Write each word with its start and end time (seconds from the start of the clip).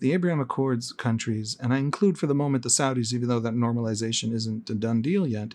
The 0.00 0.12
Abraham 0.12 0.40
Accords 0.40 0.92
countries, 0.92 1.56
and 1.60 1.74
I 1.74 1.78
include 1.78 2.18
for 2.18 2.26
the 2.26 2.34
moment 2.34 2.62
the 2.62 2.70
Saudis, 2.70 3.12
even 3.12 3.28
though 3.28 3.40
that 3.40 3.54
normalization 3.54 4.32
isn't 4.32 4.70
a 4.70 4.74
done 4.74 5.02
deal 5.02 5.26
yet, 5.26 5.54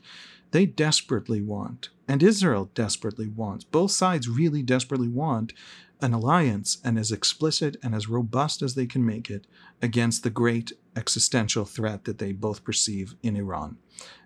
they 0.51 0.67
desperately 0.67 1.41
want, 1.41 1.89
and 2.07 2.21
Israel 2.21 2.69
desperately 2.75 3.27
wants, 3.27 3.63
both 3.66 3.92
sides 3.92 4.29
really 4.29 4.61
desperately 4.61 5.09
want 5.09 5.53
an 6.01 6.13
alliance 6.13 6.77
and 6.83 7.00
as 7.00 7.11
explicit 7.11 7.77
and 7.81 7.95
as 7.95 8.07
robust 8.07 8.61
as 8.61 8.75
they 8.75 8.86
can 8.86 9.05
make 9.05 9.29
it 9.29 9.47
against 9.81 10.23
the 10.23 10.29
great 10.29 10.71
existential 10.96 11.66
threat 11.66 12.05
that 12.05 12.20
they 12.20 12.32
both 12.32 12.64
perceive 12.64 13.16
in 13.23 13.36
Iran. 13.36 13.77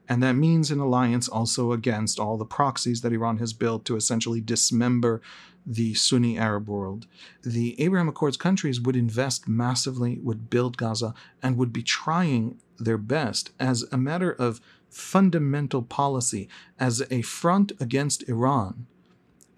And 0.10 0.24
that 0.24 0.34
means 0.34 0.72
an 0.72 0.80
alliance 0.80 1.30
also 1.30 1.72
against 1.72 2.20
all 2.20 2.36
the 2.36 2.44
proxies 2.44 3.02
that 3.02 3.14
Iran 3.14 3.38
has 3.38 3.54
built 3.54 3.86
to 3.86 3.96
essentially 3.96 4.42
dismember 4.42 5.22
the 5.66 5.94
Sunni 5.94 6.36
Arab 6.36 6.68
world. 6.68 7.06
The 7.44 7.80
Abraham 7.80 8.10
Accords 8.10 8.36
countries 8.36 8.82
would 8.82 8.96
invest 8.96 9.48
massively, 9.48 10.18
would 10.24 10.50
build 10.50 10.78
Gaza, 10.78 11.14
and 11.44 11.58
would 11.58 11.72
be 11.72 11.84
trying 11.84 12.60
their 12.80 12.98
best 12.98 13.52
as 13.60 13.86
a 13.92 13.98
matter 13.98 14.32
of 14.32 14.60
fundamental 14.90 15.84
policy, 15.84 16.50
as 16.80 17.04
a 17.12 17.22
front 17.22 17.72
against 17.80 18.28
Iran 18.28 18.88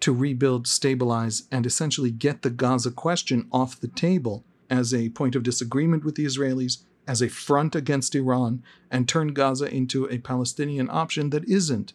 to 0.00 0.12
rebuild, 0.12 0.66
stabilize, 0.66 1.44
and 1.50 1.64
essentially 1.64 2.10
get 2.10 2.42
the 2.42 2.50
Gaza 2.50 2.90
question 2.90 3.48
off 3.50 3.80
the 3.80 3.88
table 3.88 4.44
as 4.68 4.92
a 4.92 5.08
point 5.10 5.34
of 5.34 5.44
disagreement 5.44 6.04
with 6.04 6.16
the 6.16 6.26
Israelis, 6.26 6.78
as 7.06 7.20
a 7.20 7.28
front 7.28 7.74
against 7.74 8.14
Iran, 8.14 8.62
and 8.90 9.08
turn 9.08 9.28
Gaza 9.28 9.72
into 9.72 10.06
a 10.06 10.18
Palestinian 10.18 10.88
option 10.90 11.30
that 11.30 11.44
isn't 11.48 11.92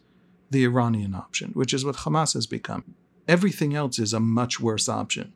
the 0.50 0.64
Iranian 0.64 1.14
option, 1.14 1.50
which 1.52 1.72
is 1.72 1.84
what 1.84 1.96
Hamas 1.96 2.34
has 2.34 2.46
become. 2.46 2.94
Everything 3.26 3.74
else 3.74 3.98
is 3.98 4.12
a 4.12 4.20
much 4.20 4.60
worse 4.60 4.88
option. 4.88 5.34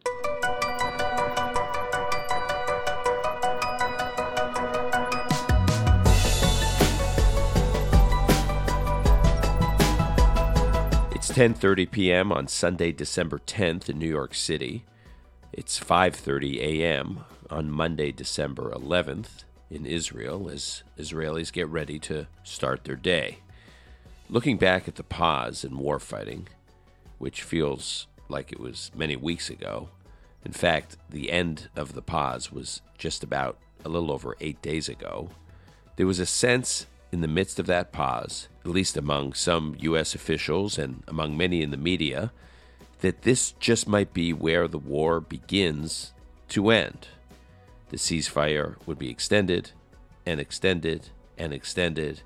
It's 11.14 11.30
10:30 11.30 11.90
p.m. 11.90 12.32
on 12.32 12.48
Sunday, 12.48 12.92
December 12.92 13.38
10th 13.38 13.88
in 13.88 13.98
New 13.98 14.08
York 14.08 14.34
City. 14.34 14.84
It's 15.52 15.78
5:30 15.78 16.58
a.m. 16.58 17.24
on 17.50 17.70
Monday, 17.70 18.10
December 18.10 18.72
11th 18.74 19.44
in 19.72 19.86
Israel 19.86 20.50
as 20.50 20.82
Israelis 20.98 21.52
get 21.52 21.66
ready 21.68 21.98
to 21.98 22.26
start 22.44 22.84
their 22.84 22.96
day. 22.96 23.38
Looking 24.28 24.58
back 24.58 24.86
at 24.86 24.96
the 24.96 25.02
pause 25.02 25.64
in 25.64 25.78
war 25.78 25.98
fighting, 25.98 26.48
which 27.18 27.42
feels 27.42 28.06
like 28.28 28.52
it 28.52 28.60
was 28.60 28.90
many 28.94 29.16
weeks 29.16 29.48
ago. 29.50 29.88
In 30.44 30.52
fact, 30.52 30.96
the 31.08 31.30
end 31.30 31.68
of 31.76 31.94
the 31.94 32.02
pause 32.02 32.52
was 32.52 32.82
just 32.98 33.22
about 33.22 33.58
a 33.84 33.88
little 33.88 34.12
over 34.12 34.36
eight 34.40 34.60
days 34.60 34.88
ago. 34.88 35.30
There 35.96 36.06
was 36.06 36.18
a 36.18 36.26
sense 36.26 36.86
in 37.10 37.20
the 37.20 37.28
midst 37.28 37.58
of 37.58 37.66
that 37.66 37.92
pause, 37.92 38.48
at 38.64 38.70
least 38.70 38.96
among 38.96 39.34
some 39.34 39.76
U.S. 39.80 40.14
officials 40.14 40.78
and 40.78 41.02
among 41.06 41.36
many 41.36 41.62
in 41.62 41.70
the 41.70 41.76
media, 41.76 42.32
that 43.00 43.22
this 43.22 43.52
just 43.52 43.86
might 43.86 44.12
be 44.14 44.32
where 44.32 44.66
the 44.68 44.78
war 44.78 45.20
begins 45.20 46.12
to 46.48 46.70
end. 46.70 47.08
The 47.92 47.98
ceasefire 47.98 48.76
would 48.86 48.98
be 48.98 49.10
extended 49.10 49.72
and 50.24 50.40
extended 50.40 51.10
and 51.36 51.52
extended, 51.52 52.22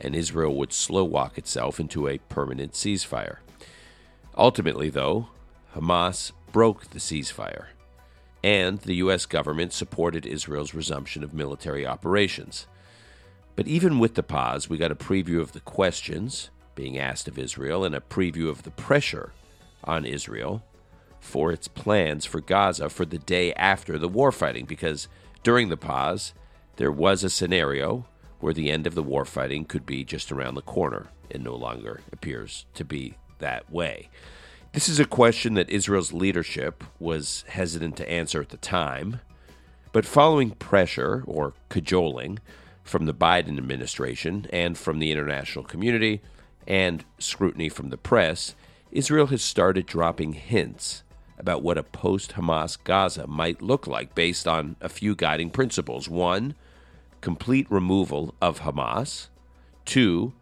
and 0.00 0.14
Israel 0.14 0.54
would 0.54 0.72
slow 0.72 1.02
walk 1.02 1.36
itself 1.36 1.80
into 1.80 2.06
a 2.06 2.18
permanent 2.18 2.74
ceasefire. 2.74 3.38
Ultimately, 4.36 4.88
though, 4.88 5.26
Hamas 5.74 6.30
broke 6.52 6.90
the 6.90 7.00
ceasefire, 7.00 7.66
and 8.44 8.78
the 8.82 8.94
U.S. 8.96 9.26
government 9.26 9.72
supported 9.72 10.26
Israel's 10.26 10.74
resumption 10.74 11.24
of 11.24 11.34
military 11.34 11.84
operations. 11.84 12.68
But 13.56 13.66
even 13.66 13.98
with 13.98 14.14
the 14.14 14.22
pause, 14.22 14.70
we 14.70 14.78
got 14.78 14.92
a 14.92 14.94
preview 14.94 15.40
of 15.40 15.50
the 15.50 15.60
questions 15.60 16.50
being 16.76 16.98
asked 16.98 17.26
of 17.26 17.36
Israel 17.36 17.84
and 17.84 17.96
a 17.96 18.00
preview 18.00 18.48
of 18.48 18.62
the 18.62 18.70
pressure 18.70 19.32
on 19.82 20.04
Israel 20.04 20.62
for 21.20 21.52
its 21.52 21.68
plans 21.68 22.24
for 22.24 22.40
Gaza 22.40 22.88
for 22.88 23.04
the 23.04 23.18
day 23.18 23.52
after 23.54 23.98
the 23.98 24.08
war 24.08 24.32
fighting, 24.32 24.64
because 24.64 25.06
during 25.42 25.68
the 25.68 25.76
pause, 25.76 26.34
there 26.76 26.90
was 26.90 27.22
a 27.22 27.30
scenario 27.30 28.06
where 28.40 28.54
the 28.54 28.70
end 28.70 28.86
of 28.86 28.94
the 28.94 29.02
war 29.02 29.24
fighting 29.24 29.64
could 29.64 29.86
be 29.86 30.02
just 30.02 30.32
around 30.32 30.54
the 30.54 30.62
corner. 30.62 31.08
It 31.28 31.40
no 31.40 31.54
longer 31.54 32.00
appears 32.12 32.66
to 32.74 32.84
be 32.84 33.14
that 33.38 33.70
way. 33.70 34.08
This 34.72 34.88
is 34.88 35.00
a 35.00 35.04
question 35.04 35.54
that 35.54 35.68
Israel's 35.68 36.12
leadership 36.12 36.84
was 36.98 37.44
hesitant 37.48 37.96
to 37.98 38.10
answer 38.10 38.40
at 38.40 38.48
the 38.48 38.56
time, 38.56 39.20
but 39.92 40.06
following 40.06 40.52
pressure 40.52 41.24
or 41.26 41.54
cajoling 41.68 42.38
from 42.82 43.06
the 43.06 43.14
Biden 43.14 43.58
administration 43.58 44.46
and 44.52 44.78
from 44.78 44.98
the 44.98 45.10
international 45.10 45.64
community 45.64 46.22
and 46.66 47.04
scrutiny 47.18 47.68
from 47.68 47.90
the 47.90 47.98
press, 47.98 48.54
Israel 48.90 49.26
has 49.26 49.42
started 49.42 49.86
dropping 49.86 50.34
hints 50.34 51.02
about 51.40 51.62
what 51.62 51.78
a 51.78 51.82
post 51.82 52.34
Hamas 52.34 52.76
Gaza 52.82 53.26
might 53.26 53.62
look 53.62 53.86
like 53.86 54.14
based 54.14 54.46
on 54.46 54.76
a 54.80 54.88
few 54.88 55.14
guiding 55.16 55.50
principles. 55.50 56.08
One, 56.08 56.54
complete 57.20 57.66
removal 57.70 58.34
of 58.40 58.60
Hamas. 58.60 59.28
Two, 59.84 60.34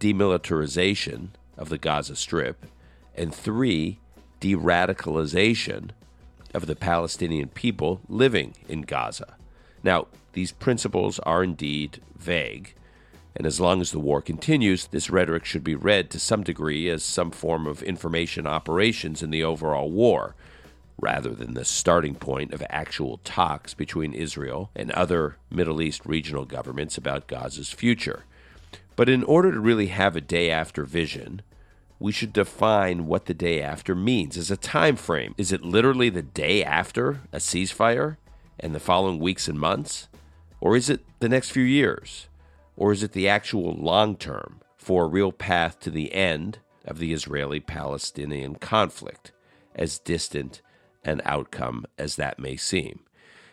demilitarization 0.00 1.28
of 1.56 1.68
the 1.68 1.78
Gaza 1.78 2.16
Strip, 2.16 2.66
and 3.14 3.34
three, 3.34 3.98
de 4.40 4.54
radicalization 4.54 5.90
of 6.52 6.66
the 6.66 6.76
Palestinian 6.76 7.48
people 7.48 8.00
living 8.08 8.54
in 8.68 8.82
Gaza. 8.82 9.36
Now, 9.82 10.06
these 10.32 10.52
principles 10.52 11.18
are 11.20 11.44
indeed 11.44 12.00
vague, 12.18 12.74
and 13.36 13.46
as 13.46 13.60
long 13.60 13.80
as 13.82 13.90
the 13.90 14.00
war 14.00 14.22
continues, 14.22 14.86
this 14.86 15.10
rhetoric 15.10 15.44
should 15.44 15.64
be 15.64 15.74
read 15.74 16.10
to 16.10 16.18
some 16.18 16.42
degree 16.42 16.88
as 16.88 17.04
some 17.04 17.30
form 17.30 17.66
of 17.66 17.82
information 17.82 18.46
operations 18.46 19.22
in 19.22 19.30
the 19.30 19.44
overall 19.44 19.90
war, 19.90 20.34
rather 20.98 21.30
than 21.30 21.54
the 21.54 21.64
starting 21.64 22.14
point 22.14 22.52
of 22.52 22.62
actual 22.70 23.18
talks 23.18 23.74
between 23.74 24.14
Israel 24.14 24.70
and 24.74 24.90
other 24.92 25.36
Middle 25.50 25.82
East 25.82 26.06
regional 26.06 26.44
governments 26.44 26.96
about 26.96 27.28
Gaza's 27.28 27.72
future. 27.72 28.24
But 28.96 29.08
in 29.08 29.22
order 29.24 29.52
to 29.52 29.60
really 29.60 29.88
have 29.88 30.16
a 30.16 30.22
day 30.22 30.50
after 30.50 30.84
vision, 30.84 31.42
we 31.98 32.12
should 32.12 32.32
define 32.32 33.06
what 33.06 33.26
the 33.26 33.34
day 33.34 33.62
after 33.62 33.94
means 33.94 34.36
as 34.36 34.50
a 34.50 34.56
time 34.56 34.96
frame. 34.96 35.34
Is 35.36 35.52
it 35.52 35.62
literally 35.62 36.08
the 36.08 36.22
day 36.22 36.64
after 36.64 37.20
a 37.32 37.38
ceasefire 37.38 38.16
and 38.58 38.74
the 38.74 38.80
following 38.80 39.18
weeks 39.18 39.48
and 39.48 39.58
months? 39.58 40.08
Or 40.60 40.76
is 40.76 40.88
it 40.88 41.04
the 41.20 41.28
next 41.28 41.50
few 41.50 41.62
years? 41.62 42.28
Or 42.76 42.92
is 42.92 43.02
it 43.02 43.12
the 43.12 43.28
actual 43.28 43.74
long 43.74 44.16
term 44.16 44.60
for 44.76 45.04
a 45.04 45.08
real 45.08 45.32
path 45.32 45.80
to 45.80 45.90
the 45.90 46.12
end 46.12 46.58
of 46.84 46.98
the 46.98 47.12
Israeli 47.12 47.60
Palestinian 47.60 48.54
conflict, 48.54 49.32
as 49.74 49.98
distant 49.98 50.62
an 51.06 51.22
outcome 51.24 51.86
as 51.96 52.16
that 52.16 52.38
may 52.38 52.56
seem? 52.56 53.00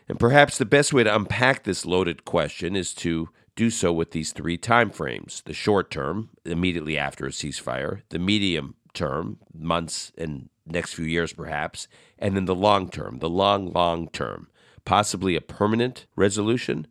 And 0.10 0.20
perhaps 0.20 0.58
the 0.58 0.66
best 0.66 0.92
way 0.92 1.04
to 1.04 1.16
unpack 1.16 1.64
this 1.64 1.86
loaded 1.86 2.26
question 2.26 2.76
is 2.76 2.94
to 2.96 3.30
do 3.56 3.70
so 3.70 3.94
with 3.94 4.12
these 4.12 4.32
three 4.32 4.58
time 4.58 4.90
frames 4.90 5.42
the 5.46 5.54
short 5.54 5.90
term, 5.90 6.30
immediately 6.44 6.98
after 6.98 7.26
a 7.26 7.30
ceasefire, 7.30 8.02
the 8.10 8.20
medium 8.20 8.76
term, 8.94 9.38
months 9.54 10.12
and 10.18 10.50
next 10.66 10.94
few 10.94 11.06
years 11.06 11.34
perhaps, 11.34 11.88
and 12.20 12.36
then 12.36 12.46
the 12.46 12.56
long 12.56 12.90
term, 12.90 13.20
the 13.20 13.30
long, 13.30 13.72
long 13.72 14.10
term, 14.10 14.48
possibly 14.86 15.36
a 15.36 15.42
permanent 15.42 16.06
resolution. 16.16 16.88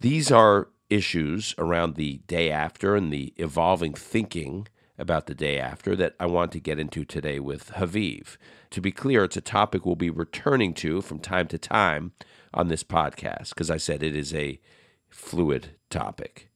These 0.00 0.30
are 0.32 0.68
issues 0.90 1.54
around 1.58 1.94
the 1.94 2.18
day 2.26 2.50
after 2.50 2.96
and 2.96 3.12
the 3.12 3.32
evolving 3.36 3.94
thinking 3.94 4.68
about 5.02 5.26
the 5.26 5.34
day 5.34 5.58
after 5.58 5.96
that 5.96 6.14
I 6.20 6.26
want 6.26 6.52
to 6.52 6.60
get 6.60 6.78
into 6.78 7.04
today 7.04 7.40
with 7.40 7.72
Haviv. 7.72 8.36
To 8.70 8.80
be 8.80 8.92
clear, 8.92 9.24
it's 9.24 9.36
a 9.36 9.40
topic 9.40 9.84
we'll 9.84 9.96
be 9.96 10.10
returning 10.10 10.72
to 10.74 11.02
from 11.02 11.18
time 11.18 11.48
to 11.48 11.58
time 11.58 12.12
on 12.54 12.68
this 12.68 12.84
podcast 12.84 13.48
because 13.48 13.68
I 13.68 13.78
said 13.78 14.02
it 14.02 14.14
is 14.14 14.32
a 14.32 14.60
fluid 15.10 15.70
topic. 15.90 16.48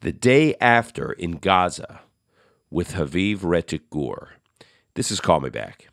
The 0.00 0.12
day 0.12 0.54
after 0.60 1.12
in 1.12 1.38
Gaza 1.38 2.02
with 2.70 2.92
Haviv 2.92 3.38
Rettig 3.38 3.80
Gur. 3.90 4.32
This 4.92 5.10
is 5.10 5.18
Call 5.18 5.40
Me 5.40 5.48
Back. 5.48 5.88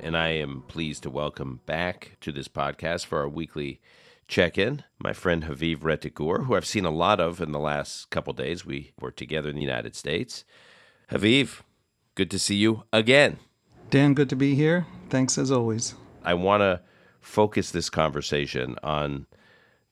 And 0.00 0.16
I 0.16 0.28
am 0.28 0.62
pleased 0.68 1.02
to 1.02 1.10
welcome 1.10 1.60
back 1.66 2.16
to 2.22 2.32
this 2.32 2.48
podcast 2.48 3.04
for 3.04 3.18
our 3.18 3.28
weekly 3.28 3.82
check 4.28 4.58
in 4.58 4.84
my 4.98 5.12
friend 5.12 5.44
Haviv 5.44 5.78
Rettig 5.78 6.14
Gur, 6.14 6.44
who 6.44 6.54
I've 6.54 6.66
seen 6.66 6.84
a 6.84 6.90
lot 6.90 7.18
of 7.18 7.40
in 7.40 7.52
the 7.52 7.58
last 7.58 8.10
couple 8.10 8.34
days. 8.34 8.64
We 8.64 8.92
were 9.00 9.10
together 9.10 9.48
in 9.48 9.56
the 9.56 9.62
United 9.62 9.96
States. 9.96 10.44
Haviv, 11.10 11.62
good 12.14 12.30
to 12.30 12.38
see 12.38 12.56
you 12.56 12.84
again. 12.92 13.38
Dan, 13.90 14.12
good 14.12 14.28
to 14.28 14.36
be 14.36 14.54
here. 14.54 14.86
Thanks 15.08 15.38
as 15.38 15.50
always. 15.50 15.94
I 16.22 16.34
want 16.34 16.60
to 16.60 16.82
focus 17.22 17.70
this 17.70 17.88
conversation 17.88 18.76
on 18.82 19.26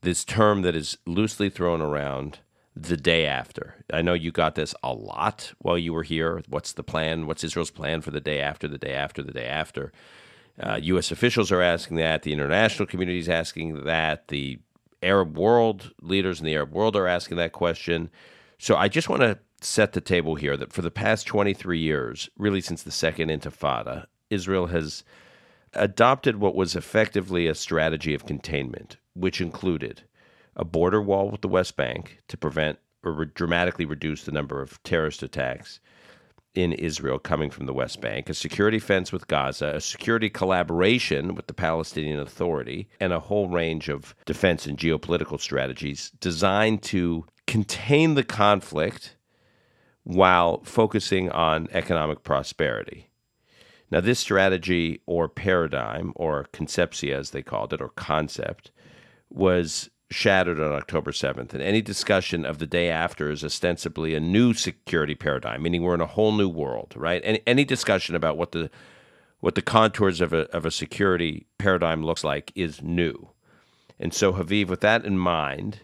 this 0.02 0.24
term 0.24 0.62
that 0.62 0.76
is 0.76 0.98
loosely 1.06 1.48
thrown 1.48 1.80
around 1.80 2.40
the 2.74 2.98
day 2.98 3.26
after. 3.26 3.76
I 3.90 4.02
know 4.02 4.12
you 4.12 4.30
got 4.30 4.54
this 4.54 4.74
a 4.82 4.92
lot 4.92 5.54
while 5.58 5.78
you 5.78 5.94
were 5.94 6.02
here. 6.02 6.42
What's 6.46 6.74
the 6.74 6.82
plan? 6.82 7.26
What's 7.26 7.42
Israel's 7.42 7.70
plan 7.70 8.02
for 8.02 8.10
the 8.10 8.20
day 8.20 8.40
after, 8.40 8.68
the 8.68 8.76
day 8.76 8.92
after, 8.92 9.22
the 9.22 9.32
day 9.32 9.46
after? 9.46 9.92
Uh, 10.60 10.78
U.S. 10.82 11.10
officials 11.10 11.52
are 11.52 11.62
asking 11.62 11.96
that. 11.98 12.22
The 12.22 12.32
international 12.32 12.86
community 12.86 13.18
is 13.18 13.28
asking 13.28 13.84
that. 13.84 14.28
The 14.28 14.58
Arab 15.02 15.36
world 15.36 15.92
leaders 16.00 16.40
in 16.40 16.46
the 16.46 16.54
Arab 16.54 16.72
world 16.72 16.96
are 16.96 17.06
asking 17.06 17.36
that 17.36 17.52
question. 17.52 18.10
So 18.58 18.76
I 18.76 18.88
just 18.88 19.08
want 19.08 19.22
to 19.22 19.38
set 19.60 19.92
the 19.92 20.00
table 20.00 20.34
here 20.34 20.56
that 20.56 20.72
for 20.72 20.82
the 20.82 20.90
past 20.90 21.26
23 21.26 21.78
years, 21.78 22.30
really 22.38 22.60
since 22.60 22.82
the 22.82 22.90
Second 22.90 23.30
Intifada, 23.30 24.06
Israel 24.30 24.66
has 24.66 25.04
adopted 25.74 26.36
what 26.36 26.54
was 26.54 26.74
effectively 26.74 27.46
a 27.46 27.54
strategy 27.54 28.14
of 28.14 28.26
containment, 28.26 28.96
which 29.14 29.40
included 29.40 30.02
a 30.54 30.64
border 30.64 31.02
wall 31.02 31.30
with 31.30 31.42
the 31.42 31.48
West 31.48 31.76
Bank 31.76 32.22
to 32.28 32.36
prevent 32.36 32.78
or 33.04 33.12
re- 33.12 33.26
dramatically 33.34 33.84
reduce 33.84 34.24
the 34.24 34.32
number 34.32 34.60
of 34.62 34.82
terrorist 34.82 35.22
attacks 35.22 35.80
in 36.56 36.72
Israel 36.72 37.18
coming 37.18 37.50
from 37.50 37.66
the 37.66 37.74
West 37.74 38.00
Bank, 38.00 38.28
a 38.28 38.34
security 38.34 38.78
fence 38.78 39.12
with 39.12 39.28
Gaza, 39.28 39.74
a 39.76 39.80
security 39.80 40.30
collaboration 40.30 41.34
with 41.34 41.46
the 41.46 41.54
Palestinian 41.54 42.18
Authority, 42.18 42.88
and 42.98 43.12
a 43.12 43.20
whole 43.20 43.48
range 43.48 43.88
of 43.88 44.14
defense 44.24 44.66
and 44.66 44.78
geopolitical 44.78 45.38
strategies 45.38 46.10
designed 46.18 46.82
to 46.82 47.26
contain 47.46 48.14
the 48.14 48.24
conflict 48.24 49.16
while 50.02 50.62
focusing 50.64 51.30
on 51.30 51.68
economic 51.72 52.22
prosperity. 52.22 53.10
Now, 53.90 54.00
this 54.00 54.18
strategy 54.18 55.02
or 55.06 55.28
paradigm, 55.28 56.12
or 56.16 56.46
concepcia 56.52 57.12
as 57.14 57.30
they 57.30 57.42
called 57.42 57.72
it, 57.72 57.80
or 57.80 57.90
concept, 57.90 58.72
was 59.28 59.90
shattered 60.10 60.60
on 60.60 60.72
October 60.72 61.10
7th. 61.10 61.52
And 61.52 61.62
any 61.62 61.82
discussion 61.82 62.44
of 62.44 62.58
the 62.58 62.66
day 62.66 62.88
after 62.88 63.30
is 63.30 63.44
ostensibly 63.44 64.14
a 64.14 64.20
new 64.20 64.54
security 64.54 65.14
paradigm, 65.14 65.62
meaning 65.62 65.82
we're 65.82 65.94
in 65.94 66.00
a 66.00 66.06
whole 66.06 66.32
new 66.32 66.48
world, 66.48 66.94
right? 66.96 67.20
Any, 67.24 67.40
any 67.46 67.64
discussion 67.64 68.14
about 68.14 68.36
what 68.36 68.52
the 68.52 68.70
what 69.40 69.54
the 69.54 69.62
contours 69.62 70.22
of 70.22 70.32
a, 70.32 70.50
of 70.56 70.64
a 70.64 70.70
security 70.70 71.46
paradigm 71.58 72.02
looks 72.02 72.24
like 72.24 72.50
is 72.54 72.82
new. 72.82 73.28
And 74.00 74.12
so, 74.14 74.32
Haviv, 74.32 74.68
with 74.68 74.80
that 74.80 75.04
in 75.04 75.18
mind, 75.18 75.80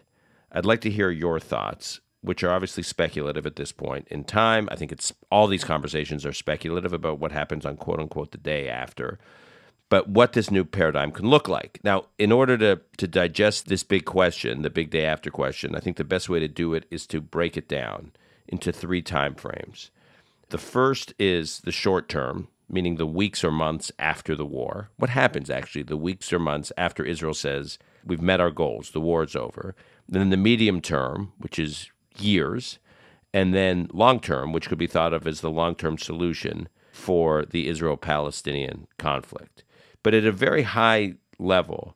I'd 0.51 0.65
like 0.65 0.81
to 0.81 0.89
hear 0.89 1.11
your 1.11 1.39
thoughts, 1.39 2.01
which 2.21 2.43
are 2.43 2.51
obviously 2.51 2.81
speculative 2.81 3.45
at 3.45 3.55
this 3.55 3.71
point 3.71 4.07
in 4.09 4.23
time. 4.23 4.67
I 4.71 4.75
think 4.75 4.91
it's 4.91 5.13
all 5.31 5.47
these 5.47 5.63
conversations 5.63 6.25
are 6.25 6.33
speculative 6.33 6.93
about 6.93 7.19
what 7.19 7.31
happens 7.31 7.65
on 7.65 7.77
quote 7.77 7.99
unquote 7.99 8.31
the 8.31 8.37
day 8.39 8.67
after 8.67 9.19
but 9.93 10.09
what 10.09 10.33
this 10.33 10.49
new 10.49 10.65
paradigm 10.65 11.11
can 11.11 11.29
look 11.29 11.47
like. 11.47 11.79
Now, 11.83 12.05
in 12.17 12.31
order 12.31 12.57
to, 12.57 12.81
to 12.97 13.07
digest 13.07 13.67
this 13.67 13.83
big 13.83 14.05
question, 14.05 14.63
the 14.63 14.71
big 14.71 14.89
day 14.89 15.05
after 15.05 15.29
question, 15.29 15.75
I 15.75 15.81
think 15.81 15.97
the 15.97 16.03
best 16.03 16.29
way 16.29 16.39
to 16.39 16.47
do 16.47 16.73
it 16.73 16.87
is 16.89 17.05
to 17.05 17.21
break 17.21 17.57
it 17.57 17.67
down 17.67 18.11
into 18.47 18.71
three 18.71 19.03
time 19.03 19.35
frames. 19.35 19.91
The 20.49 20.57
first 20.57 21.13
is 21.19 21.59
the 21.59 21.71
short 21.71 22.09
term, 22.09 22.47
meaning 22.67 22.95
the 22.95 23.05
weeks 23.05 23.43
or 23.43 23.51
months 23.51 23.91
after 23.99 24.35
the 24.35 24.47
war. 24.47 24.89
What 24.97 25.11
happens 25.11 25.51
actually 25.51 25.83
the 25.83 25.95
weeks 25.95 26.33
or 26.33 26.39
months 26.39 26.71
after 26.75 27.05
Israel 27.05 27.35
says, 27.35 27.77
we've 28.03 28.19
met 28.19 28.41
our 28.41 28.49
goals, 28.49 28.89
the 28.89 28.99
war 28.99 29.21
is 29.21 29.35
over. 29.35 29.75
Then 30.09 30.31
the 30.31 30.37
medium 30.37 30.81
term, 30.81 31.33
which 31.37 31.59
is 31.59 31.91
years, 32.17 32.79
and 33.31 33.53
then 33.53 33.89
long 33.93 34.19
term, 34.19 34.53
which 34.53 34.69
could 34.69 34.79
be 34.79 34.87
thought 34.87 35.13
of 35.13 35.27
as 35.27 35.41
the 35.41 35.51
long 35.51 35.75
term 35.75 35.99
solution 35.99 36.67
for 36.91 37.45
the 37.45 37.67
Israel 37.67 37.95
Palestinian 37.95 38.87
conflict. 38.97 39.63
But 40.03 40.13
at 40.13 40.25
a 40.25 40.31
very 40.31 40.63
high 40.63 41.15
level, 41.39 41.95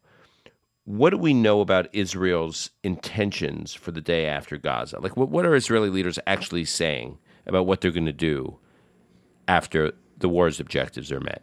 what 0.86 1.10
do 1.10 1.18
we 1.18 1.34
know 1.34 1.60
about 1.60 1.94
Israel's 1.94 2.70
intentions 2.82 3.74
for 3.74 3.92
the 3.92 4.02
day 4.02 4.26
after 4.26 4.58
Gaza? 4.58 5.00
Like, 5.00 5.18
what, 5.18 5.30
what 5.30 5.46
are 5.46 5.54
Israeli 5.54 5.90
leaders 5.90 6.18
actually 6.26 6.64
saying 6.64 7.18
about 7.46 7.66
what 7.66 7.82
they're 7.82 7.92
going 7.92 8.06
to 8.06 8.14
do 8.14 8.58
after 9.48 9.92
the 10.18 10.30
war's 10.30 10.60
objectives 10.62 11.12
are 11.12 11.20
met? 11.20 11.42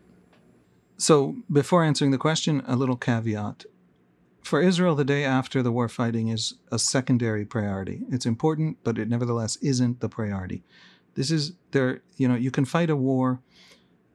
So, 0.97 1.37
before 1.53 1.85
answering 1.85 2.11
the 2.11 2.19
question, 2.19 2.63
a 2.67 2.77
little 2.77 2.97
caveat. 2.97 3.65
For 4.43 4.63
Israel, 4.63 4.95
the 4.95 5.05
day 5.05 5.25
after 5.25 5.63
the 5.63 5.73
war 5.73 5.89
fighting 5.89 6.29
is 6.29 6.55
a 6.71 6.79
secondary 6.79 7.45
priority. 7.45 8.03
It's 8.11 8.27
important, 8.27 8.79
but 8.85 8.99
it 8.99 9.09
nevertheless 9.09 9.57
isn't 9.57 10.01
the 10.01 10.09
priority. 10.09 10.63
This 11.15 11.31
is 11.31 11.53
there, 11.73 12.03
you 12.17 12.29
know, 12.29 12.35
you 12.35 12.51
can 12.51 12.65
fight 12.65 12.91
a 12.91 12.97
war 12.97 13.41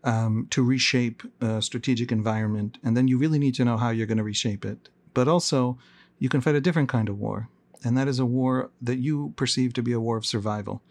um, 0.04 0.48
to 0.52 0.64
reshape 0.64 1.24
a 1.42 1.62
strategic 1.62 2.12
environment, 2.12 2.78
and 2.84 2.96
then 2.96 3.08
you 3.08 3.18
really 3.18 3.40
need 3.40 3.56
to 3.56 3.66
know 3.66 3.78
how 3.78 3.90
you're 3.90 4.08
going 4.08 4.18
to 4.18 4.24
reshape 4.24 4.66
it. 4.66 4.90
But 5.14 5.28
also, 5.28 5.78
you 6.20 6.30
can 6.30 6.42
fight 6.42 6.56
a 6.56 6.62
different 6.62 6.90
kind 6.90 7.10
of 7.10 7.20
war, 7.20 7.50
and 7.84 7.98
that 7.98 8.08
is 8.08 8.20
a 8.20 8.26
war 8.26 8.72
that 8.82 9.00
you 9.00 9.34
perceive 9.36 9.74
to 9.74 9.84
be 9.84 9.92
a 9.92 10.00
war 10.00 10.18
of 10.18 10.26
survival. 10.26 10.82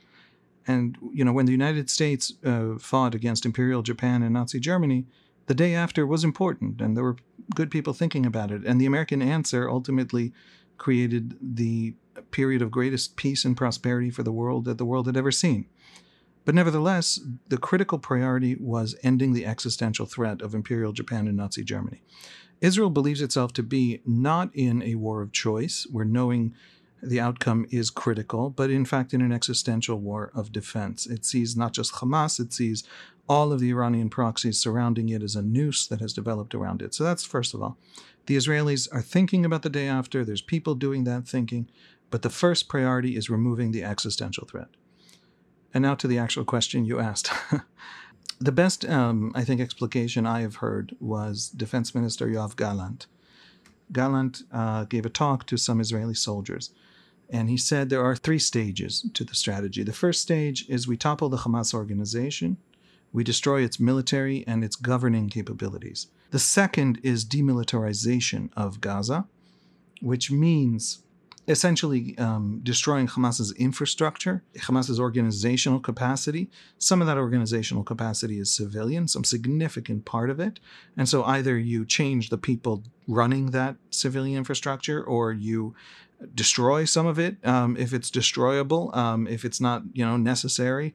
And 0.67 0.99
you 1.13 1.25
know, 1.25 1.33
when 1.33 1.47
the 1.47 1.53
United 1.53 1.89
States 1.89 2.35
uh, 2.45 2.79
fought 2.79 3.15
against 3.15 3.47
Imperial 3.47 3.83
Japan 3.83 4.23
and 4.23 4.35
Nazi 4.35 4.61
Germany, 4.61 5.07
the 5.47 5.55
day 5.55 5.75
after 5.75 6.07
was 6.07 6.25
important, 6.25 6.81
and 6.81 6.97
there 6.97 7.05
were 7.05 7.17
good 7.55 7.71
people 7.71 7.95
thinking 7.95 8.27
about 8.27 8.51
it. 8.51 8.65
And 8.65 8.79
the 8.79 8.87
American 8.87 9.23
answer 9.23 9.69
ultimately 9.69 10.33
created 10.77 11.37
the 11.41 11.95
period 12.31 12.63
of 12.63 12.71
greatest 12.71 13.17
peace 13.17 13.45
and 13.45 13.57
prosperity 13.57 14.11
for 14.11 14.23
the 14.23 14.33
world 14.33 14.65
that 14.67 14.79
the 14.79 14.85
world 14.85 15.07
had 15.07 15.17
ever 15.17 15.33
seen. 15.33 15.67
But 16.49 16.55
nevertheless, 16.55 17.21
the 17.49 17.59
critical 17.59 17.99
priority 17.99 18.57
was 18.59 18.97
ending 19.03 19.35
the 19.35 19.45
existential 19.45 20.07
threat 20.07 20.41
of 20.41 20.55
Imperial 20.55 20.95
Japan 20.95 21.29
and 21.29 21.37
Nazi 21.37 21.63
Germany. 21.63 22.01
Israel 22.63 22.89
believes 22.89 23.21
itself 23.21 23.53
to 23.53 23.63
be 23.63 24.01
not 24.07 24.49
in 24.55 24.83
a 24.83 24.95
war 24.95 25.21
of 25.21 25.31
choice, 25.31 25.87
where 25.91 26.07
knowing 26.07 26.55
the 27.03 27.21
outcome 27.21 27.67
is 27.71 27.91
critical, 27.91 28.49
but 28.49 28.71
in 28.71 28.87
fact 28.87 29.13
in 29.13 29.21
an 29.21 29.31
existential 29.31 30.01
war 30.01 30.31
of 30.35 30.51
defense. 30.51 31.07
It 31.07 31.27
sees 31.27 31.55
not 31.55 31.75
just 31.75 31.97
Hamas, 31.97 32.41
it 32.41 32.55
sees 32.55 32.83
all 33.29 33.53
of 33.53 33.61
the 33.61 33.69
Iranian 33.69 34.09
proxies 34.09 34.59
surrounding 34.59 35.11
it 35.11 35.23
as 35.23 35.37
a 35.37 35.43
noose 35.43 35.87
that 35.89 36.01
has 36.01 36.15
developed 36.15 36.55
around 36.55 36.81
it. 36.81 36.95
So 36.95 37.05
that's 37.05 37.27
first 37.27 37.53
of 37.53 37.63
all. 37.63 37.77
The 38.25 38.37
Israelis 38.37 38.89
are 38.91 39.03
thinking 39.03 39.45
about 39.45 39.65
the 39.65 39.69
day 39.69 39.87
after, 39.87 40.25
there's 40.25 40.41
people 40.41 40.75
doing 40.75 41.05
that 41.05 41.29
thinking, 41.29 41.69
but 42.09 42.23
the 42.23 42.31
first 42.31 42.71
priority 42.71 43.17
is 43.17 43.29
removing 43.29 43.73
the 43.73 43.85
existential 43.85 44.47
threat. 44.47 44.69
And 45.75 45.83
now 45.83 45.95
to 45.97 46.07
the 46.07 46.19
actual 46.19 46.45
question 46.45 46.85
you 46.85 46.99
asked. 46.99 47.31
the 48.41 48.53
best, 48.53 48.85
um, 48.87 49.33
I 49.35 49.45
think, 49.45 49.61
explication 49.61 50.27
I 50.27 50.41
have 50.41 50.57
heard 50.57 50.97
was 51.01 51.49
Defense 51.49 51.95
Minister 51.95 52.27
Yoav 52.27 52.57
Gallant. 52.57 53.07
Gallant 53.93 54.43
uh, 54.53 54.85
gave 54.85 55.07
a 55.07 55.11
talk 55.11 55.47
to 55.47 55.57
some 55.57 55.81
Israeli 55.81 56.15
soldiers, 56.15 56.71
and 57.31 57.49
he 57.49 57.57
said 57.57 57.89
there 57.89 58.05
are 58.05 58.17
three 58.17 58.39
stages 58.39 59.09
to 59.15 59.25
the 59.25 59.35
strategy. 59.35 59.83
The 59.83 59.93
first 59.93 60.23
stage 60.23 60.69
is 60.69 60.87
we 60.87 60.97
topple 60.97 61.29
the 61.29 61.39
Hamas 61.39 61.75
organization, 61.75 62.59
we 63.13 63.25
destroy 63.25 63.63
its 63.63 63.81
military 63.81 64.47
and 64.47 64.63
its 64.63 64.77
governing 64.77 65.29
capabilities. 65.29 66.09
The 66.31 66.39
second 66.39 67.01
is 67.03 67.25
demilitarization 67.25 68.51
of 68.55 68.81
Gaza, 68.83 69.27
which 70.03 70.31
means 70.31 71.03
essentially 71.49 72.17
um, 72.19 72.61
destroying 72.63 73.09
Hamas's 73.09 73.53
infrastructure, 73.53 74.45
Hamas's 74.59 75.01
organizational 75.01 75.81
capacity. 75.81 76.51
Some 76.77 77.01
of 77.01 77.07
that 77.07 77.17
organizational 77.17 77.85
capacity 77.85 78.39
is 78.39 78.53
civilian, 78.53 79.09
some 79.09 79.25
significant 79.25 80.05
part 80.05 80.29
of 80.29 80.39
it. 80.39 80.61
And 80.97 81.09
so 81.09 81.25
either 81.25 81.59
you 81.59 81.87
change 81.87 82.29
the 82.29 82.39
people 82.39 82.85
running 83.07 83.47
that 83.53 83.77
civilian 83.91 84.37
infrastructure 84.37 85.03
or 85.03 85.33
you 85.33 85.75
destroy 86.35 86.85
some 86.85 87.07
of 87.07 87.19
it 87.19 87.37
um, 87.47 87.77
if 87.77 87.93
it's 87.93 88.11
destroyable, 88.11 88.91
um, 88.95 89.27
if 89.29 89.45
it's 89.45 89.61
not 89.61 89.83
you 89.93 90.05
know 90.05 90.17
necessary. 90.17 90.95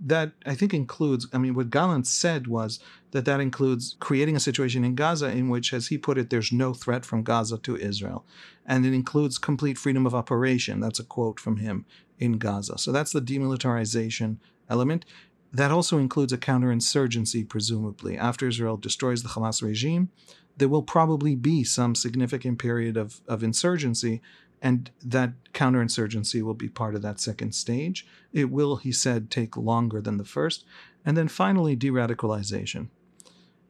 That 0.00 0.32
I 0.46 0.54
think 0.54 0.72
includes. 0.72 1.26
I 1.32 1.38
mean, 1.38 1.54
what 1.54 1.70
Gallant 1.70 2.06
said 2.06 2.46
was 2.46 2.80
that 3.10 3.24
that 3.26 3.40
includes 3.40 3.96
creating 4.00 4.36
a 4.36 4.40
situation 4.40 4.84
in 4.84 4.94
Gaza 4.94 5.30
in 5.30 5.48
which, 5.48 5.72
as 5.72 5.88
he 5.88 5.98
put 5.98 6.18
it, 6.18 6.30
there's 6.30 6.52
no 6.52 6.72
threat 6.72 7.04
from 7.04 7.22
Gaza 7.22 7.58
to 7.58 7.76
Israel, 7.76 8.24
and 8.66 8.86
it 8.86 8.94
includes 8.94 9.38
complete 9.38 9.78
freedom 9.78 10.06
of 10.06 10.14
operation. 10.14 10.80
That's 10.80 11.00
a 11.00 11.04
quote 11.04 11.38
from 11.38 11.58
him 11.58 11.84
in 12.18 12.38
Gaza. 12.38 12.78
So 12.78 12.92
that's 12.92 13.12
the 13.12 13.20
demilitarization 13.20 14.38
element. 14.70 15.04
That 15.52 15.70
also 15.70 15.98
includes 15.98 16.32
a 16.32 16.38
counterinsurgency, 16.38 17.46
presumably. 17.46 18.16
After 18.16 18.48
Israel 18.48 18.78
destroys 18.78 19.22
the 19.22 19.28
Hamas 19.30 19.62
regime, 19.62 20.08
there 20.56 20.68
will 20.68 20.82
probably 20.82 21.34
be 21.34 21.64
some 21.64 21.94
significant 21.94 22.58
period 22.58 22.96
of, 22.96 23.20
of 23.26 23.42
insurgency 23.42 24.22
and 24.62 24.90
that 25.04 25.32
counterinsurgency 25.52 26.40
will 26.40 26.54
be 26.54 26.68
part 26.68 26.94
of 26.94 27.02
that 27.02 27.20
second 27.20 27.52
stage. 27.52 28.06
It 28.32 28.48
will, 28.48 28.76
he 28.76 28.92
said, 28.92 29.28
take 29.28 29.56
longer 29.56 30.00
than 30.00 30.18
the 30.18 30.24
first. 30.24 30.64
And 31.04 31.16
then 31.16 31.26
finally, 31.26 31.74
de 31.74 31.90
radicalization. 31.90 32.88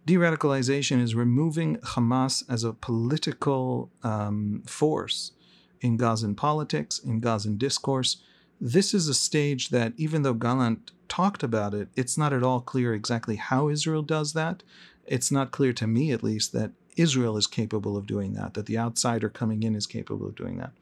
De 0.04 0.14
radicalization 0.14 1.00
is 1.00 1.14
removing 1.14 1.78
Hamas 1.78 2.44
as 2.48 2.62
a 2.62 2.74
political 2.74 3.90
um, 4.02 4.62
force 4.66 5.32
in 5.80 5.96
Gazan 5.96 6.34
politics, 6.34 6.98
in 6.98 7.20
Gazan 7.20 7.56
discourse. 7.56 8.22
This 8.60 8.92
is 8.92 9.08
a 9.08 9.14
stage 9.14 9.70
that, 9.70 9.94
even 9.96 10.22
though 10.22 10.34
Gallant 10.34 10.92
talked 11.08 11.42
about 11.42 11.72
it, 11.72 11.88
it's 11.96 12.18
not 12.18 12.34
at 12.34 12.42
all 12.42 12.60
clear 12.60 12.92
exactly 12.92 13.36
how 13.36 13.68
Israel 13.68 14.02
does 14.02 14.34
that. 14.34 14.62
It's 15.06 15.32
not 15.32 15.52
clear 15.52 15.72
to 15.72 15.86
me, 15.86 16.12
at 16.12 16.22
least, 16.22 16.52
that 16.52 16.72
Israel 16.96 17.36
is 17.36 17.46
capable 17.46 17.96
of 17.96 18.06
doing 18.06 18.34
that, 18.34 18.54
that 18.54 18.66
the 18.66 18.78
outsider 18.78 19.28
coming 19.28 19.62
in 19.62 19.74
is 19.74 19.86
capable 19.86 20.26
of 20.26 20.34
doing 20.34 20.58
that. 20.58 20.72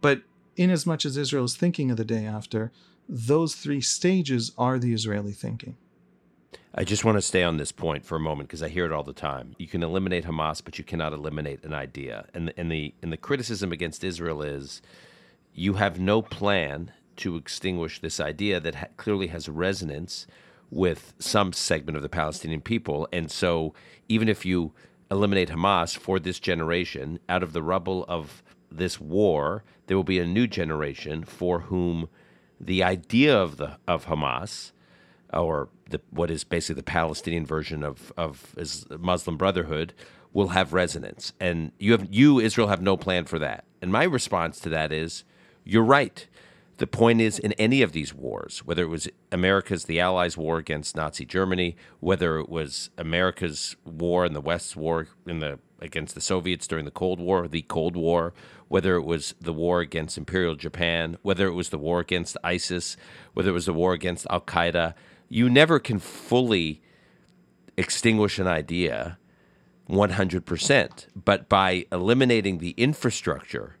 But 0.00 0.22
in 0.56 0.70
as 0.70 0.86
much 0.86 1.04
as 1.04 1.16
Israel 1.16 1.44
is 1.44 1.56
thinking 1.56 1.90
of 1.90 1.96
the 1.96 2.04
day 2.04 2.26
after, 2.26 2.72
those 3.08 3.54
three 3.54 3.80
stages 3.80 4.52
are 4.56 4.78
the 4.78 4.92
Israeli 4.92 5.32
thinking. 5.32 5.76
I 6.74 6.82
just 6.82 7.04
want 7.04 7.16
to 7.16 7.22
stay 7.22 7.44
on 7.44 7.56
this 7.56 7.70
point 7.70 8.04
for 8.04 8.16
a 8.16 8.20
moment 8.20 8.48
because 8.48 8.62
I 8.62 8.68
hear 8.68 8.84
it 8.84 8.92
all 8.92 9.04
the 9.04 9.12
time. 9.12 9.54
You 9.58 9.68
can 9.68 9.84
eliminate 9.84 10.24
Hamas, 10.24 10.60
but 10.64 10.76
you 10.76 10.82
cannot 10.84 11.12
eliminate 11.12 11.62
an 11.62 11.72
idea. 11.72 12.26
And 12.34 12.48
the, 12.48 12.58
and 12.58 12.70
the 12.70 12.94
and 13.00 13.12
the 13.12 13.16
criticism 13.16 13.70
against 13.70 14.02
Israel 14.02 14.42
is 14.42 14.82
you 15.54 15.74
have 15.74 16.00
no 16.00 16.20
plan 16.20 16.90
to 17.18 17.36
extinguish 17.36 18.00
this 18.00 18.18
idea 18.18 18.58
that 18.58 18.74
ha- 18.74 18.86
clearly 18.96 19.28
has 19.28 19.48
resonance 19.48 20.26
with 20.68 21.14
some 21.20 21.52
segment 21.52 21.96
of 21.96 22.02
the 22.02 22.08
Palestinian 22.08 22.60
people. 22.60 23.06
And 23.12 23.30
so 23.30 23.72
even 24.08 24.28
if 24.28 24.44
you 24.44 24.72
eliminate 25.14 25.48
Hamas 25.48 25.96
for 25.96 26.18
this 26.18 26.38
generation, 26.38 27.18
out 27.28 27.42
of 27.42 27.52
the 27.52 27.62
rubble 27.62 28.04
of 28.08 28.42
this 28.70 29.00
war, 29.00 29.64
there 29.86 29.96
will 29.96 30.04
be 30.04 30.18
a 30.18 30.26
new 30.26 30.46
generation 30.46 31.24
for 31.24 31.60
whom 31.60 32.08
the 32.60 32.82
idea 32.82 33.36
of 33.36 33.56
the 33.56 33.78
of 33.86 34.06
Hamas 34.06 34.72
or 35.32 35.68
the, 35.90 36.00
what 36.10 36.30
is 36.30 36.44
basically 36.44 36.80
the 36.80 36.82
Palestinian 36.84 37.46
version 37.46 37.82
of 37.82 38.12
of 38.16 38.54
Muslim 38.98 39.36
Brotherhood 39.36 39.94
will 40.32 40.48
have 40.48 40.72
resonance, 40.72 41.32
and 41.40 41.72
you 41.78 41.92
have 41.92 42.08
you 42.10 42.40
Israel 42.40 42.68
have 42.68 42.82
no 42.82 42.96
plan 42.96 43.24
for 43.24 43.38
that. 43.38 43.64
And 43.80 43.92
my 43.92 44.04
response 44.04 44.60
to 44.60 44.68
that 44.70 44.92
is, 44.92 45.24
you're 45.64 45.84
right. 45.84 46.26
The 46.78 46.86
point 46.88 47.20
is, 47.20 47.38
in 47.38 47.52
any 47.52 47.82
of 47.82 47.92
these 47.92 48.12
wars, 48.12 48.60
whether 48.64 48.82
it 48.82 48.88
was 48.88 49.08
America's, 49.30 49.84
the 49.84 50.00
Allies' 50.00 50.36
war 50.36 50.58
against 50.58 50.96
Nazi 50.96 51.24
Germany, 51.24 51.76
whether 52.00 52.38
it 52.38 52.48
was 52.48 52.90
America's 52.98 53.76
war 53.84 54.24
and 54.24 54.34
the 54.34 54.40
West's 54.40 54.74
war 54.74 55.06
in 55.26 55.38
the 55.38 55.60
against 55.80 56.14
the 56.14 56.20
Soviets 56.20 56.66
during 56.66 56.84
the 56.84 56.90
Cold 56.90 57.20
War, 57.20 57.46
the 57.46 57.62
Cold 57.62 57.94
War, 57.94 58.32
whether 58.68 58.96
it 58.96 59.04
was 59.04 59.34
the 59.40 59.52
war 59.52 59.80
against 59.80 60.16
Imperial 60.16 60.56
Japan, 60.56 61.18
whether 61.22 61.46
it 61.46 61.52
was 61.52 61.68
the 61.68 61.78
war 61.78 62.00
against 62.00 62.36
ISIS, 62.42 62.96
whether 63.34 63.50
it 63.50 63.54
was 63.54 63.66
the 63.66 63.74
war 63.74 63.92
against 63.92 64.26
Al 64.30 64.40
Qaeda, 64.40 64.94
you 65.28 65.50
never 65.50 65.78
can 65.78 65.98
fully 65.98 66.82
extinguish 67.76 68.38
an 68.38 68.46
idea 68.46 69.18
100%. 69.88 71.06
But 71.14 71.48
by 71.48 71.86
eliminating 71.92 72.58
the 72.58 72.70
infrastructure 72.70 73.76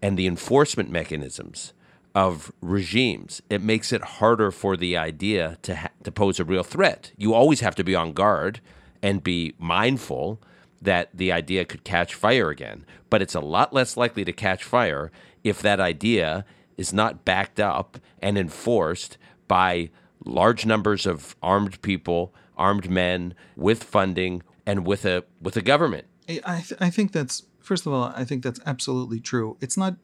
and 0.00 0.18
the 0.18 0.26
enforcement 0.26 0.90
mechanisms 0.90 1.74
of 2.14 2.52
regimes, 2.60 3.40
it 3.48 3.62
makes 3.62 3.92
it 3.92 4.02
harder 4.02 4.50
for 4.50 4.76
the 4.76 4.96
idea 4.96 5.58
to, 5.62 5.76
ha- 5.76 5.88
to 6.04 6.12
pose 6.12 6.38
a 6.38 6.44
real 6.44 6.62
threat. 6.62 7.12
You 7.16 7.34
always 7.34 7.60
have 7.60 7.74
to 7.76 7.84
be 7.84 7.94
on 7.94 8.12
guard 8.12 8.60
and 9.02 9.22
be 9.22 9.54
mindful 9.58 10.40
that 10.80 11.10
the 11.14 11.32
idea 11.32 11.64
could 11.64 11.84
catch 11.84 12.14
fire 12.14 12.50
again. 12.50 12.84
But 13.08 13.22
it's 13.22 13.34
a 13.34 13.40
lot 13.40 13.72
less 13.72 13.96
likely 13.96 14.24
to 14.24 14.32
catch 14.32 14.64
fire 14.64 15.10
if 15.44 15.62
that 15.62 15.80
idea 15.80 16.44
is 16.76 16.92
not 16.92 17.24
backed 17.24 17.60
up 17.60 17.98
and 18.20 18.36
enforced 18.36 19.16
by 19.48 19.90
large 20.24 20.66
numbers 20.66 21.06
of 21.06 21.36
armed 21.42 21.80
people, 21.82 22.34
armed 22.56 22.90
men 22.90 23.34
with 23.56 23.82
funding 23.82 24.42
and 24.66 24.86
with 24.86 25.04
a 25.04 25.24
with 25.40 25.56
a 25.56 25.62
government. 25.62 26.06
I 26.28 26.60
th- 26.60 26.80
I 26.80 26.90
think 26.90 27.12
that's 27.12 27.44
first 27.60 27.86
of 27.86 27.92
all 27.92 28.12
I 28.16 28.24
think 28.24 28.42
that's 28.42 28.60
absolutely 28.66 29.20
true. 29.20 29.56
It's 29.60 29.76
not 29.76 29.96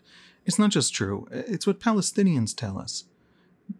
it's 0.49 0.59
not 0.59 0.71
just 0.71 0.95
true. 0.95 1.29
It's 1.31 1.67
what 1.67 1.79
Palestinians 1.79 2.57
tell 2.57 2.79
us. 2.79 3.05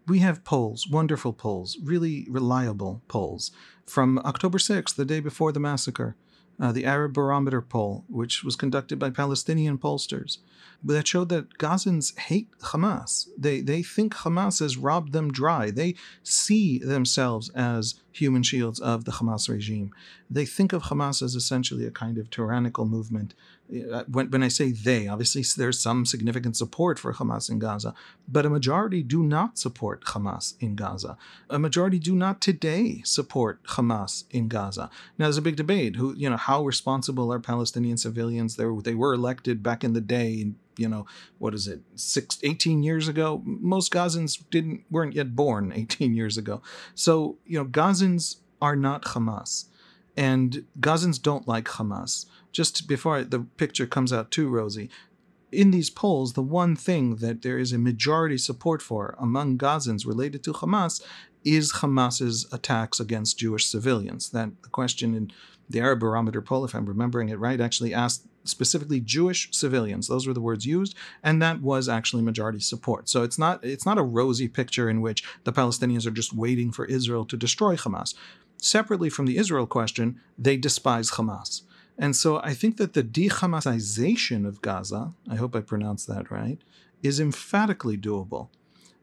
We 0.07 0.19
have 0.19 0.43
polls, 0.43 0.87
wonderful 0.87 1.33
polls, 1.33 1.79
really 1.83 2.27
reliable 2.29 3.01
polls 3.07 3.49
from 3.87 4.19
October 4.19 4.59
6th, 4.59 4.93
the 4.93 5.03
day 5.03 5.19
before 5.19 5.51
the 5.51 5.59
massacre, 5.59 6.15
uh, 6.59 6.71
the 6.71 6.85
Arab 6.85 7.13
Barometer 7.13 7.59
poll, 7.59 8.05
which 8.07 8.43
was 8.43 8.55
conducted 8.55 8.99
by 8.99 9.09
Palestinian 9.09 9.79
pollsters 9.79 10.37
that 10.83 11.07
showed 11.07 11.29
that 11.29 11.57
Gazans 11.57 12.17
hate 12.17 12.49
Hamas. 12.59 13.27
They 13.35 13.61
they 13.61 13.81
think 13.81 14.13
Hamas 14.13 14.59
has 14.59 14.77
robbed 14.77 15.11
them 15.11 15.31
dry. 15.31 15.71
They 15.71 15.95
see 16.21 16.77
themselves 16.77 17.49
as 17.49 17.95
human 18.11 18.43
shields 18.43 18.79
of 18.79 19.05
the 19.05 19.11
Hamas 19.11 19.49
regime. 19.49 19.91
They 20.29 20.45
think 20.45 20.73
of 20.73 20.83
Hamas 20.83 21.21
as 21.21 21.35
essentially 21.35 21.85
a 21.85 21.91
kind 21.91 22.17
of 22.17 22.29
tyrannical 22.29 22.85
movement. 22.85 23.33
Uh, 23.69 24.03
when, 24.11 24.31
when 24.31 24.43
I 24.43 24.47
say 24.47 24.71
they, 24.71 25.07
obviously 25.07 25.43
there's 25.57 25.79
some 25.79 26.05
significant 26.05 26.57
support 26.57 26.97
for 26.97 27.13
Hamas 27.13 27.49
in 27.49 27.59
Gaza, 27.59 27.93
but 28.27 28.45
a 28.45 28.49
majority 28.49 29.03
do 29.03 29.23
not 29.23 29.59
support 29.59 30.03
Hamas 30.05 30.55
in 30.59 30.75
Gaza. 30.75 31.17
A 31.49 31.59
majority 31.59 31.99
do 31.99 32.15
not 32.15 32.41
today 32.41 33.01
support 33.05 33.63
Hamas 33.63 34.23
in 34.31 34.47
Gaza. 34.47 34.89
Now 35.17 35.25
there's 35.25 35.37
a 35.37 35.41
big 35.43 35.55
debate 35.55 35.97
who 35.97 36.15
you 36.15 36.29
know 36.29 36.37
how 36.37 36.63
responsible 36.63 37.31
are 37.31 37.39
Palestinian 37.39 37.97
civilians? 37.97 38.55
They 38.55 38.65
were, 38.65 38.81
they 38.81 38.95
were 38.95 39.13
elected 39.13 39.61
back 39.61 39.83
in 39.83 39.93
the 39.93 40.01
day 40.01 40.33
in 40.33 40.55
you 40.79 40.89
know 40.89 41.05
what 41.37 41.53
is 41.53 41.67
it 41.67 41.81
six 41.95 42.39
18 42.43 42.83
years 42.83 43.07
ago? 43.07 43.41
Most 43.45 43.91
gazans 43.91 44.43
didn't 44.49 44.83
weren't 44.89 45.13
yet 45.13 45.35
born 45.35 45.71
18 45.75 46.13
years 46.13 46.37
ago. 46.37 46.61
So 46.95 47.37
you 47.45 47.59
know 47.59 47.65
gazans 47.65 48.37
are 48.61 48.75
not 48.75 49.03
hamas 49.05 49.65
and 50.17 50.65
gazans 50.79 51.21
don't 51.21 51.47
like 51.47 51.65
hamas. 51.65 52.25
Just 52.51 52.87
before 52.87 53.23
the 53.23 53.39
picture 53.39 53.85
comes 53.85 54.11
out 54.11 54.31
too 54.31 54.49
rosy 54.49 54.89
in 55.51 55.71
these 55.71 55.89
polls, 55.89 56.33
the 56.33 56.41
one 56.41 56.75
thing 56.75 57.17
that 57.17 57.41
there 57.41 57.57
is 57.57 57.73
a 57.73 57.77
majority 57.77 58.37
support 58.37 58.81
for 58.81 59.15
among 59.19 59.57
Gazans 59.57 60.05
related 60.05 60.43
to 60.43 60.53
Hamas 60.53 61.01
is 61.43 61.73
Hamas's 61.73 62.47
attacks 62.51 62.99
against 62.99 63.39
Jewish 63.39 63.65
civilians. 63.65 64.29
That 64.29 64.49
the 64.63 64.69
question 64.69 65.15
in 65.15 65.31
the 65.69 65.79
Arab 65.79 65.99
Barometer 65.99 66.41
poll, 66.41 66.65
if 66.65 66.75
I'm 66.75 66.85
remembering 66.85 67.29
it 67.29 67.39
right, 67.39 67.61
actually 67.61 67.93
asked 67.93 68.27
specifically 68.43 68.99
Jewish 68.99 69.49
civilians. 69.51 70.07
Those 70.07 70.27
were 70.27 70.33
the 70.33 70.41
words 70.41 70.65
used, 70.65 70.95
and 71.23 71.41
that 71.41 71.61
was 71.61 71.89
actually 71.89 72.23
majority 72.23 72.59
support. 72.59 73.09
So 73.09 73.23
it's 73.23 73.37
not 73.37 73.63
it's 73.63 73.85
not 73.85 73.97
a 73.97 74.03
rosy 74.03 74.47
picture 74.47 74.89
in 74.89 75.01
which 75.01 75.23
the 75.43 75.53
Palestinians 75.53 76.05
are 76.05 76.11
just 76.11 76.33
waiting 76.33 76.71
for 76.71 76.85
Israel 76.85 77.25
to 77.25 77.37
destroy 77.37 77.75
Hamas. 77.75 78.13
Separately 78.57 79.09
from 79.09 79.25
the 79.25 79.37
Israel 79.37 79.67
question, 79.67 80.19
they 80.37 80.57
despise 80.57 81.11
Hamas. 81.11 81.61
And 81.97 82.15
so 82.15 82.39
I 82.41 82.53
think 82.53 82.77
that 82.77 82.93
the 82.93 83.03
de-Hamasization 83.03 84.47
of 84.47 84.61
Gaza, 84.61 85.13
I 85.29 85.35
hope 85.35 85.55
I 85.55 85.59
pronounced 85.61 86.07
that 86.07 86.31
right, 86.31 86.57
is 87.03 87.19
emphatically 87.19 87.97
doable. 87.97 88.47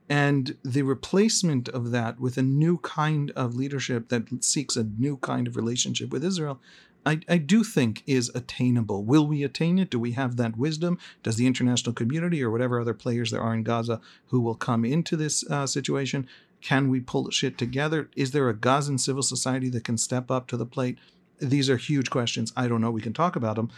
And 0.08 0.56
the 0.64 0.82
replacement 0.82 1.68
of 1.68 1.90
that 1.90 2.20
with 2.20 2.38
a 2.38 2.42
new 2.42 2.78
kind 2.78 3.32
of 3.32 3.56
leadership 3.56 4.08
that 4.08 4.44
seeks 4.44 4.76
a 4.76 4.84
new 4.84 5.16
kind 5.18 5.46
of 5.46 5.56
relationship 5.56 6.10
with 6.10 6.24
Israel 6.24 6.60
I, 7.06 7.20
I 7.28 7.38
do 7.38 7.62
think 7.62 8.02
is 8.06 8.32
attainable. 8.34 9.04
Will 9.04 9.26
we 9.26 9.44
attain 9.44 9.78
it? 9.78 9.90
Do 9.90 10.00
we 10.00 10.12
have 10.12 10.36
that 10.36 10.56
wisdom? 10.58 10.98
Does 11.22 11.36
the 11.36 11.46
international 11.46 11.94
community 11.94 12.42
or 12.42 12.50
whatever 12.50 12.80
other 12.80 12.94
players 12.94 13.30
there 13.30 13.40
are 13.40 13.54
in 13.54 13.62
Gaza 13.62 14.00
who 14.26 14.40
will 14.40 14.56
come 14.56 14.84
into 14.84 15.16
this 15.16 15.48
uh, 15.48 15.68
situation? 15.68 16.28
Can 16.60 16.88
we 16.88 17.00
pull 17.00 17.30
shit 17.30 17.56
together? 17.56 18.10
Is 18.16 18.32
there 18.32 18.48
a 18.48 18.56
Gazan 18.56 18.98
civil 18.98 19.22
society 19.22 19.68
that 19.70 19.84
can 19.84 19.96
step 19.96 20.32
up 20.32 20.48
to 20.48 20.56
the 20.56 20.66
plate? 20.66 20.98
These 21.38 21.70
are 21.70 21.76
huge 21.76 22.10
questions. 22.10 22.52
I 22.56 22.66
don't 22.66 22.80
know. 22.80 22.90
We 22.90 23.02
can 23.02 23.12
talk 23.12 23.36
about 23.36 23.54
them, 23.54 23.70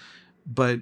but 0.46 0.80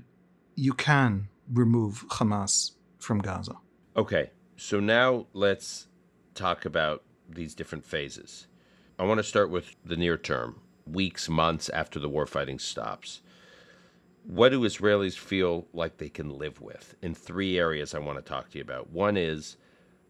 you 0.55 0.73
can 0.73 1.29
remove 1.53 2.05
Hamas 2.11 2.73
from 2.99 3.19
Gaza. 3.19 3.57
Okay. 3.97 4.31
So 4.57 4.79
now 4.79 5.26
let's 5.33 5.88
talk 6.35 6.65
about 6.65 7.03
these 7.29 7.55
different 7.55 7.85
phases. 7.85 8.47
I 8.99 9.05
want 9.05 9.19
to 9.19 9.25
start 9.25 9.50
with 9.50 9.75
the 9.85 9.97
near 9.97 10.17
term 10.17 10.61
weeks, 10.87 11.28
months 11.28 11.69
after 11.69 11.99
the 11.99 12.09
war 12.09 12.26
fighting 12.26 12.59
stops. 12.59 13.23
What 14.25 14.50
do 14.50 14.61
Israelis 14.62 15.16
feel 15.16 15.66
like 15.73 15.99
they 15.99 16.09
can 16.09 16.37
live 16.37 16.61
with? 16.61 16.95
In 17.02 17.14
three 17.14 17.59
areas, 17.59 17.95
I 17.95 18.00
want 18.00 18.19
to 18.19 18.28
talk 18.28 18.50
to 18.50 18.59
you 18.59 18.62
about. 18.62 18.90
One 18.90 19.16
is 19.16 19.57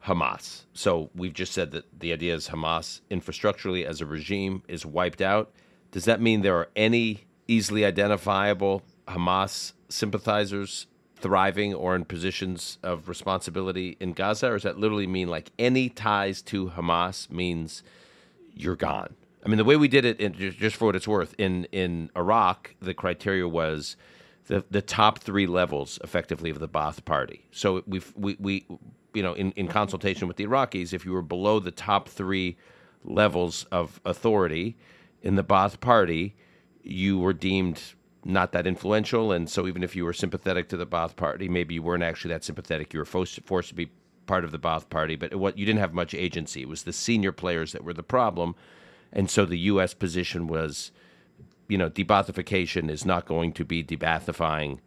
Hamas. 0.04 0.62
So 0.72 1.10
we've 1.14 1.34
just 1.34 1.52
said 1.52 1.72
that 1.72 1.84
the 1.98 2.12
idea 2.12 2.34
is 2.34 2.48
Hamas 2.48 3.00
infrastructurally 3.10 3.84
as 3.84 4.00
a 4.00 4.06
regime 4.06 4.62
is 4.68 4.86
wiped 4.86 5.20
out. 5.20 5.52
Does 5.90 6.04
that 6.04 6.20
mean 6.20 6.42
there 6.42 6.56
are 6.56 6.68
any 6.76 7.26
easily 7.48 7.84
identifiable 7.84 8.82
Hamas 9.08 9.72
sympathizers 9.88 10.86
thriving 11.16 11.74
or 11.74 11.96
in 11.96 12.04
positions 12.04 12.78
of 12.82 13.08
responsibility 13.08 13.96
in 14.00 14.12
Gaza? 14.12 14.48
Or 14.48 14.54
does 14.54 14.62
that 14.62 14.78
literally 14.78 15.06
mean 15.06 15.28
like 15.28 15.50
any 15.58 15.88
ties 15.88 16.42
to 16.42 16.70
Hamas 16.70 17.30
means 17.30 17.82
you're 18.54 18.76
gone? 18.76 19.14
I 19.46 19.48
mean, 19.48 19.58
the 19.58 19.64
way 19.64 19.76
we 19.76 19.86
did 19.86 20.04
it, 20.04 20.20
in, 20.20 20.32
just 20.34 20.74
for 20.74 20.86
what 20.86 20.96
it's 20.96 21.06
worth, 21.06 21.32
in 21.38 21.66
in 21.66 22.10
Iraq, 22.16 22.74
the 22.82 22.94
criteria 22.94 23.46
was 23.46 23.96
the 24.48 24.64
the 24.68 24.82
top 24.82 25.20
three 25.20 25.46
levels, 25.46 26.00
effectively, 26.02 26.50
of 26.50 26.58
the 26.58 26.68
Ba'ath 26.68 27.04
Party. 27.04 27.46
So 27.52 27.84
we 27.86 28.02
we 28.16 28.36
we 28.40 28.66
you 29.14 29.22
know, 29.22 29.34
in, 29.34 29.52
in 29.52 29.68
consultation 29.68 30.26
with 30.26 30.36
the 30.36 30.44
Iraqis, 30.44 30.92
if 30.92 31.06
you 31.06 31.12
were 31.12 31.22
below 31.22 31.60
the 31.60 31.70
top 31.70 32.08
three 32.08 32.56
levels 33.04 33.64
of 33.70 34.00
authority 34.04 34.76
in 35.22 35.36
the 35.36 35.44
Ba'ath 35.44 35.78
Party, 35.80 36.34
you 36.82 37.18
were 37.18 37.32
deemed 37.32 37.80
not 38.24 38.50
that 38.50 38.66
influential, 38.66 39.30
and 39.30 39.48
so 39.48 39.68
even 39.68 39.84
if 39.84 39.94
you 39.94 40.04
were 40.04 40.12
sympathetic 40.12 40.68
to 40.68 40.76
the 40.76 40.86
Ba'ath 40.86 41.14
Party, 41.14 41.48
maybe 41.48 41.74
you 41.74 41.82
weren't 41.82 42.02
actually 42.02 42.34
that 42.34 42.42
sympathetic. 42.42 42.92
You 42.92 42.98
were 42.98 43.06
forced 43.06 43.40
forced 43.44 43.68
to 43.68 43.76
be 43.76 43.92
part 44.26 44.44
of 44.44 44.50
the 44.50 44.58
Ba'ath 44.58 44.90
Party, 44.90 45.14
but 45.14 45.36
what 45.36 45.56
you 45.56 45.64
didn't 45.64 45.78
have 45.78 45.94
much 45.94 46.14
agency. 46.14 46.62
It 46.62 46.68
was 46.68 46.82
the 46.82 46.92
senior 46.92 47.30
players 47.30 47.70
that 47.72 47.84
were 47.84 47.94
the 47.94 48.02
problem 48.02 48.56
and 49.12 49.30
so 49.30 49.44
the 49.44 49.58
U.S. 49.58 49.94
position 49.94 50.46
was, 50.46 50.92
you 51.68 51.78
know, 51.78 51.90
debathification 51.90 52.90
is 52.90 53.04
not 53.04 53.26
going 53.26 53.52
to 53.52 53.64
be 53.64 53.82
debathifying 53.82 54.78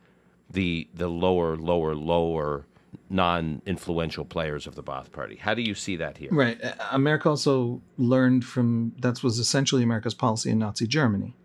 the 0.50 0.88
the 0.94 1.08
lower, 1.08 1.56
lower, 1.56 1.96
lower 1.96 2.66
non-influential 3.10 4.26
players 4.26 4.66
of 4.66 4.76
the 4.76 4.84
Ba'ath 4.84 5.12
Party. 5.12 5.36
How 5.36 5.54
do 5.54 5.62
you 5.62 5.76
see 5.76 5.96
that 5.98 6.18
here? 6.18 6.30
Right. 6.32 6.60
America 6.92 7.30
also 7.30 7.82
learned 7.98 8.46
from 8.46 8.94
that 9.00 9.24
was 9.24 9.40
essentially 9.40 9.84
America's 9.84 10.14
policy 10.14 10.50
in 10.50 10.60
Nazi 10.60 10.88
Germany. 10.88 11.36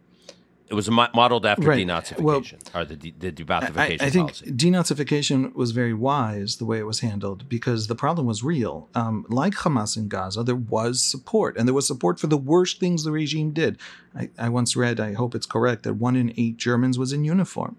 It 0.71 0.75
was 0.75 0.91
modeled 0.91 1.45
after 1.45 1.69
Right. 1.69 1.87
denazification 1.87 2.21
Well, 2.23 2.43
or 2.75 2.85
the, 2.87 2.97
de- 2.97 3.11
the 3.31 3.53
I, 3.53 3.97
I 4.01 4.11
think 4.11 4.29
policy. 4.29 4.51
denazification 4.51 5.55
was 5.55 5.73
very 5.73 5.93
wise 5.93 6.57
the 6.57 6.65
way 6.65 6.79
it 6.79 6.87
was 6.87 7.01
handled 7.01 7.49
because 7.51 7.87
the 7.87 7.95
problem 7.95 8.27
was 8.27 8.43
real. 8.43 8.89
Um, 8.95 9.27
like 9.29 9.53
Hamas 9.57 9.95
in 9.97 10.09
Gaza, 10.09 10.43
there 10.43 10.57
was 10.57 11.03
support, 11.03 11.57
and 11.59 11.69
there 11.69 11.75
was 11.75 11.87
support 11.87 12.19
for 12.19 12.29
the 12.29 12.39
worst 12.39 12.81
things 12.81 13.05
the 13.05 13.13
regime 13.13 13.51
did. 13.53 13.79
I, 14.17 14.31
I 14.39 14.49
once 14.49 14.75
read, 14.75 15.01
I 15.01 15.13
hope 15.13 15.35
it's 15.35 15.47
correct, 15.47 15.83
that 15.83 15.95
one 15.95 16.17
in 16.17 16.33
eight 16.39 16.57
Germans 16.57 16.99
was 16.99 17.13
in 17.13 17.25
uniform. 17.25 17.77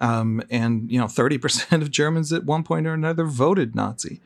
Um, 0.00 0.42
and, 0.50 0.90
you 0.90 0.98
know, 0.98 1.06
30% 1.06 1.82
of 1.82 1.90
Germans 1.90 2.32
at 2.32 2.44
one 2.44 2.62
point 2.64 2.86
or 2.86 2.94
another 2.94 3.24
voted 3.24 3.74
Nazi. 3.76 4.20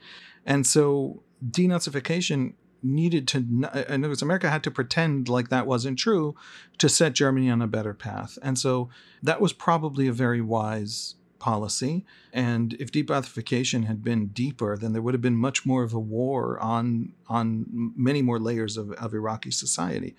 And 0.47 0.67
so 0.67 1.23
denazification 1.47 2.55
needed 2.83 3.29
to, 3.29 3.39
uh, 3.73 3.85
in 3.89 4.03
other 4.05 4.11
words, 4.11 4.23
America 4.23 4.51
had 4.51 4.63
to 4.65 4.71
pretend 4.71 5.29
like 5.29 5.49
that 5.49 5.67
wasn't 5.67 5.99
true 5.99 6.35
to 6.79 6.89
set 6.89 7.13
Germany 7.13 7.51
on 7.51 7.63
a 7.63 7.67
better 7.67 7.95
path. 7.95 8.39
And 8.43 8.59
so 8.59 8.89
that 9.23 9.41
was 9.41 9.53
probably 9.53 10.09
a 10.09 10.13
very 10.13 10.41
wise 10.41 11.15
policy. 11.39 12.05
And 12.33 12.75
if 12.75 12.93
debathification 12.93 13.87
had 13.87 14.05
been 14.05 14.29
deeper, 14.29 14.77
then 14.77 14.93
there 14.93 15.03
would 15.03 15.13
have 15.13 15.21
been 15.21 15.37
much 15.37 15.67
more 15.67 15.83
of 15.83 15.93
a 15.93 15.99
war 15.99 16.59
on 16.61 17.13
on 17.29 17.67
many 17.97 18.23
more 18.23 18.39
layers 18.39 18.77
of, 18.77 18.93
of 18.93 19.13
Iraqi 19.13 19.51
society. 19.51 20.15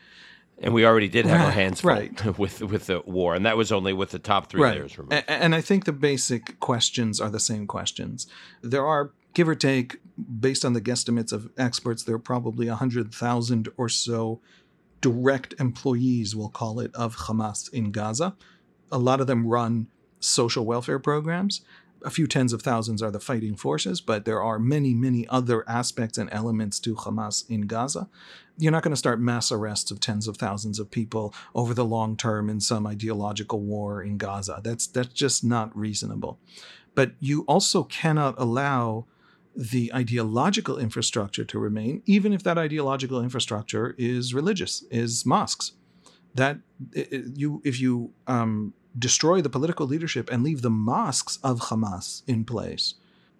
And 0.60 0.74
we 0.74 0.86
already 0.86 1.08
did 1.08 1.26
have 1.26 1.42
our 1.42 1.52
hands 1.52 1.82
full 1.82 1.92
right. 1.92 2.38
with 2.38 2.62
with 2.62 2.86
the 2.88 3.02
war, 3.06 3.34
and 3.36 3.46
that 3.46 3.58
was 3.58 3.72
only 3.72 3.94
with 3.94 4.12
the 4.12 4.20
top 4.20 4.50
three 4.50 4.62
layers 4.62 4.98
removed. 4.98 5.14
A- 5.14 5.32
and 5.32 5.56
I 5.56 5.62
think 5.62 5.86
the 5.86 5.94
basic 5.94 6.60
questions 6.60 7.20
are 7.20 7.30
the 7.30 7.40
same 7.40 7.66
questions. 7.66 8.28
There 8.62 8.86
are, 8.86 9.12
give 9.34 9.48
or 9.48 9.56
take, 9.56 10.00
based 10.40 10.64
on 10.64 10.74
the 10.74 10.82
guesstimates 10.82 11.34
of 11.34 11.50
experts, 11.58 12.04
there 12.04 12.16
are 12.16 12.20
probably 12.20 12.68
100,000 12.68 13.70
or 13.78 13.90
so 13.90 14.40
direct 15.02 15.54
employees, 15.60 16.36
we'll 16.36 16.50
call 16.50 16.80
it, 16.80 16.94
of 16.96 17.16
Hamas 17.16 17.72
in 17.74 17.92
Gaza. 17.92 18.36
A 18.92 18.98
lot 18.98 19.20
of 19.20 19.28
them 19.28 19.48
run 19.48 19.88
social 20.20 20.66
welfare 20.66 21.00
programs. 21.00 21.62
A 22.06 22.10
few 22.10 22.28
tens 22.28 22.54
of 22.54 22.62
thousands 22.62 23.02
are 23.02 23.12
the 23.12 23.20
fighting 23.20 23.56
forces, 23.56 24.02
but 24.02 24.26
there 24.26 24.42
are 24.42 24.60
many, 24.60 24.94
many 24.94 25.28
other 25.30 25.68
aspects 25.70 26.18
and 26.18 26.30
elements 26.32 26.80
to 26.82 26.96
Hamas 26.96 27.50
in 27.50 27.62
Gaza. 27.62 28.10
You're 28.58 28.72
not 28.72 28.84
going 28.84 28.94
to 28.94 28.98
start 28.98 29.20
mass 29.20 29.52
arrests 29.52 29.90
of 29.90 30.00
tens 30.00 30.28
of 30.28 30.38
thousands 30.38 30.80
of 30.80 30.92
people 30.92 31.34
over 31.56 31.74
the 31.74 31.86
long 31.86 32.16
term 32.16 32.50
in 32.50 32.60
some 32.60 32.86
ideological 32.86 33.62
war 33.62 34.02
in 34.04 34.18
Gaza. 34.18 34.62
That's 34.64 34.86
that's 34.86 35.14
just 35.14 35.44
not 35.44 35.76
reasonable. 35.78 36.40
But 36.94 37.14
you 37.20 37.42
also 37.48 37.84
cannot 37.84 38.36
allow 38.38 39.06
the 39.56 39.94
ideological 39.94 40.78
infrastructure 40.78 41.46
to 41.46 41.60
remain, 41.60 42.02
even 42.06 42.34
if 42.34 42.44
that 42.44 42.58
ideological 42.58 43.22
infrastructure 43.22 43.96
is 43.98 44.34
religious, 44.34 44.84
is 44.90 45.26
mosques. 45.26 45.74
That 46.36 46.58
you, 46.94 47.62
if 47.64 47.80
you 47.80 48.12
um, 48.26 48.74
destroy 48.98 49.42
the 49.42 49.50
political 49.50 49.86
leadership 49.86 50.32
and 50.32 50.44
leave 50.44 50.64
the 50.64 50.72
mosques 50.72 51.38
of 51.44 51.60
Hamas 51.62 52.24
in 52.28 52.44
place, 52.44 52.96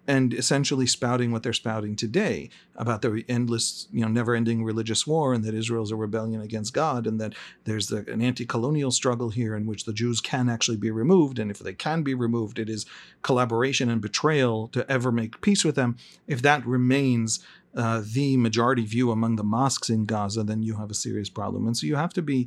and 0.06 0.34
essentially 0.34 0.86
spouting 0.86 1.32
what 1.32 1.42
they're 1.42 1.52
spouting 1.52 1.96
today 1.96 2.50
about 2.76 3.00
the 3.00 3.24
endless, 3.28 3.88
you 3.90 4.02
know, 4.02 4.08
never-ending 4.08 4.62
religious 4.62 5.06
war, 5.06 5.32
and 5.32 5.44
that 5.44 5.54
Israel's 5.54 5.90
a 5.90 5.96
rebellion 5.96 6.42
against 6.42 6.74
God, 6.74 7.06
and 7.06 7.20
that 7.20 7.34
there's 7.64 7.86
the, 7.86 8.04
an 8.10 8.20
anti-colonial 8.20 8.90
struggle 8.90 9.30
here 9.30 9.56
in 9.56 9.66
which 9.66 9.84
the 9.84 9.92
Jews 9.92 10.20
can 10.20 10.48
actually 10.48 10.76
be 10.76 10.90
removed, 10.90 11.38
and 11.38 11.50
if 11.50 11.58
they 11.58 11.72
can 11.72 12.02
be 12.02 12.14
removed, 12.14 12.58
it 12.58 12.68
is 12.68 12.84
collaboration 13.22 13.88
and 13.88 14.02
betrayal 14.02 14.68
to 14.68 14.90
ever 14.90 15.10
make 15.10 15.40
peace 15.40 15.64
with 15.64 15.74
them. 15.74 15.96
If 16.26 16.42
that 16.42 16.66
remains 16.66 17.40
uh, 17.74 18.02
the 18.04 18.36
majority 18.36 18.84
view 18.84 19.10
among 19.10 19.36
the 19.36 19.44
mosques 19.44 19.88
in 19.88 20.04
Gaza, 20.04 20.44
then 20.44 20.62
you 20.62 20.76
have 20.76 20.90
a 20.90 20.94
serious 20.94 21.30
problem. 21.30 21.66
And 21.66 21.76
so 21.76 21.86
you 21.86 21.96
have 21.96 22.12
to 22.12 22.22
be, 22.22 22.46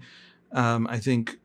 um, 0.51 0.87
I 0.87 0.99
think, 0.99 1.39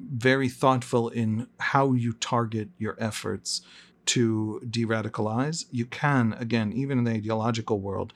very 0.00 0.48
thoughtful 0.48 1.08
in 1.08 1.48
how 1.58 1.92
you 1.92 2.12
target 2.12 2.68
your 2.78 2.96
efforts 2.98 3.62
to 4.08 4.60
de-radicalize. 4.70 5.66
You 5.70 5.86
can, 5.86 6.34
again, 6.38 6.72
even 6.72 6.98
in 6.98 7.04
the 7.04 7.12
ideological 7.12 7.78
world, 7.80 8.12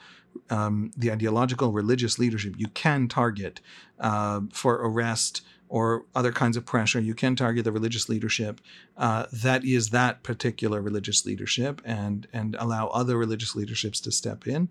um, 0.49 0.91
the 0.97 1.13
ideological 1.13 1.73
religious 1.73 2.19
leadership, 2.19 2.55
you 2.57 2.69
can 2.69 3.09
target 3.09 3.61
uh, 4.01 4.41
for 4.53 4.75
arrest 4.77 5.43
or 5.69 6.05
other 6.15 6.33
kinds 6.33 6.57
of 6.57 6.65
pressure. 6.67 7.01
You 7.01 7.15
can 7.15 7.37
target 7.37 7.65
the 7.65 7.73
religious 7.73 8.09
leadership 8.09 8.61
uh, 8.97 9.27
that 9.33 9.65
is 9.65 9.91
that 9.91 10.23
particular 10.23 10.81
religious 10.83 11.25
leadership, 11.25 11.81
and 11.85 12.27
and 12.33 12.57
allow 12.59 12.89
other 12.89 13.17
religious 13.17 13.55
leaderships 13.55 14.01
to 14.01 14.13
step 14.13 14.47
in. 14.47 14.69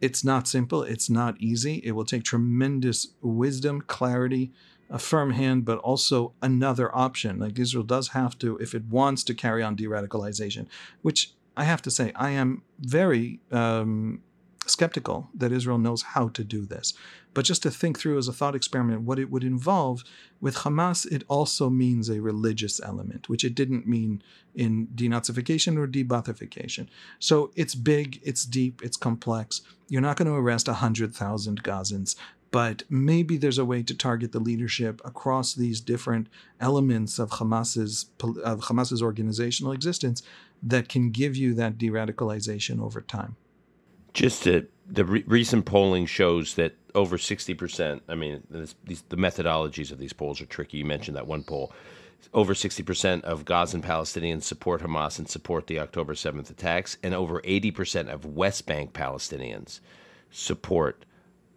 It's 0.00 0.22
not 0.24 0.46
simple. 0.46 0.82
It's 0.82 1.08
not 1.08 1.40
easy. 1.40 1.76
It 1.84 1.92
will 1.92 2.04
take 2.04 2.22
tremendous 2.22 3.08
wisdom, 3.22 3.80
clarity, 3.80 4.52
a 4.90 4.98
firm 4.98 5.32
hand, 5.32 5.64
but 5.64 5.78
also 5.78 6.32
another 6.42 6.94
option. 6.94 7.38
Like 7.38 7.58
Israel 7.58 7.84
does 7.84 8.08
have 8.08 8.38
to, 8.38 8.56
if 8.58 8.74
it 8.74 8.84
wants 8.84 9.24
to 9.24 9.34
carry 9.34 9.62
on 9.62 9.74
de 9.74 9.84
radicalization, 9.84 10.66
which 11.02 11.32
I 11.56 11.64
have 11.64 11.82
to 11.82 11.90
say, 11.90 12.12
I 12.14 12.30
am 12.30 12.62
very 12.78 13.40
um, 13.50 14.22
skeptical 14.66 15.28
that 15.34 15.52
Israel 15.52 15.78
knows 15.78 16.02
how 16.02 16.28
to 16.28 16.44
do 16.44 16.66
this. 16.66 16.94
But 17.34 17.44
just 17.44 17.62
to 17.64 17.70
think 17.70 17.98
through 17.98 18.18
as 18.18 18.28
a 18.28 18.32
thought 18.32 18.54
experiment 18.54 19.02
what 19.02 19.18
it 19.18 19.30
would 19.30 19.44
involve, 19.44 20.04
with 20.40 20.56
Hamas, 20.56 21.10
it 21.10 21.22
also 21.28 21.68
means 21.68 22.08
a 22.08 22.20
religious 22.20 22.80
element, 22.82 23.28
which 23.28 23.44
it 23.44 23.54
didn't 23.54 23.86
mean 23.86 24.22
in 24.54 24.88
denazification 24.88 25.78
or 25.78 25.86
debathification. 25.86 26.88
So 27.18 27.50
it's 27.54 27.74
big, 27.74 28.20
it's 28.22 28.44
deep, 28.44 28.82
it's 28.82 28.96
complex. 28.96 29.62
You're 29.88 30.02
not 30.02 30.16
going 30.16 30.28
to 30.28 30.34
arrest 30.34 30.66
100,000 30.66 31.62
Gazans 31.62 32.16
but 32.56 32.84
maybe 32.88 33.36
there's 33.36 33.58
a 33.58 33.66
way 33.66 33.82
to 33.82 33.94
target 33.94 34.32
the 34.32 34.40
leadership 34.40 35.02
across 35.04 35.52
these 35.52 35.78
different 35.78 36.26
elements 36.58 37.18
of 37.18 37.28
Hamas's 37.32 38.06
of 38.42 38.62
Hamas's 38.62 39.02
organizational 39.02 39.72
existence 39.72 40.22
that 40.62 40.88
can 40.88 41.10
give 41.10 41.36
you 41.36 41.52
that 41.52 41.76
de-radicalization 41.76 42.80
over 42.80 43.02
time. 43.02 43.36
Just 44.14 44.44
to, 44.44 44.66
the 44.86 45.04
re- 45.04 45.24
recent 45.26 45.66
polling 45.66 46.06
shows 46.06 46.54
that 46.54 46.74
over 46.94 47.18
60%, 47.18 48.00
I 48.08 48.14
mean, 48.14 48.42
this, 48.48 48.74
these, 48.84 49.02
the 49.10 49.18
methodologies 49.18 49.92
of 49.92 49.98
these 49.98 50.14
polls 50.14 50.40
are 50.40 50.46
tricky. 50.46 50.78
You 50.78 50.86
mentioned 50.86 51.18
that 51.18 51.26
one 51.26 51.42
poll. 51.42 51.74
Over 52.32 52.54
60% 52.54 53.20
of 53.24 53.44
Gazan 53.44 53.82
Palestinians 53.82 54.44
support 54.44 54.80
Hamas 54.80 55.18
and 55.18 55.28
support 55.28 55.66
the 55.66 55.78
October 55.78 56.14
7th 56.14 56.48
attacks, 56.48 56.96
and 57.02 57.12
over 57.12 57.42
80% 57.42 58.08
of 58.08 58.24
West 58.24 58.64
Bank 58.64 58.94
Palestinians 58.94 59.80
support 60.30 61.04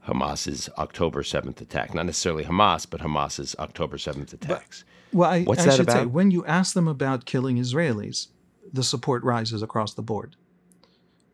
Hamas's 0.10 0.70
October 0.78 1.24
7th 1.24 1.62
attack. 1.62 1.94
Not 1.94 2.06
necessarily 2.06 2.44
Hamas, 2.44 2.86
but 2.90 3.02
Hamas's 3.02 3.56
October 3.60 3.98
7th 3.98 4.34
attacks. 4.34 4.84
Well, 5.14 5.30
I, 5.30 5.44
What's 5.44 5.62
I 5.62 5.66
that 5.66 5.76
should 5.76 5.92
say, 5.92 6.02
about? 6.02 6.12
when 6.12 6.32
you 6.32 6.46
ask 6.46 6.74
them 6.74 6.88
about 6.88 7.26
killing 7.26 7.58
Israelis, 7.58 8.28
the 8.72 8.84
support 8.84 9.24
rises 9.24 9.62
across 9.62 9.94
the 9.94 10.02
board. 10.02 10.36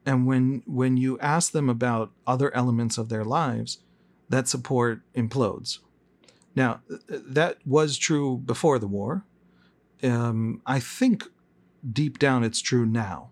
And 0.05 0.25
when 0.27 0.61
when 0.67 0.97
you 0.97 1.19
ask 1.19 1.51
them 1.51 1.69
about 1.69 2.11
other 2.27 2.53
elements 2.55 2.97
of 2.97 3.09
their 3.09 3.25
lives, 3.25 3.79
that 4.29 4.47
support 4.47 5.01
implodes. 5.15 5.79
Now, 6.55 6.81
that 7.09 7.57
was 7.65 7.97
true 7.97 8.38
before 8.38 8.79
the 8.79 8.88
war. 8.88 9.25
Um, 10.03 10.61
I 10.65 10.79
think 10.79 11.25
deep 11.91 12.17
down 12.19 12.43
it's 12.43 12.61
true 12.61 12.85
now. 12.85 13.31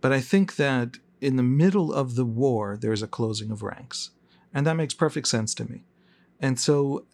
But 0.00 0.12
I 0.12 0.20
think 0.20 0.56
that 0.56 0.98
in 1.20 1.36
the 1.36 1.42
middle 1.42 1.92
of 1.92 2.14
the 2.14 2.24
war, 2.24 2.76
there's 2.80 3.02
a 3.02 3.08
closing 3.08 3.50
of 3.50 3.62
ranks. 3.62 4.10
And 4.52 4.66
that 4.66 4.74
makes 4.74 4.94
perfect 4.94 5.28
sense 5.28 5.54
to 5.54 5.64
me. 5.70 5.84
And 6.40 6.58
so, 6.58 7.04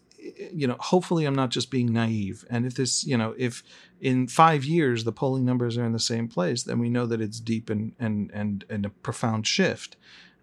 you 0.53 0.67
know, 0.67 0.77
hopefully 0.79 1.25
I'm 1.25 1.35
not 1.35 1.51
just 1.51 1.71
being 1.71 1.93
naive. 1.93 2.45
And 2.49 2.65
if 2.65 2.75
this, 2.75 3.07
you 3.07 3.17
know, 3.17 3.35
if 3.37 3.63
in 4.01 4.27
five 4.29 4.65
years 4.65 5.05
the 5.05 5.13
polling 5.13 5.45
numbers 5.45 5.77
are 5.77 5.85
in 5.85 5.93
the 5.93 5.99
same 5.99 6.29
place, 6.29 6.63
then 6.63 6.79
we 6.79 6.89
know 6.89 7.07
that 7.07 7.21
it's 7.21 7.41
deep 7.41 7.71
and 7.71 7.93
and 7.99 8.31
and, 8.33 8.65
and 8.71 8.87
a 8.87 8.91
profound 8.91 9.47
shift 9.47 9.97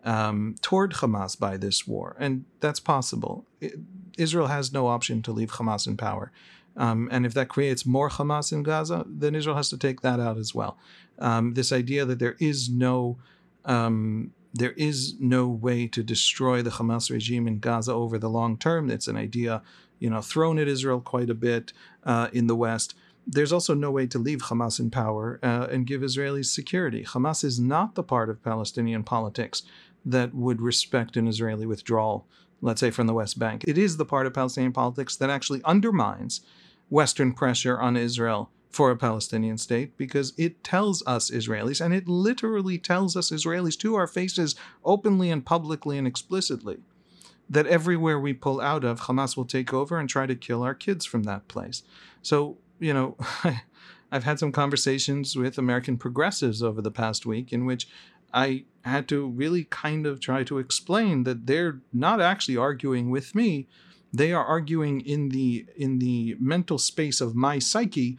um, 0.04 0.56
toward 0.62 0.93
Hamas 0.93 1.38
by 1.38 1.58
this 1.58 1.88
war, 1.88 2.15
and 2.19 2.45
that's 2.60 2.80
possible. 2.80 3.45
I- 3.62 3.73
Israel 4.17 4.47
has 4.47 4.73
no 4.73 4.88
option 4.88 5.21
to 5.23 5.32
leave 5.32 5.54
Hamas 5.54 5.88
in 5.88 5.97
power. 5.97 6.32
Um, 6.77 7.10
and 7.12 7.25
if 7.25 7.34
that 7.34 7.49
creates 7.49 7.86
more 7.86 8.10
Hamas 8.10 8.51
in 8.51 8.63
Gaza, 8.63 9.04
then 9.08 9.36
Israel 9.36 9.56
has 9.56 9.69
to 9.69 9.77
take 9.77 10.01
that 10.01 10.19
out 10.19 10.38
as 10.38 10.56
well. 10.56 10.77
Um, 11.19 11.54
this 11.54 11.71
idea 11.71 12.06
that 12.06 12.19
there 12.19 12.36
is 12.39 12.69
no 12.69 13.17
um, 13.65 14.32
there 14.54 14.74
is 14.74 15.16
no 15.20 15.48
way 15.48 15.88
to 15.88 16.04
destroy 16.04 16.62
the 16.62 16.72
Hamas 16.72 17.10
regime 17.10 17.48
in 17.48 17.60
Gaza 17.60 17.94
over 17.94 18.18
the 18.18 18.30
long 18.30 18.58
term. 18.58 18.90
It's 18.90 19.08
an 19.08 19.18
idea, 19.18 19.62
you 20.00 20.10
know, 20.10 20.22
thrown 20.22 20.60
at 20.60 20.68
Israel 20.68 21.00
quite 21.00 21.30
a 21.30 21.36
bit 21.36 21.72
uh, 22.04 22.28
in 22.34 22.48
the 22.48 22.56
West. 22.56 22.96
There's 23.26 23.54
also 23.54 23.74
no 23.74 23.92
way 23.92 24.08
to 24.08 24.20
leave 24.20 24.44
Hamas 24.44 24.80
in 24.80 24.90
power 24.90 25.40
uh, 25.44 25.68
and 25.72 25.86
give 25.86 26.02
Israelis 26.02 26.48
security. 26.48 27.04
Hamas 27.04 27.44
is 27.44 27.60
not 27.60 27.96
the 27.96 28.04
part 28.04 28.30
of 28.30 28.44
Palestinian 28.44 29.04
politics 29.04 29.64
that 30.04 30.34
would 30.34 30.62
respect 30.62 31.16
an 31.16 31.28
Israeli 31.28 31.66
withdrawal, 31.66 32.26
let's 32.62 32.80
say 32.80 32.92
from 32.92 33.08
the 33.08 33.14
West 33.14 33.38
Bank. 33.38 33.64
It 33.68 33.78
is 33.78 33.98
the 33.98 34.06
part 34.06 34.26
of 34.26 34.34
Palestinian 34.34 34.74
politics 34.74 35.16
that 35.16 35.30
actually 35.30 35.62
undermines 35.64 36.42
Western 36.90 37.32
pressure 37.32 37.80
on 37.80 37.96
Israel 37.96 38.50
for 38.72 38.90
a 38.90 38.98
Palestinian 38.98 39.58
state 39.58 39.98
because 39.98 40.34
it 40.38 40.64
tells 40.64 41.04
us 41.06 41.30
Israelis, 41.30 41.84
and 41.84 41.94
it 41.94 42.08
literally 42.08 42.78
tells 42.78 43.16
us 43.18 43.30
Israelis 43.30 43.78
to 43.80 43.96
our 43.96 44.08
faces 44.08 44.56
openly 44.84 45.30
and 45.30 45.46
publicly 45.46 45.98
and 45.98 46.08
explicitly, 46.08 46.80
that 47.50 47.68
everywhere 47.68 48.20
we 48.20 48.34
pull 48.34 48.62
out 48.62 48.86
of, 48.86 49.02
Hamas 49.02 49.36
will 49.36 49.46
take 49.46 49.74
over 49.74 50.00
and 50.00 50.08
try 50.08 50.26
to 50.26 50.36
kill 50.36 50.64
our 50.64 50.74
kids 50.74 51.06
from 51.06 51.24
that 51.24 51.50
place. 51.50 51.84
So, 52.22 52.58
you 52.80 52.94
know, 52.94 53.18
I've 54.12 54.24
had 54.24 54.40
some 54.40 54.52
conversations 54.52 55.36
with 55.36 55.58
American 55.58 55.98
progressives 55.98 56.64
over 56.64 56.82
the 56.82 56.92
past 56.92 57.26
week 57.26 57.52
in 57.52 57.66
which 57.66 57.88
I 58.34 58.66
had 58.84 59.08
to 59.10 59.28
really 59.28 59.66
kind 59.66 60.06
of 60.06 60.20
try 60.20 60.44
to 60.44 60.58
explain 60.58 61.24
that 61.24 61.48
they're 61.48 61.82
not 61.92 62.22
actually 62.22 62.58
arguing 62.58 63.10
with 63.10 63.36
me. 63.36 63.68
They 64.14 64.34
are 64.34 64.44
arguing 64.44 65.02
in 65.02 65.30
the 65.30 65.66
in 65.76 66.00
the 66.00 66.36
mental 66.40 66.78
space 66.78 67.22
of 67.22 67.36
my 67.36 67.60
psyche 67.60 68.18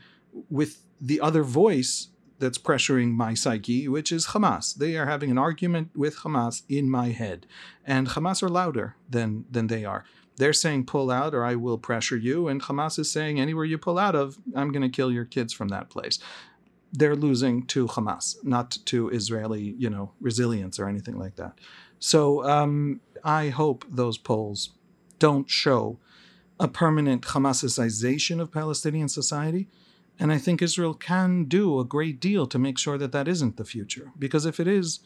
with 0.51 0.83
the 1.01 1.21
other 1.21 1.43
voice 1.43 2.09
that's 2.39 2.59
pressuring 2.59 3.13
my 3.13 3.35
psyche, 3.35 3.87
which 3.87 4.11
is 4.11 4.29
Hamas. 4.29 4.75
They 4.75 4.97
are 4.97 5.07
having 5.07 5.31
an 5.31 5.39
argument 5.39 5.91
with 5.95 6.19
Hamas 6.19 6.63
in 6.69 6.91
my 6.91 7.11
head, 7.11 7.47
and 7.87 8.09
Hamas 8.09 8.43
are 8.43 8.49
louder 8.49 8.97
than 9.09 9.45
than 9.51 9.69
they 9.69 9.85
are. 9.85 10.05
They're 10.37 10.53
saying 10.53 10.87
pull 10.87 11.11
out 11.11 11.35
or 11.35 11.45
I 11.45 11.55
will 11.55 11.79
pressure 11.79 12.17
you, 12.17 12.49
and 12.49 12.63
Hamas 12.63 12.99
is 12.99 13.13
saying 13.13 13.39
anywhere 13.39 13.65
you 13.65 13.79
pull 13.79 13.99
out 13.99 14.15
of, 14.15 14.39
I'm 14.57 14.73
going 14.73 14.83
to 14.83 14.89
kill 14.89 15.13
your 15.13 15.25
kids 15.25 15.53
from 15.53 15.69
that 15.69 15.91
place. 15.91 16.19
They're 16.93 17.17
losing 17.17 17.67
to 17.67 17.87
Hamas, 17.87 18.37
not 18.43 18.79
to 18.87 19.09
Israeli, 19.11 19.75
you 19.79 19.89
know, 19.89 20.13
resilience 20.21 20.79
or 20.79 20.89
anything 20.89 21.19
like 21.19 21.37
that. 21.37 21.59
So 21.99 22.45
um, 22.49 23.01
I 23.23 23.51
hope 23.51 23.85
those 23.89 24.19
polls 24.19 24.71
don't 25.19 25.49
show 25.49 25.99
a 26.59 26.67
permanent 26.67 27.23
Hamasicization 27.23 28.41
of 28.41 28.51
Palestinian 28.51 29.09
society 29.09 29.69
and 30.23 30.31
I 30.31 30.39
think 30.39 30.63
Israel 30.63 30.95
can 30.95 31.47
do 31.47 31.81
a 31.81 31.85
great 31.85 32.21
deal 32.21 32.47
to 32.47 32.57
make 32.57 32.79
sure 32.79 32.97
that 32.97 33.11
that 33.11 33.27
isn't 33.27 33.57
the 33.57 33.65
future. 33.65 34.13
Because 34.17 34.47
if 34.47 34.61
it 34.61 34.69
is, 34.69 35.01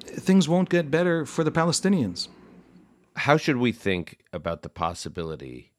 things 0.00 0.48
won't 0.48 0.70
get 0.70 0.90
better 0.90 1.26
for 1.26 1.44
the 1.44 1.50
Palestinians. 1.50 2.28
How 3.16 3.36
should 3.36 3.58
we 3.58 3.70
think 3.70 4.20
about 4.32 4.62
the 4.62 4.70
possibility 4.70 5.72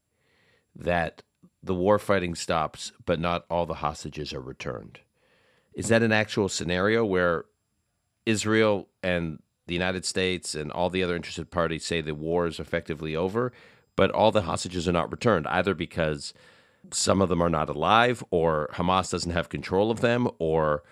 that 0.76 1.24
the 1.64 1.74
war 1.74 1.98
fighting 1.98 2.36
stops, 2.36 2.92
but 3.04 3.20
not 3.20 3.48
all 3.50 3.66
the 3.66 3.82
hostages 3.86 4.32
are 4.32 4.42
returned? 4.42 5.00
Is 5.74 5.88
that 5.88 6.04
an 6.04 6.12
actual 6.12 6.48
scenario 6.48 7.04
where 7.04 7.46
Israel 8.28 8.90
and 9.02 9.42
the 9.66 9.74
United 9.74 10.06
States 10.06 10.54
and 10.54 10.72
all 10.72 10.92
the 10.92 11.02
other 11.02 11.16
interested 11.16 11.50
parties 11.50 11.84
say 11.84 12.02
the 12.02 12.14
war 12.14 12.46
is 12.46 12.60
effectively 12.60 13.16
over, 13.16 13.52
but 13.96 14.12
all 14.12 14.32
the 14.32 14.44
hostages 14.44 14.88
are 14.88 14.94
not 14.94 15.12
returned, 15.12 15.48
either 15.48 15.74
because 15.74 16.32
some 16.92 17.22
of 17.22 17.30
them 17.30 17.42
are 17.42 17.50
not 17.50 17.70
alive, 17.70 18.24
or 18.32 18.70
Hamas 18.74 19.12
doesn't 19.12 19.32
have 19.32 19.50
control 19.50 19.92
of 19.92 20.02
them, 20.02 20.30
or 20.40 20.84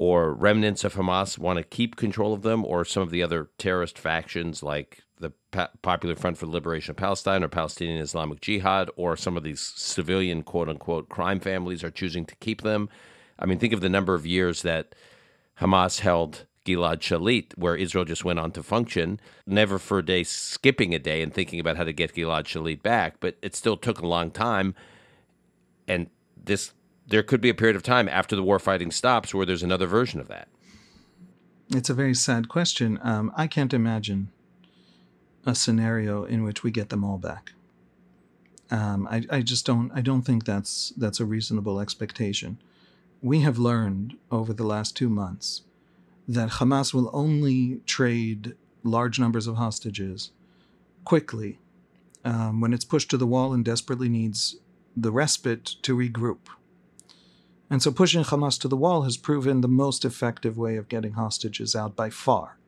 or 0.00 0.32
remnants 0.32 0.84
of 0.84 0.94
Hamas 0.94 1.38
want 1.38 1.56
to 1.56 1.64
keep 1.64 1.96
control 1.96 2.32
of 2.32 2.42
them, 2.42 2.64
or 2.64 2.84
some 2.84 3.02
of 3.02 3.10
the 3.10 3.22
other 3.22 3.50
terrorist 3.58 3.98
factions 3.98 4.62
like 4.62 5.02
the 5.18 5.32
pa- 5.50 5.70
Popular 5.82 6.14
Front 6.14 6.38
for 6.38 6.46
the 6.46 6.52
Liberation 6.52 6.92
of 6.92 6.96
Palestine 6.96 7.42
or 7.42 7.48
Palestinian 7.48 8.00
Islamic 8.00 8.40
Jihad, 8.40 8.90
or 8.96 9.16
some 9.16 9.36
of 9.36 9.42
these 9.42 9.60
civilian 9.60 10.42
quote 10.42 10.68
unquote 10.68 11.08
crime 11.08 11.40
families 11.40 11.82
are 11.82 11.90
choosing 11.90 12.24
to 12.26 12.36
keep 12.36 12.62
them. 12.62 12.88
I 13.38 13.46
mean, 13.46 13.58
think 13.58 13.72
of 13.72 13.80
the 13.80 13.88
number 13.88 14.14
of 14.14 14.26
years 14.26 14.62
that 14.62 14.94
Hamas 15.60 16.00
held 16.00 16.46
Gilad 16.64 17.00
Shalit, 17.00 17.56
where 17.56 17.74
Israel 17.74 18.04
just 18.04 18.24
went 18.24 18.38
on 18.38 18.52
to 18.52 18.62
function, 18.62 19.20
never 19.46 19.78
for 19.78 19.98
a 19.98 20.04
day 20.04 20.22
skipping 20.22 20.94
a 20.94 20.98
day 20.98 21.22
and 21.22 21.32
thinking 21.32 21.58
about 21.58 21.76
how 21.76 21.84
to 21.84 21.92
get 21.92 22.14
Gilad 22.14 22.44
Shalit 22.44 22.82
back, 22.82 23.16
but 23.20 23.36
it 23.42 23.54
still 23.54 23.76
took 23.76 24.00
a 24.00 24.06
long 24.06 24.30
time 24.30 24.74
and 25.88 26.08
this 26.36 26.72
there 27.06 27.22
could 27.22 27.40
be 27.40 27.48
a 27.48 27.54
period 27.54 27.74
of 27.74 27.82
time 27.82 28.08
after 28.08 28.36
the 28.36 28.42
war 28.42 28.58
fighting 28.58 28.90
stops 28.90 29.34
where 29.34 29.46
there's 29.46 29.62
another 29.62 29.86
version 29.86 30.20
of 30.20 30.28
that. 30.28 30.48
It's 31.70 31.88
a 31.88 31.94
very 31.94 32.14
sad 32.14 32.48
question. 32.48 32.98
Um, 33.02 33.32
I 33.34 33.46
can't 33.46 33.72
imagine 33.72 34.30
a 35.46 35.54
scenario 35.54 36.24
in 36.24 36.42
which 36.44 36.62
we 36.62 36.70
get 36.70 36.90
them 36.90 37.02
all 37.02 37.18
back. 37.18 37.52
Um, 38.70 39.08
I, 39.10 39.24
I 39.30 39.40
just 39.40 39.64
don't. 39.64 39.90
I 39.92 40.02
don't 40.02 40.22
think 40.22 40.44
that's 40.44 40.92
that's 40.96 41.20
a 41.20 41.24
reasonable 41.24 41.80
expectation. 41.80 42.58
We 43.22 43.40
have 43.40 43.58
learned 43.58 44.16
over 44.30 44.52
the 44.52 44.64
last 44.64 44.94
two 44.94 45.08
months 45.08 45.62
that 46.28 46.50
Hamas 46.50 46.92
will 46.92 47.10
only 47.14 47.80
trade 47.86 48.54
large 48.84 49.18
numbers 49.18 49.46
of 49.46 49.56
hostages 49.56 50.30
quickly 51.04 51.58
um, 52.24 52.60
when 52.60 52.74
it's 52.74 52.84
pushed 52.84 53.10
to 53.10 53.16
the 53.16 53.26
wall 53.26 53.54
and 53.54 53.64
desperately 53.64 54.10
needs 54.10 54.56
the 55.02 55.12
respite 55.12 55.64
to 55.82 55.96
regroup. 55.96 56.48
And 57.70 57.82
so 57.82 57.92
pushing 57.92 58.24
Hamas 58.24 58.58
to 58.60 58.68
the 58.68 58.76
wall 58.76 59.02
has 59.02 59.16
proven 59.16 59.60
the 59.60 59.68
most 59.68 60.04
effective 60.04 60.56
way 60.56 60.76
of 60.76 60.88
getting 60.88 61.12
hostages 61.12 61.76
out 61.76 61.94
by 61.94 62.10
far. 62.10 62.58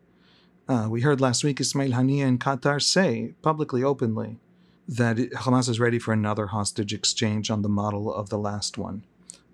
Uh, 0.68 0.86
we 0.88 1.00
heard 1.00 1.20
last 1.20 1.42
week 1.42 1.60
Ismail 1.60 1.92
Haniyeh 1.92 2.26
in 2.26 2.38
Qatar 2.38 2.80
say 2.80 3.34
publicly, 3.42 3.82
openly, 3.82 4.38
that 4.86 5.16
Hamas 5.16 5.68
is 5.68 5.80
ready 5.80 5.98
for 5.98 6.12
another 6.12 6.48
hostage 6.48 6.92
exchange 6.92 7.50
on 7.50 7.62
the 7.62 7.68
model 7.68 8.12
of 8.12 8.28
the 8.28 8.38
last 8.38 8.78
one. 8.78 9.04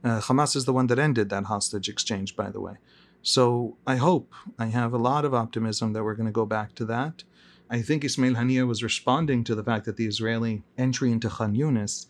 Uh, 0.04 0.20
Hamas 0.20 0.56
is 0.56 0.64
the 0.64 0.72
one 0.72 0.88
that 0.88 0.98
ended 0.98 1.30
that 1.30 1.44
hostage 1.44 1.88
exchange, 1.88 2.36
by 2.36 2.50
the 2.50 2.60
way. 2.60 2.74
So 3.22 3.76
I 3.86 3.96
hope, 3.96 4.32
I 4.58 4.66
have 4.66 4.92
a 4.92 4.98
lot 4.98 5.24
of 5.24 5.34
optimism 5.34 5.92
that 5.92 6.04
we're 6.04 6.14
going 6.14 6.26
to 6.26 6.32
go 6.32 6.46
back 6.46 6.74
to 6.76 6.84
that. 6.86 7.24
I 7.70 7.82
think 7.82 8.04
Ismail 8.04 8.34
Haniyeh 8.34 8.66
was 8.66 8.82
responding 8.82 9.42
to 9.44 9.54
the 9.54 9.64
fact 9.64 9.84
that 9.86 9.96
the 9.96 10.06
Israeli 10.06 10.62
entry 10.76 11.10
into 11.10 11.28
Khan 11.28 11.56
Yunis 11.56 12.06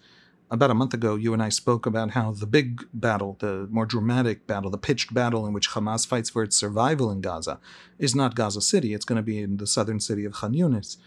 about 0.50 0.70
a 0.70 0.74
month 0.74 0.94
ago, 0.94 1.16
you 1.16 1.32
and 1.32 1.42
I 1.42 1.48
spoke 1.48 1.86
about 1.86 2.12
how 2.12 2.30
the 2.30 2.46
big 2.46 2.86
battle, 2.92 3.36
the 3.40 3.66
more 3.70 3.86
dramatic 3.86 4.46
battle, 4.46 4.70
the 4.70 4.78
pitched 4.78 5.12
battle 5.12 5.46
in 5.46 5.52
which 5.52 5.70
Hamas 5.70 6.06
fights 6.06 6.30
for 6.30 6.42
its 6.42 6.56
survival 6.56 7.10
in 7.10 7.20
Gaza, 7.20 7.58
is 7.98 8.14
not 8.14 8.36
Gaza 8.36 8.60
City. 8.60 8.94
It's 8.94 9.04
going 9.04 9.16
to 9.16 9.22
be 9.22 9.40
in 9.40 9.56
the 9.56 9.66
southern 9.66 9.98
city 9.98 10.24
of 10.24 10.34
Khan 10.34 10.54
Yunis. 10.54 10.98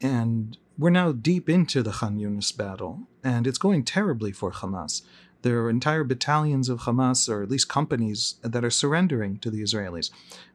And 0.00 0.56
we're 0.78 0.90
now 0.90 1.12
deep 1.12 1.48
into 1.50 1.82
the 1.82 1.90
Khan 1.90 2.18
Yunis 2.18 2.56
battle, 2.56 3.00
and 3.22 3.46
it's 3.46 3.58
going 3.58 3.84
terribly 3.84 4.32
for 4.32 4.52
Hamas. 4.52 5.02
There 5.42 5.60
are 5.60 5.70
entire 5.70 6.02
battalions 6.02 6.68
of 6.68 6.80
Hamas, 6.80 7.28
or 7.28 7.42
at 7.42 7.50
least 7.50 7.68
companies, 7.68 8.36
that 8.42 8.64
are 8.64 8.70
surrendering 8.70 9.38
to 9.38 9.50
the 9.50 9.62
Israelis. 9.62 10.10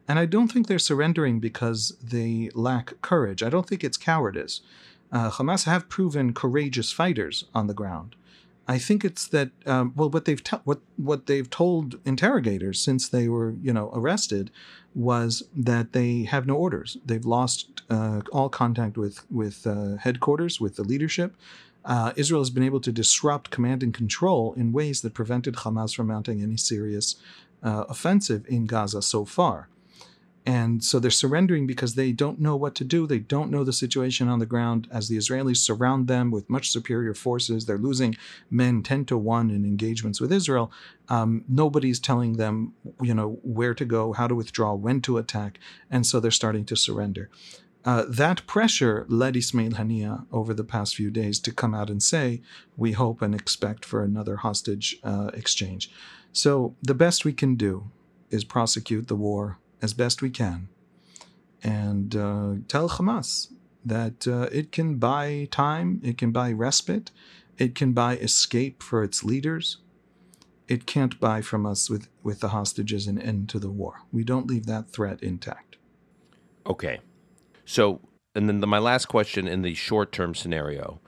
And 0.08 0.18
I 0.18 0.26
don't 0.26 0.48
think 0.48 0.66
they're 0.66 0.78
surrendering 0.78 1.40
because 1.40 1.96
they 2.02 2.50
lack 2.54 3.00
courage. 3.00 3.42
I 3.42 3.48
don't 3.48 3.66
think 3.66 3.82
it's 3.84 3.96
cowardice. 3.96 4.60
Uh, 5.10 5.30
Hamas 5.30 5.64
have 5.64 5.88
proven 5.88 6.34
courageous 6.34 6.90
fighters 6.90 7.44
on 7.54 7.66
the 7.66 7.74
ground. 7.74 8.16
I 8.66 8.78
think 8.78 9.04
it's 9.04 9.26
that 9.28 9.50
um, 9.66 9.92
well, 9.94 10.08
what 10.08 10.24
they've 10.24 10.42
t- 10.42 10.56
what 10.64 10.80
what 10.96 11.26
they've 11.26 11.48
told 11.48 11.98
interrogators 12.04 12.80
since 12.80 13.08
they 13.08 13.28
were 13.28 13.54
you 13.62 13.72
know 13.72 13.90
arrested 13.94 14.50
was 14.94 15.42
that 15.54 15.92
they 15.92 16.22
have 16.22 16.46
no 16.46 16.54
orders. 16.54 16.96
They've 17.04 17.24
lost 17.24 17.82
uh, 17.90 18.22
all 18.32 18.48
contact 18.48 18.96
with 18.96 19.24
with 19.30 19.66
uh, 19.66 19.96
headquarters, 19.96 20.60
with 20.60 20.76
the 20.76 20.84
leadership. 20.84 21.34
Uh, 21.84 22.12
Israel 22.16 22.40
has 22.40 22.48
been 22.50 22.62
able 22.62 22.80
to 22.80 22.92
disrupt 22.92 23.50
command 23.50 23.82
and 23.82 23.92
control 23.92 24.54
in 24.54 24.72
ways 24.72 25.02
that 25.02 25.12
prevented 25.12 25.56
Hamas 25.56 25.94
from 25.94 26.06
mounting 26.06 26.42
any 26.42 26.56
serious 26.56 27.16
uh, 27.62 27.84
offensive 27.88 28.46
in 28.48 28.64
Gaza 28.64 29.02
so 29.02 29.26
far. 29.26 29.68
And 30.46 30.84
so 30.84 30.98
they're 30.98 31.10
surrendering 31.10 31.66
because 31.66 31.94
they 31.94 32.12
don't 32.12 32.38
know 32.38 32.54
what 32.54 32.74
to 32.74 32.84
do. 32.84 33.06
They 33.06 33.18
don't 33.18 33.50
know 33.50 33.64
the 33.64 33.72
situation 33.72 34.28
on 34.28 34.40
the 34.40 34.46
ground 34.46 34.86
as 34.90 35.08
the 35.08 35.16
Israelis 35.16 35.56
surround 35.56 36.06
them 36.06 36.30
with 36.30 36.50
much 36.50 36.70
superior 36.70 37.14
forces. 37.14 37.64
They're 37.64 37.78
losing 37.78 38.14
men 38.50 38.82
10 38.82 39.06
to 39.06 39.16
1 39.16 39.50
in 39.50 39.64
engagements 39.64 40.20
with 40.20 40.30
Israel. 40.30 40.70
Um, 41.08 41.44
nobody's 41.48 41.98
telling 41.98 42.34
them, 42.34 42.74
you 43.00 43.14
know, 43.14 43.38
where 43.42 43.72
to 43.72 43.86
go, 43.86 44.12
how 44.12 44.26
to 44.26 44.34
withdraw, 44.34 44.74
when 44.74 45.00
to 45.02 45.16
attack. 45.16 45.58
And 45.90 46.06
so 46.06 46.20
they're 46.20 46.30
starting 46.30 46.66
to 46.66 46.76
surrender. 46.76 47.30
Uh, 47.86 48.04
that 48.08 48.46
pressure 48.46 49.04
led 49.08 49.36
Ismail 49.36 49.72
Haniyeh 49.72 50.26
over 50.32 50.52
the 50.52 50.64
past 50.64 50.94
few 50.94 51.10
days 51.10 51.38
to 51.40 51.52
come 51.52 51.74
out 51.74 51.90
and 51.90 52.02
say, 52.02 52.42
we 52.76 52.92
hope 52.92 53.22
and 53.22 53.34
expect 53.34 53.84
for 53.84 54.02
another 54.02 54.36
hostage 54.36 54.98
uh, 55.02 55.30
exchange. 55.34 55.90
So 56.32 56.74
the 56.82 56.94
best 56.94 57.24
we 57.24 57.32
can 57.32 57.56
do 57.56 57.90
is 58.30 58.42
prosecute 58.44 59.08
the 59.08 59.16
war 59.16 59.58
as 59.82 59.94
best 59.94 60.22
we 60.22 60.30
can 60.30 60.68
and 61.64 62.14
uh, 62.14 62.54
tell 62.68 62.90
Hamas 62.90 63.48
that 63.84 64.28
uh, 64.28 64.48
it 64.52 64.70
can 64.70 64.96
buy 64.96 65.48
time, 65.50 66.00
it 66.04 66.18
can 66.18 66.30
buy 66.30 66.52
respite, 66.52 67.10
it 67.58 67.74
can 67.74 67.92
buy 67.92 68.16
escape 68.16 68.82
for 68.82 69.02
its 69.02 69.24
leaders. 69.24 69.78
It 70.66 70.86
can't 70.86 71.20
buy 71.20 71.42
from 71.42 71.66
us 71.66 71.90
with, 71.90 72.08
with 72.22 72.40
the 72.40 72.48
hostages 72.48 73.06
an 73.06 73.18
end 73.18 73.50
to 73.50 73.58
the 73.58 73.70
war. 73.70 74.00
We 74.12 74.24
don't 74.24 74.46
leave 74.46 74.64
that 74.66 74.90
threat 74.90 75.22
intact. 75.22 75.76
Okay. 76.66 77.00
So, 77.66 78.00
and 78.34 78.48
then 78.48 78.60
the, 78.60 78.66
my 78.66 78.78
last 78.78 79.06
question 79.06 79.46
in 79.46 79.60
the 79.60 79.74
short 79.74 80.10
term 80.10 80.34
scenario 80.34 81.00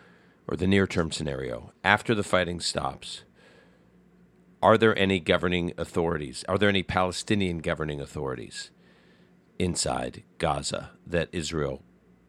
or 0.46 0.56
the 0.56 0.66
near 0.66 0.86
term 0.86 1.10
scenario, 1.10 1.72
after 1.82 2.14
the 2.14 2.22
fighting 2.22 2.60
stops, 2.60 3.22
are 4.66 4.76
there 4.76 4.98
any 4.98 5.20
governing 5.20 5.72
authorities? 5.78 6.44
Are 6.48 6.58
there 6.58 6.68
any 6.68 6.82
Palestinian 6.82 7.58
governing 7.58 8.00
authorities 8.00 8.72
inside 9.60 10.24
Gaza 10.38 10.90
that 11.06 11.28
Israel 11.30 11.84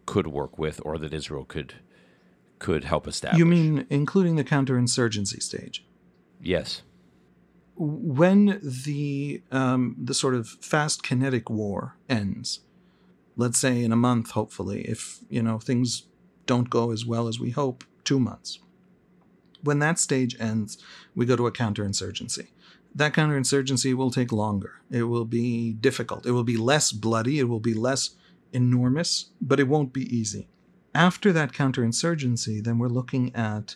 could 0.06 0.28
work 0.28 0.60
with 0.60 0.80
or 0.86 1.00
that 1.00 1.16
Israel 1.16 1.46
could 1.46 1.74
could 2.60 2.84
help 2.84 3.08
establish? 3.08 3.40
You 3.40 3.48
mean 3.48 3.88
including 3.90 4.36
the 4.36 4.44
counterinsurgency 4.44 5.42
stage? 5.42 5.84
Yes. 6.40 6.84
when 7.76 8.60
the 8.64 9.42
um, 9.52 9.96
the 9.98 10.14
sort 10.14 10.36
of 10.36 10.48
fast 10.74 11.02
kinetic 11.02 11.50
war 11.50 11.98
ends, 12.08 12.60
let's 13.36 13.58
say 13.58 13.84
in 13.84 13.92
a 13.92 13.96
month, 13.96 14.32
hopefully, 14.32 14.82
if 14.82 15.22
you 15.28 15.42
know 15.42 15.58
things 15.58 16.04
don't 16.46 16.70
go 16.70 16.92
as 16.92 17.04
well 17.04 17.28
as 17.28 17.40
we 17.40 17.50
hope, 17.50 17.84
two 18.04 18.20
months. 18.20 18.60
When 19.68 19.80
that 19.80 20.00
stage 20.00 20.38
ends, 20.40 20.78
we 21.14 21.26
go 21.26 21.36
to 21.36 21.46
a 21.46 21.52
counterinsurgency. 21.52 22.48
That 22.96 23.14
counterinsurgency 23.14 23.94
will 23.94 24.12
take 24.12 24.32
longer. 24.32 24.76
It 24.90 25.04
will 25.04 25.26
be 25.26 25.74
difficult. 25.74 26.26
It 26.26 26.32
will 26.32 26.46
be 26.46 26.56
less 26.56 26.94
bloody. 26.94 27.38
It 27.40 27.50
will 27.50 27.60
be 27.60 27.74
less 27.74 28.12
enormous, 28.54 29.32
but 29.42 29.60
it 29.60 29.68
won't 29.68 29.92
be 29.92 30.06
easy. 30.16 30.48
After 30.96 31.34
that 31.34 31.52
counterinsurgency, 31.52 32.64
then 32.64 32.80
we're 32.80 32.88
looking 32.88 33.36
at 33.36 33.76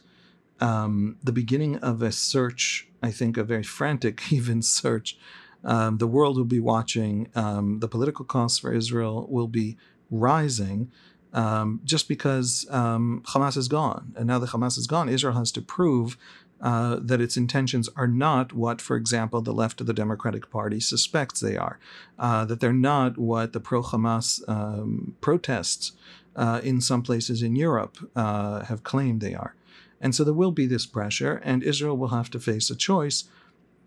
um, 0.61 1.17
the 1.21 1.33
beginning 1.33 1.75
of 1.79 2.01
a 2.01 2.13
search, 2.13 2.87
I 3.03 3.11
think 3.11 3.35
a 3.35 3.43
very 3.43 3.63
frantic, 3.63 4.31
even 4.31 4.61
search. 4.61 5.17
Um, 5.65 5.97
the 5.97 6.07
world 6.07 6.37
will 6.37 6.45
be 6.45 6.61
watching. 6.61 7.27
Um, 7.35 7.81
the 7.81 7.89
political 7.89 8.23
costs 8.23 8.59
for 8.59 8.71
Israel 8.73 9.27
will 9.29 9.49
be 9.49 9.75
rising 10.09 10.89
um, 11.33 11.81
just 11.83 12.07
because 12.07 12.67
um, 12.69 13.23
Hamas 13.27 13.57
is 13.57 13.67
gone. 13.67 14.13
And 14.15 14.27
now 14.27 14.39
that 14.39 14.49
Hamas 14.49 14.77
is 14.77 14.87
gone, 14.87 15.09
Israel 15.09 15.35
has 15.35 15.51
to 15.53 15.61
prove 15.61 16.17
uh, 16.61 16.97
that 17.01 17.19
its 17.19 17.37
intentions 17.37 17.89
are 17.95 18.07
not 18.07 18.53
what, 18.53 18.81
for 18.81 18.95
example, 18.95 19.41
the 19.41 19.53
left 19.53 19.81
of 19.81 19.87
the 19.87 19.93
Democratic 19.93 20.51
Party 20.51 20.79
suspects 20.79 21.39
they 21.39 21.57
are, 21.57 21.79
uh, 22.19 22.45
that 22.45 22.59
they're 22.59 22.71
not 22.71 23.17
what 23.17 23.53
the 23.53 23.59
pro 23.59 23.81
Hamas 23.81 24.47
um, 24.47 25.15
protests 25.21 25.93
uh, 26.35 26.61
in 26.63 26.79
some 26.79 27.01
places 27.01 27.41
in 27.41 27.55
Europe 27.55 27.97
uh, 28.15 28.63
have 28.65 28.83
claimed 28.83 29.21
they 29.21 29.33
are. 29.33 29.55
And 29.99 30.13
so 30.13 30.23
there 30.23 30.33
will 30.33 30.51
be 30.51 30.65
this 30.65 30.85
pressure, 30.85 31.41
and 31.43 31.63
Israel 31.63 31.97
will 31.97 32.09
have 32.09 32.29
to 32.31 32.39
face 32.39 32.69
a 32.69 32.75
choice, 32.75 33.25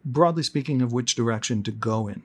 broadly 0.05 0.43
speaking, 0.43 0.83
of 0.83 0.93
which 0.93 1.15
direction 1.15 1.63
to 1.65 1.71
go 1.71 2.09
in. 2.09 2.23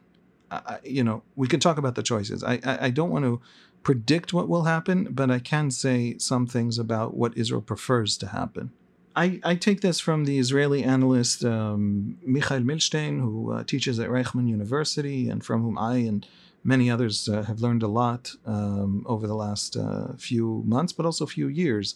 I, 0.52 0.80
you 0.84 1.04
know, 1.04 1.22
we 1.36 1.48
can 1.48 1.60
talk 1.60 1.78
about 1.78 1.94
the 1.94 2.04
choices. 2.04 2.44
I, 2.44 2.60
I, 2.64 2.86
I 2.88 2.90
don't 2.90 3.12
want 3.12 3.26
to 3.26 3.40
predict 3.84 4.34
what 4.34 4.50
will 4.50 4.64
happen, 4.64 5.08
but 5.12 5.32
I 5.32 5.40
can 5.40 5.72
say 5.72 6.18
some 6.18 6.46
things 6.48 6.78
about 6.78 7.16
what 7.16 7.38
Israel 7.38 7.62
prefers 7.62 8.18
to 8.18 8.28
happen. 8.28 8.72
I, 9.16 9.40
I 9.44 9.56
take 9.56 9.82
this 9.82 10.00
from 10.00 10.26
the 10.26 10.38
Israeli 10.38 10.84
analyst 10.84 11.44
um, 11.44 12.18
Michael 12.26 12.60
Milstein, 12.60 13.20
who 13.20 13.52
uh, 13.52 13.64
teaches 13.64 14.00
at 14.00 14.10
Reichman 14.10 14.48
University 14.48 15.30
and 15.30 15.44
from 15.44 15.62
whom 15.62 15.78
I 15.78 15.98
and 15.98 16.26
many 16.64 16.90
others 16.90 17.28
uh, 17.28 17.44
have 17.44 17.60
learned 17.60 17.84
a 17.84 17.88
lot 17.88 18.34
um, 18.46 19.04
over 19.08 19.28
the 19.28 19.36
last 19.36 19.76
uh, 19.76 20.14
few 20.18 20.64
months, 20.66 20.94
but 20.94 21.06
also 21.06 21.26
few 21.26 21.48
years. 21.48 21.96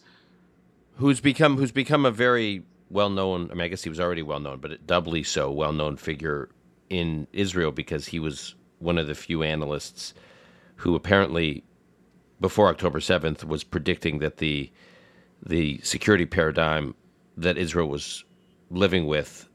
Who's 0.98 1.22
become 1.22 1.58
who's 1.58 1.72
become 1.72 2.06
a 2.06 2.12
very 2.12 2.64
well 2.90 3.10
known. 3.10 3.50
I 3.52 3.56
mean, 3.56 3.62
I 3.62 3.68
guess 3.68 3.84
he 3.84 3.90
was 3.90 4.00
already 4.00 4.22
well 4.22 4.40
known, 4.40 4.60
but 4.60 4.86
doubly 4.86 5.24
so 5.24 5.52
well 5.52 5.74
known 5.74 5.98
figure 5.98 6.50
in 6.90 7.28
Israel 7.34 7.72
because 7.72 8.08
he 8.08 8.20
was 8.20 8.56
one 8.80 8.98
of 8.98 9.08
the 9.08 9.16
few 9.16 9.44
analysts 9.44 10.14
who 10.78 10.96
apparently 10.96 11.64
before 12.44 12.68
October 12.68 13.00
7th 13.00 13.46
was 13.46 13.64
predicting 13.64 14.20
that 14.20 14.38
the 14.38 14.70
the 15.46 15.80
security 15.82 16.26
paradigm 16.26 16.94
that 17.38 17.58
Israel 17.58 17.88
was 17.88 18.26
living 18.70 19.08
with 19.08 19.48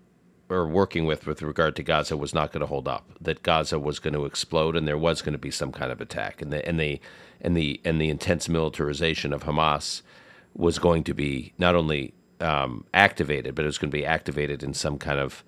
or 0.49 0.67
working 0.67 1.05
with 1.05 1.27
with 1.27 1.43
regard 1.43 1.77
to 1.77 1.83
Gaza 1.83 2.17
was 2.17 2.33
not 2.33 2.51
going 2.51 2.63
to 2.63 2.67
hold 2.67 2.89
up. 2.89 3.11
That 3.21 3.43
Gaza 3.43 3.79
was 3.79 3.99
going 3.99 4.15
to 4.15 4.25
explode, 4.25 4.75
and 4.75 4.89
there 4.89 4.97
was 4.97 5.21
going 5.21 5.35
to 5.35 5.39
be 5.39 5.51
some 5.51 5.71
kind 5.71 5.93
of 5.93 6.01
attack, 6.01 6.41
and 6.41 6.51
the 6.51 6.67
and 6.67 6.81
the 6.81 6.99
and 7.43 7.55
the 7.55 7.79
and 7.85 8.01
the 8.01 8.09
intense 8.09 8.49
militarization 8.49 9.35
of 9.35 9.45
Hamas 9.45 10.01
was 10.55 10.79
going 10.79 11.05
to 11.05 11.13
be 11.13 11.53
not 11.59 11.75
only 11.75 12.15
um, 12.41 12.87
activated, 12.95 13.55
but 13.55 13.67
it 13.67 13.69
was 13.69 13.77
going 13.77 13.91
to 13.91 13.99
be 13.99 14.07
activated 14.07 14.63
in 14.63 14.73
some 14.73 14.97
kind 14.97 15.21
of 15.21 15.45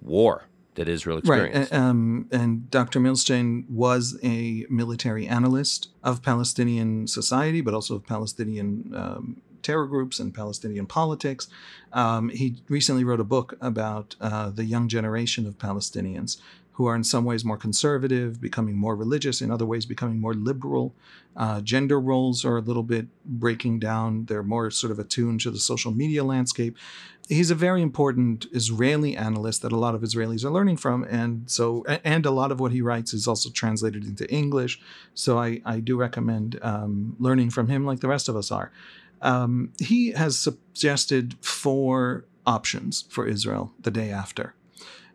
war 0.00 0.46
that 0.74 0.88
Israel 0.88 1.18
experienced. 1.18 1.72
Right. 1.72 1.78
Um, 1.78 2.28
and 2.32 2.70
Dr. 2.70 3.00
Milstein 3.00 3.68
was 3.68 4.18
a 4.22 4.66
military 4.68 5.26
analyst 5.26 5.88
of 6.02 6.22
Palestinian 6.22 7.06
society, 7.06 7.60
but 7.60 7.74
also 7.74 7.96
of 7.96 8.06
Palestinian 8.06 8.92
um, 8.94 9.42
terror 9.62 9.86
groups 9.86 10.20
and 10.20 10.34
Palestinian 10.34 10.86
politics. 10.86 11.48
Um, 11.92 12.28
he 12.28 12.56
recently 12.68 13.02
wrote 13.02 13.20
a 13.20 13.24
book 13.24 13.54
about 13.60 14.14
uh, 14.20 14.50
the 14.50 14.64
young 14.64 14.88
generation 14.88 15.46
of 15.46 15.58
Palestinians 15.58 16.36
who 16.74 16.86
are 16.86 16.96
in 16.96 17.04
some 17.04 17.24
ways 17.24 17.44
more 17.44 17.56
conservative, 17.56 18.40
becoming 18.40 18.76
more 18.76 18.96
religious, 18.96 19.40
in 19.40 19.50
other 19.50 19.64
ways 19.64 19.86
becoming 19.86 20.20
more 20.20 20.34
liberal. 20.34 20.92
Uh, 21.36 21.60
gender 21.60 22.00
roles 22.00 22.44
are 22.44 22.56
a 22.56 22.60
little 22.60 22.82
bit 22.82 23.06
breaking 23.24 23.78
down. 23.78 24.24
They're 24.26 24.42
more 24.42 24.70
sort 24.72 24.90
of 24.90 24.98
attuned 24.98 25.40
to 25.42 25.52
the 25.52 25.58
social 25.58 25.92
media 25.92 26.24
landscape. 26.24 26.76
He's 27.28 27.50
a 27.50 27.54
very 27.54 27.80
important 27.80 28.46
Israeli 28.52 29.16
analyst 29.16 29.62
that 29.62 29.72
a 29.72 29.78
lot 29.78 29.94
of 29.94 30.02
Israelis 30.02 30.44
are 30.44 30.50
learning 30.50 30.76
from, 30.76 31.04
and 31.04 31.48
so 31.50 31.84
and 32.04 32.26
a 32.26 32.30
lot 32.30 32.52
of 32.52 32.60
what 32.60 32.72
he 32.72 32.82
writes 32.82 33.14
is 33.14 33.26
also 33.26 33.50
translated 33.50 34.04
into 34.04 34.30
English. 34.30 34.80
So 35.14 35.38
I, 35.38 35.62
I 35.64 35.80
do 35.80 35.96
recommend 35.96 36.58
um, 36.60 37.16
learning 37.18 37.50
from 37.50 37.68
him, 37.68 37.86
like 37.86 38.00
the 38.00 38.08
rest 38.08 38.28
of 38.28 38.36
us 38.36 38.50
are. 38.50 38.72
Um, 39.22 39.72
he 39.78 40.10
has 40.10 40.38
suggested 40.38 41.36
four 41.40 42.26
options 42.46 43.04
for 43.08 43.26
Israel 43.26 43.72
the 43.80 43.90
day 43.90 44.10
after. 44.10 44.54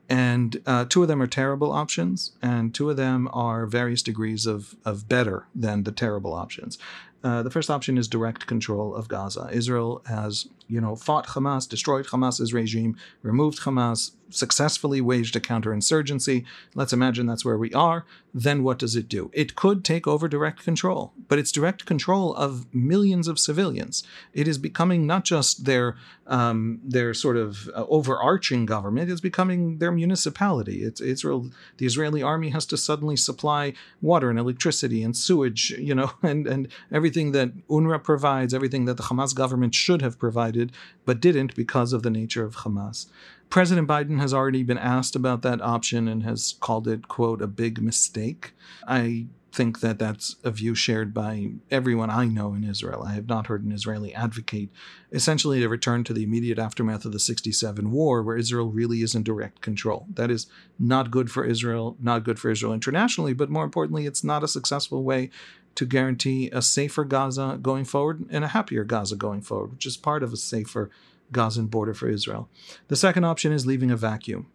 And 0.09 0.59
uh, 0.65 0.85
two 0.85 1.03
of 1.03 1.07
them 1.07 1.21
are 1.21 1.27
terrible 1.27 1.71
options, 1.71 2.31
and 2.41 2.73
two 2.73 2.89
of 2.89 2.97
them 2.97 3.29
are 3.31 3.67
various 3.67 4.01
degrees 4.01 4.47
of, 4.47 4.75
of 4.83 5.07
better 5.07 5.45
than 5.53 5.83
the 5.83 5.91
terrible 5.91 6.33
options. 6.33 6.79
Uh, 7.23 7.43
the 7.43 7.51
first 7.51 7.69
option 7.69 7.97
is 7.97 8.07
direct 8.07 8.47
control 8.47 8.95
of 8.95 9.07
Gaza. 9.07 9.49
Israel 9.51 10.01
has, 10.07 10.47
you 10.69 10.79
know, 10.79 10.95
fought 10.95 11.27
Hamas, 11.27 11.67
destroyed 11.67 12.05
Hamas's 12.07 12.53
regime, 12.53 12.95
removed 13.23 13.61
Hamas, 13.61 14.11
successfully 14.29 15.01
waged 15.01 15.35
a 15.35 15.39
counterinsurgency. 15.39 16.45
Let's 16.75 16.93
imagine 16.93 17.25
that's 17.25 17.45
where 17.45 17.57
we 17.57 17.73
are. 17.73 18.05
Then 18.33 18.63
what 18.63 18.77
does 18.77 18.95
it 18.95 19.09
do? 19.09 19.31
It 19.33 19.55
could 19.55 19.83
take 19.83 20.07
over 20.07 20.27
direct 20.27 20.63
control, 20.63 21.13
but 21.27 21.39
it's 21.39 21.51
direct 21.51 21.85
control 21.85 22.35
of 22.35 22.71
millions 22.73 23.27
of 23.27 23.39
civilians. 23.39 24.03
It 24.33 24.47
is 24.47 24.59
becoming 24.59 25.07
not 25.07 25.23
just 25.25 25.65
their 25.65 25.95
um, 26.27 26.79
their 26.83 27.15
sort 27.15 27.37
of 27.37 27.69
uh, 27.69 27.85
overarching 27.89 28.67
government; 28.67 29.09
it's 29.09 29.21
becoming 29.21 29.79
their 29.79 29.91
municipality. 29.91 30.83
It's 30.83 31.01
Israel. 31.01 31.49
The 31.77 31.87
Israeli 31.87 32.21
army 32.21 32.49
has 32.49 32.67
to 32.67 32.77
suddenly 32.77 33.15
supply 33.15 33.73
water 33.99 34.29
and 34.29 34.37
electricity 34.37 35.01
and 35.01 35.17
sewage, 35.17 35.71
you 35.71 35.95
know, 35.95 36.11
and 36.21 36.45
and 36.45 36.67
everything 36.91 37.31
that 37.31 37.67
UNRWA 37.67 38.03
provides, 38.03 38.53
everything 38.53 38.85
that 38.85 38.97
the 38.97 39.03
Hamas 39.03 39.33
government 39.33 39.73
should 39.73 40.03
have 40.03 40.19
provided, 40.19 40.58
but 41.05 41.19
didn't 41.19 41.55
because 41.55 41.93
of 41.93 42.03
the 42.03 42.09
nature 42.09 42.43
of 42.43 42.57
Hamas. 42.57 43.07
President 43.49 43.87
Biden 43.87 44.19
has 44.19 44.33
already 44.33 44.63
been 44.63 44.77
asked 44.77 45.15
about 45.15 45.41
that 45.41 45.61
option 45.61 46.07
and 46.07 46.23
has 46.23 46.55
called 46.59 46.87
it, 46.87 47.07
quote, 47.07 47.41
a 47.41 47.47
big 47.47 47.81
mistake. 47.81 48.53
I 48.87 49.27
think 49.51 49.79
that 49.79 49.97
that's 49.97 50.35
a 50.43 50.51
view 50.51 50.75
shared 50.75 51.13
by 51.13 51.51
everyone 51.71 52.09
I 52.09 52.25
know 52.25 52.53
in 52.53 52.63
Israel. 52.63 53.03
I 53.03 53.13
have 53.13 53.27
not 53.27 53.47
heard 53.47 53.63
an 53.63 53.71
Israeli 53.71 54.13
advocate 54.13 54.69
essentially 55.11 55.59
to 55.59 55.67
return 55.67 56.03
to 56.03 56.13
the 56.13 56.23
immediate 56.23 56.59
aftermath 56.59 57.05
of 57.05 57.11
the 57.11 57.19
67 57.19 57.91
war, 57.91 58.21
where 58.21 58.37
Israel 58.37 58.69
really 58.69 59.01
is 59.01 59.15
in 59.15 59.23
direct 59.23 59.61
control. 59.61 60.05
That 60.13 60.29
is 60.29 60.47
not 60.77 61.11
good 61.11 61.31
for 61.31 61.43
Israel, 61.43 61.97
not 61.99 62.23
good 62.23 62.39
for 62.39 62.51
Israel 62.51 62.73
internationally, 62.73 63.33
but 63.33 63.49
more 63.49 63.63
importantly, 63.63 64.05
it's 64.05 64.23
not 64.23 64.43
a 64.43 64.47
successful 64.47 65.03
way 65.03 65.31
to 65.75 65.85
guarantee 65.85 66.49
a 66.51 66.61
safer 66.61 67.03
Gaza 67.03 67.57
going 67.61 67.85
forward 67.85 68.25
and 68.29 68.43
a 68.43 68.49
happier 68.49 68.83
Gaza 68.83 69.15
going 69.15 69.41
forward, 69.41 69.71
which 69.71 69.85
is 69.85 69.97
part 69.97 70.23
of 70.23 70.33
a 70.33 70.37
safer 70.37 70.89
Gazan 71.31 71.67
border 71.67 71.93
for 71.93 72.09
Israel. 72.09 72.49
The 72.87 72.95
second 72.95 73.23
option 73.23 73.51
is 73.51 73.65
leaving 73.65 73.91
a 73.91 73.97
vacuum. 73.97 74.47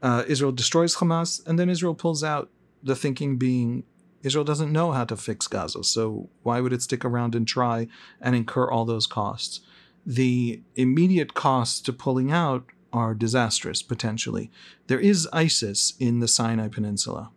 Uh, 0.00 0.24
Israel 0.26 0.52
destroys 0.52 0.96
Hamas, 0.96 1.46
and 1.46 1.58
then 1.58 1.70
Israel 1.70 1.94
pulls 1.94 2.24
out, 2.24 2.50
the 2.82 2.96
thinking 2.96 3.36
being 3.36 3.84
Israel 4.22 4.44
doesn't 4.44 4.72
know 4.72 4.92
how 4.92 5.04
to 5.04 5.16
fix 5.16 5.46
Gaza, 5.48 5.82
so 5.84 6.28
why 6.42 6.60
would 6.60 6.72
it 6.72 6.82
stick 6.82 7.04
around 7.04 7.34
and 7.34 7.46
try 7.46 7.88
and 8.20 8.36
incur 8.36 8.70
all 8.70 8.84
those 8.84 9.06
costs? 9.06 9.60
The 10.06 10.62
immediate 10.76 11.34
costs 11.34 11.80
to 11.82 11.92
pulling 11.92 12.30
out 12.30 12.64
are 12.92 13.14
disastrous, 13.14 13.82
potentially. 13.82 14.50
There 14.86 15.00
is 15.00 15.28
ISIS 15.32 15.94
in 15.98 16.20
the 16.20 16.28
Sinai 16.28 16.68
Peninsula 16.68 17.30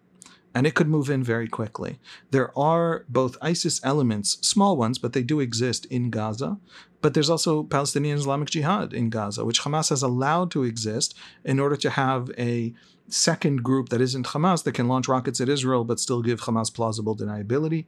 and 0.56 0.66
it 0.66 0.74
could 0.74 0.88
move 0.88 1.10
in 1.10 1.22
very 1.22 1.50
quickly. 1.50 2.00
There 2.32 2.58
are 2.58 3.06
both 3.10 3.38
ISIS 3.42 3.82
elements, 3.84 4.38
small 4.42 4.78
ones, 4.78 4.98
but 4.98 5.12
they 5.12 5.22
do 5.22 5.42
exist 5.42 5.86
in 5.88 6.10
Gaza. 6.10 6.58
But 7.02 7.14
there's 7.14 7.30
also 7.30 7.64
Palestinian 7.64 8.18
Islamic 8.18 8.50
Jihad 8.50 8.94
in 8.94 9.10
Gaza, 9.10 9.44
which 9.44 9.62
Hamas 9.62 9.90
has 9.90 10.02
allowed 10.02 10.50
to 10.52 10.64
exist 10.64 11.14
in 11.44 11.60
order 11.60 11.76
to 11.76 11.90
have 11.90 12.32
a 12.38 12.74
second 13.10 13.64
group 13.64 13.90
that 13.90 14.02
isn't 14.02 14.28
Hamas 14.28 14.64
that 14.64 14.72
can 14.72 14.88
launch 14.88 15.08
rockets 15.10 15.40
at 15.40 15.50
Israel 15.50 15.84
but 15.84 16.00
still 16.00 16.24
give 16.24 16.42
Hamas 16.42 16.74
plausible 16.74 17.16
deniability. 17.16 17.86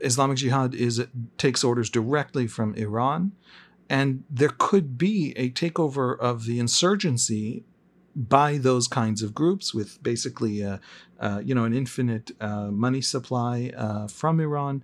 Islamic 0.00 0.36
Jihad 0.36 0.74
is 0.74 1.02
takes 1.38 1.64
orders 1.64 1.88
directly 1.88 2.46
from 2.48 2.74
Iran. 2.74 3.32
And 3.88 4.24
there 4.30 4.54
could 4.56 4.98
be 4.98 5.32
a 5.36 5.50
takeover 5.50 6.16
of 6.18 6.44
the 6.44 6.60
insurgency 6.60 7.64
by 8.14 8.58
those 8.58 8.88
kinds 8.88 9.22
of 9.22 9.34
groups 9.34 9.72
with 9.74 10.02
basically 10.02 10.62
a, 10.62 10.80
uh, 11.20 11.40
you 11.44 11.54
know 11.54 11.64
an 11.64 11.74
infinite 11.74 12.32
uh, 12.40 12.70
money 12.70 13.00
supply 13.00 13.72
uh, 13.76 14.06
from 14.08 14.40
Iran. 14.40 14.82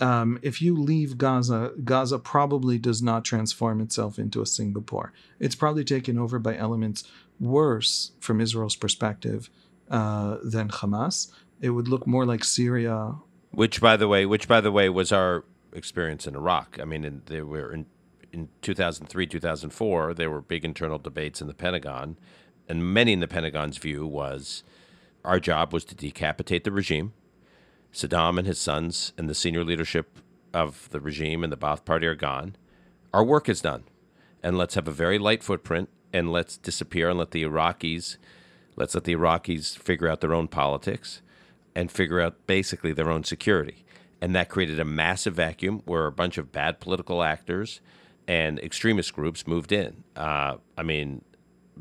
Um, 0.00 0.38
if 0.42 0.62
you 0.62 0.76
leave 0.76 1.18
Gaza, 1.18 1.72
Gaza 1.84 2.18
probably 2.18 2.78
does 2.78 3.02
not 3.02 3.24
transform 3.24 3.80
itself 3.80 4.18
into 4.18 4.40
a 4.40 4.46
Singapore. 4.46 5.12
It's 5.40 5.56
probably 5.56 5.84
taken 5.84 6.18
over 6.18 6.38
by 6.38 6.56
elements 6.56 7.04
worse 7.40 8.12
from 8.20 8.40
Israel's 8.40 8.76
perspective 8.76 9.50
uh, 9.90 10.36
than 10.42 10.68
Hamas. 10.68 11.32
It 11.60 11.70
would 11.70 11.88
look 11.88 12.06
more 12.06 12.24
like 12.24 12.44
Syria. 12.44 13.16
Which, 13.50 13.80
by 13.80 13.96
the 13.96 14.06
way, 14.06 14.24
which 14.24 14.46
by 14.46 14.60
the 14.60 14.70
way 14.70 14.88
was 14.88 15.10
our 15.10 15.44
experience 15.72 16.26
in 16.26 16.36
Iraq. 16.36 16.78
I 16.80 16.84
mean, 16.84 17.04
in, 17.04 17.22
there 17.26 17.44
were 17.44 17.72
in 17.72 17.86
in 18.30 18.48
2003, 18.60 19.26
2004, 19.26 20.14
there 20.14 20.30
were 20.30 20.42
big 20.42 20.64
internal 20.64 20.98
debates 20.98 21.40
in 21.40 21.46
the 21.46 21.54
Pentagon, 21.54 22.18
and 22.68 22.92
many 22.92 23.12
in 23.12 23.20
the 23.20 23.28
Pentagon's 23.28 23.78
view 23.78 24.06
was 24.06 24.62
our 25.24 25.40
job 25.40 25.72
was 25.72 25.84
to 25.86 25.94
decapitate 25.94 26.64
the 26.64 26.72
regime. 26.72 27.12
Saddam 27.92 28.38
and 28.38 28.46
his 28.46 28.58
sons 28.58 29.12
and 29.16 29.28
the 29.28 29.34
senior 29.34 29.64
leadership 29.64 30.18
of 30.52 30.88
the 30.90 31.00
regime 31.00 31.42
and 31.42 31.52
the 31.52 31.56
Ba'ath 31.56 31.84
Party 31.84 32.06
are 32.06 32.14
gone. 32.14 32.56
Our 33.12 33.24
work 33.24 33.48
is 33.48 33.60
done, 33.60 33.84
and 34.42 34.58
let's 34.58 34.74
have 34.74 34.88
a 34.88 34.92
very 34.92 35.18
light 35.18 35.42
footprint 35.42 35.88
and 36.12 36.32
let's 36.32 36.56
disappear 36.56 37.10
and 37.10 37.18
let 37.18 37.32
the 37.32 37.44
Iraqis, 37.44 38.16
let's 38.76 38.94
let 38.94 39.04
the 39.04 39.14
Iraqis 39.14 39.76
figure 39.76 40.08
out 40.08 40.20
their 40.20 40.34
own 40.34 40.48
politics 40.48 41.22
and 41.74 41.90
figure 41.90 42.20
out 42.20 42.46
basically 42.46 42.92
their 42.92 43.10
own 43.10 43.24
security. 43.24 43.84
And 44.20 44.34
that 44.34 44.48
created 44.48 44.80
a 44.80 44.84
massive 44.84 45.34
vacuum 45.34 45.82
where 45.84 46.06
a 46.06 46.12
bunch 46.12 46.38
of 46.38 46.50
bad 46.50 46.80
political 46.80 47.22
actors 47.22 47.80
and 48.26 48.58
extremist 48.58 49.14
groups 49.14 49.46
moved 49.46 49.72
in. 49.72 50.04
Uh, 50.16 50.56
I 50.76 50.82
mean, 50.82 51.24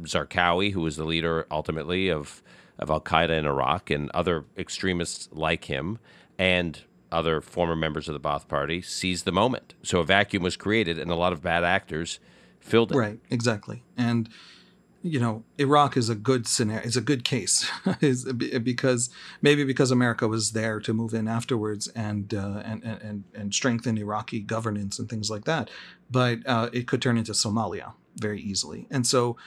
Zarqawi, 0.03 0.71
who 0.71 0.81
was 0.81 0.97
the 0.97 1.03
leader 1.03 1.47
ultimately 1.51 2.09
of, 2.09 2.41
of 2.79 2.89
Al 2.89 3.01
Qaeda 3.01 3.37
in 3.37 3.45
Iraq, 3.45 3.89
and 3.89 4.09
other 4.11 4.45
extremists 4.57 5.29
like 5.31 5.65
him, 5.65 5.99
and 6.37 6.81
other 7.11 7.41
former 7.41 7.75
members 7.75 8.07
of 8.07 8.13
the 8.13 8.19
Ba'ath 8.19 8.47
Party, 8.47 8.81
seized 8.81 9.25
the 9.25 9.31
moment. 9.31 9.73
So 9.83 9.99
a 9.99 10.03
vacuum 10.03 10.43
was 10.43 10.57
created, 10.57 10.99
and 10.99 11.09
a 11.09 11.15
lot 11.15 11.33
of 11.33 11.41
bad 11.41 11.63
actors 11.63 12.19
filled 12.59 12.91
it. 12.91 12.97
Right, 12.97 13.19
exactly. 13.29 13.83
And 13.95 14.29
you 15.03 15.19
know, 15.19 15.43
Iraq 15.57 15.95
is 15.95 16.09
a 16.09 16.15
good 16.15 16.47
scenario. 16.47 16.83
It's 16.85 16.95
a 16.95 17.01
good 17.01 17.23
case, 17.23 17.69
is 18.01 18.25
because 18.25 19.09
maybe 19.41 19.63
because 19.63 19.91
America 19.91 20.27
was 20.27 20.51
there 20.51 20.79
to 20.81 20.93
move 20.93 21.13
in 21.13 21.27
afterwards 21.27 21.87
and 21.89 22.33
uh, 22.33 22.61
and 22.65 22.83
and 22.83 23.23
and 23.33 23.53
strengthen 23.53 23.97
Iraqi 23.97 24.41
governance 24.41 24.99
and 24.99 25.09
things 25.09 25.29
like 25.29 25.45
that. 25.45 25.69
But 26.09 26.39
uh, 26.45 26.69
it 26.73 26.87
could 26.87 27.01
turn 27.01 27.17
into 27.17 27.33
Somalia 27.33 27.93
very 28.15 28.41
easily, 28.41 28.87
and 28.89 29.05
so 29.05 29.37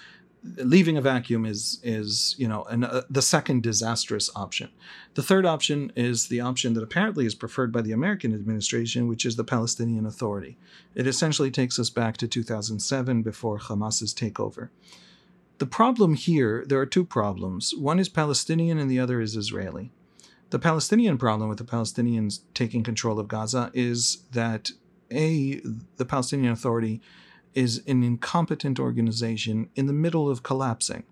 leaving 0.43 0.97
a 0.97 1.01
vacuum 1.01 1.45
is 1.45 1.81
is 1.83 2.35
you 2.39 2.49
know 2.49 2.65
an, 2.65 2.85
uh, 2.85 3.03
the 3.11 3.23
second 3.23 3.63
disastrous 3.63 4.31
option. 4.35 4.71
The 5.15 5.23
third 5.23 5.45
option 5.45 5.93
is 5.97 6.29
the 6.29 6.41
option 6.41 6.75
that 6.75 6.83
apparently 6.83 7.27
is 7.27 7.35
preferred 7.35 7.73
by 7.73 7.83
the 7.83 7.93
American 7.93 8.33
administration, 8.33 9.09
which 9.09 9.27
is 9.27 9.37
the 9.37 9.45
Palestinian 9.45 10.07
Authority. 10.07 10.57
It 10.95 11.07
essentially 11.07 11.51
takes 11.51 11.79
us 11.79 11.91
back 11.91 12.17
to 12.19 12.29
2007 12.29 13.23
before 13.23 13.59
Hamas's 13.59 14.15
takeover. 14.15 14.71
The 15.59 15.67
problem 15.67 16.15
here, 16.15 16.65
there 16.67 16.81
are 16.81 16.87
two 16.87 17.05
problems. 17.05 17.75
One 17.75 17.99
is 17.99 18.09
Palestinian 18.09 18.79
and 18.79 18.91
the 18.91 18.99
other 18.99 19.21
is 19.21 19.37
Israeli. 19.37 19.93
The 20.49 20.59
Palestinian 20.59 21.19
problem 21.19 21.49
with 21.49 21.59
the 21.59 21.65
Palestinians 21.65 22.41
taking 22.55 22.83
control 22.83 23.21
of 23.21 23.29
Gaza 23.29 23.71
is 23.75 24.23
that 24.33 24.71
A, 25.13 25.61
the 25.97 26.07
Palestinian 26.07 26.53
Authority 26.53 27.03
is 27.55 27.83
an 27.87 28.03
incompetent 28.03 28.79
organization 28.79 29.69
in 29.75 29.87
the 29.87 29.93
middle 29.93 30.29
of 30.29 30.43
collapsing. 30.43 31.05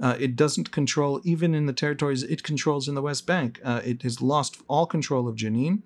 Uh, 0.00 0.16
it 0.18 0.34
doesn't 0.36 0.72
control, 0.72 1.20
even 1.22 1.54
in 1.54 1.66
the 1.66 1.72
territories 1.72 2.22
it 2.22 2.42
controls 2.42 2.88
in 2.88 2.94
the 2.94 3.02
West 3.02 3.26
Bank. 3.26 3.60
Uh, 3.62 3.80
it 3.84 4.02
has 4.02 4.20
lost 4.22 4.60
all 4.68 4.86
control 4.86 5.28
of 5.28 5.36
Jenin. 5.36 5.82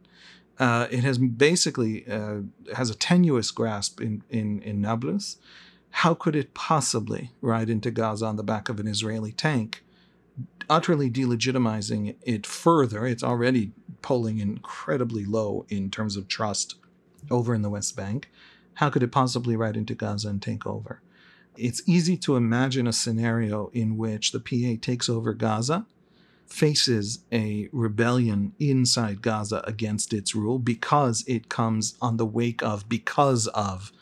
Uh, 0.59 0.87
it 0.91 1.05
has 1.05 1.19
basically 1.19 2.07
uh, 2.09 2.39
has 2.75 2.89
a 2.89 2.95
tenuous 2.95 3.51
grasp 3.51 4.01
in 4.01 4.23
in 4.31 4.63
in 4.63 4.81
Nablus 4.81 5.37
how 5.97 6.13
could 6.13 6.37
it 6.37 6.53
possibly 6.53 7.31
ride 7.41 7.71
into 7.71 7.91
Gaza 7.91 8.27
on 8.27 8.37
the 8.37 8.43
back 8.43 8.69
of 8.69 8.79
an 8.79 8.87
Israeli 8.87 9.33
tank, 9.33 9.83
utterly 10.69 11.11
delegitimizing 11.11 12.17
it 12.21 12.47
further? 12.47 13.07
It's 13.07 13.23
already 13.23 13.73
polling 14.03 14.39
incredibly 14.39 15.25
low 15.25 15.65
in 15.71 15.91
terms 15.91 16.19
of 16.19 16.29
trust 16.29 16.75
over 17.31 17.55
in 17.55 17.63
the 17.63 17.71
West 17.71 17.97
Bank. 17.97 18.29
How 18.77 18.91
could 18.91 19.03
it 19.03 19.13
possibly 19.13 19.57
ride 19.57 19.77
into 19.77 19.95
Gaza 19.95 20.29
and 20.29 20.41
take 20.41 20.67
over? 20.67 21.01
It's 21.57 21.83
easy 21.87 22.17
to 22.19 22.37
imagine 22.37 22.87
a 22.87 22.93
scenario 22.93 23.69
in 23.73 23.97
which 23.97 24.33
the 24.33 24.41
PA 24.41 24.79
takes 24.81 25.09
over 25.09 25.33
Gaza, 25.33 25.87
faces 26.47 27.21
a 27.33 27.69
rebellion 27.73 28.53
inside 28.59 29.23
Gaza 29.23 29.63
against 29.67 30.13
its 30.13 30.35
rule 30.35 30.59
because 30.59 31.25
it 31.27 31.49
comes 31.49 31.97
on 32.01 32.19
the 32.19 32.27
wake 32.27 32.63
of, 32.63 32.89
because 32.89 33.47
of 33.49 33.93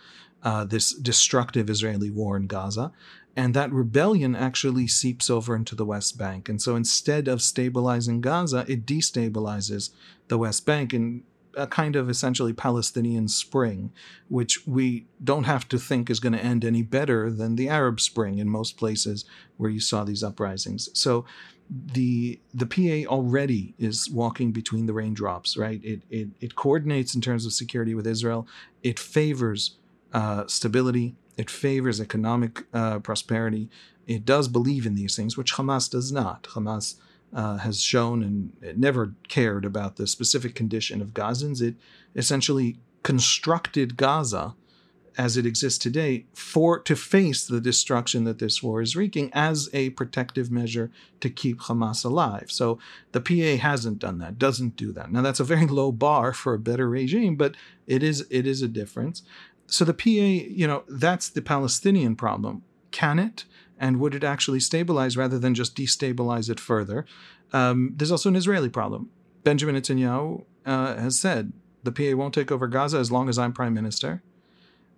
uh, 0.43 0.65
this 0.65 0.93
destructive 0.93 1.71
Israeli 1.71 2.11
war 2.11 2.37
in 2.37 2.47
Gaza. 2.47 2.93
And 3.37 3.55
that 3.55 3.73
rebellion 3.73 4.37
actually 4.37 4.89
seeps 4.89 5.31
over 5.31 5.57
into 5.57 5.75
the 5.75 5.87
West 5.87 6.19
Bank. 6.19 6.49
And 6.49 6.61
so 6.61 6.77
instead 6.77 7.29
of 7.29 7.43
stabilizing 7.43 8.21
Gaza, 8.21 8.65
it 8.69 8.87
destabilizes 8.87 9.91
the 10.29 10.39
West 10.39 10.67
Bank 10.67 10.93
in 10.93 11.23
a 11.57 11.67
kind 11.67 11.97
of 11.97 12.11
essentially 12.11 12.53
Palestinian 12.53 13.29
spring, 13.29 13.93
which 14.29 14.67
we 14.67 15.07
don't 15.23 15.45
have 15.45 15.69
to 15.69 15.79
think 15.79 16.11
is 16.11 16.21
going 16.21 16.33
to 16.33 16.45
end 16.45 16.65
any 16.65 16.83
better 16.83 17.31
than 17.31 17.57
the 17.57 17.69
Arab 17.69 18.01
Spring 18.01 18.39
in 18.39 18.49
most 18.49 18.77
places 18.77 19.25
where 19.57 19.71
you 19.71 19.81
saw 19.81 20.05
these 20.05 20.23
uprisings. 20.23 20.89
So 20.93 21.25
the 21.71 22.41
the 22.53 22.67
PA 22.67 23.11
already 23.11 23.75
is 23.79 24.11
walking 24.11 24.53
between 24.53 24.87
the 24.87 24.93
raindrops, 24.93 25.57
right? 25.57 25.83
It 25.83 26.03
it 26.11 26.29
it 26.41 26.55
coordinates 26.57 27.15
in 27.15 27.21
terms 27.21 27.47
of 27.47 27.53
security 27.53 27.95
with 27.95 28.07
Israel. 28.07 28.47
It 28.83 28.99
favors 28.99 29.77
uh, 30.13 30.47
stability. 30.47 31.17
It 31.37 31.51
favors 31.51 32.01
economic 32.01 32.65
uh, 32.73 33.01
prosperity. 33.01 33.69
It 34.07 34.25
does 34.25 34.49
believe 34.49 34.87
in 34.87 34.95
these 34.95 35.17
things, 35.17 35.37
which 35.37 35.55
Hamas 35.55 35.91
does 35.91 36.13
not. 36.13 36.45
Hamas 36.45 36.97
uh, 37.35 37.59
has 37.59 37.83
shown 37.83 38.23
and 38.23 38.79
never 38.79 39.15
cared 39.29 39.65
about 39.65 39.97
the 39.97 40.07
specific 40.07 40.55
condition 40.55 41.03
of 41.03 41.09
Gazans. 41.09 41.61
It 41.61 41.75
essentially 42.15 42.79
constructed 43.03 43.97
Gaza 43.97 44.55
as 45.17 45.37
it 45.37 45.47
exists 45.47 45.79
today 45.79 46.27
for 46.35 46.79
to 46.81 46.97
face 46.97 47.47
the 47.47 47.61
destruction 47.61 48.25
that 48.25 48.41
this 48.41 48.63
war 48.63 48.83
is 48.83 48.97
wreaking 48.97 49.31
as 49.33 49.69
a 49.73 49.91
protective 49.91 50.51
measure 50.51 50.91
to 51.21 51.31
keep 51.31 51.61
Hamas 51.61 52.05
alive. 52.05 52.47
So 52.51 52.81
the 53.13 53.21
PA 53.21 53.63
hasn't 53.63 54.01
done 54.01 54.19
that, 54.19 54.39
doesn't 54.39 54.75
do 54.75 54.93
that. 54.93 55.13
Now 55.13 55.23
that's 55.23 55.39
a 55.39 55.45
very 55.45 55.67
low 55.67 55.93
bar 55.93 56.33
for 56.33 56.55
a 56.55 56.59
better 56.59 56.89
regime, 56.89 57.37
but 57.37 57.55
it 57.87 58.03
is 58.03 58.27
it 58.31 58.47
is 58.47 58.61
a 58.63 58.69
difference 58.69 59.23
so 59.67 59.85
the 59.85 59.95
PA, 59.95 60.11
you 60.11 60.67
know, 60.67 60.85
that's 60.89 61.29
the 61.29 61.43
Palestinian 61.43 62.17
problem. 62.17 62.63
Can 62.91 63.19
it? 63.19 63.45
And 63.85 64.01
would 64.01 64.15
it 64.15 64.25
actually 64.25 64.61
stabilize 64.61 65.15
rather 65.15 65.39
than 65.39 65.55
just 65.55 65.77
destabilize 65.77 66.49
it 66.49 66.59
further? 66.59 67.05
Um, 67.53 67.93
there's 67.95 68.11
also 68.11 68.31
an 68.31 68.35
Israeli 68.35 68.71
problem. 68.71 69.11
Benjamin 69.43 69.77
Netanyahu 69.77 70.47
uh, 70.65 70.97
has 70.97 71.21
said 71.21 71.53
the 71.83 71.93
PA 71.93 72.17
won't 72.17 72.33
take 72.33 72.51
over 72.51 72.67
Gaza 72.67 72.97
as 72.97 73.13
long 73.13 73.29
as 73.29 73.39
I'm 73.39 73.53
prime 73.53 73.75
minister. 73.75 74.23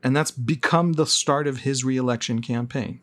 And 0.05 0.14
that's 0.14 0.31
become 0.31 0.92
the 0.92 1.05
start 1.05 1.49
of 1.49 1.62
his 1.62 1.83
reelection 1.83 2.40
campaign. 2.40 3.01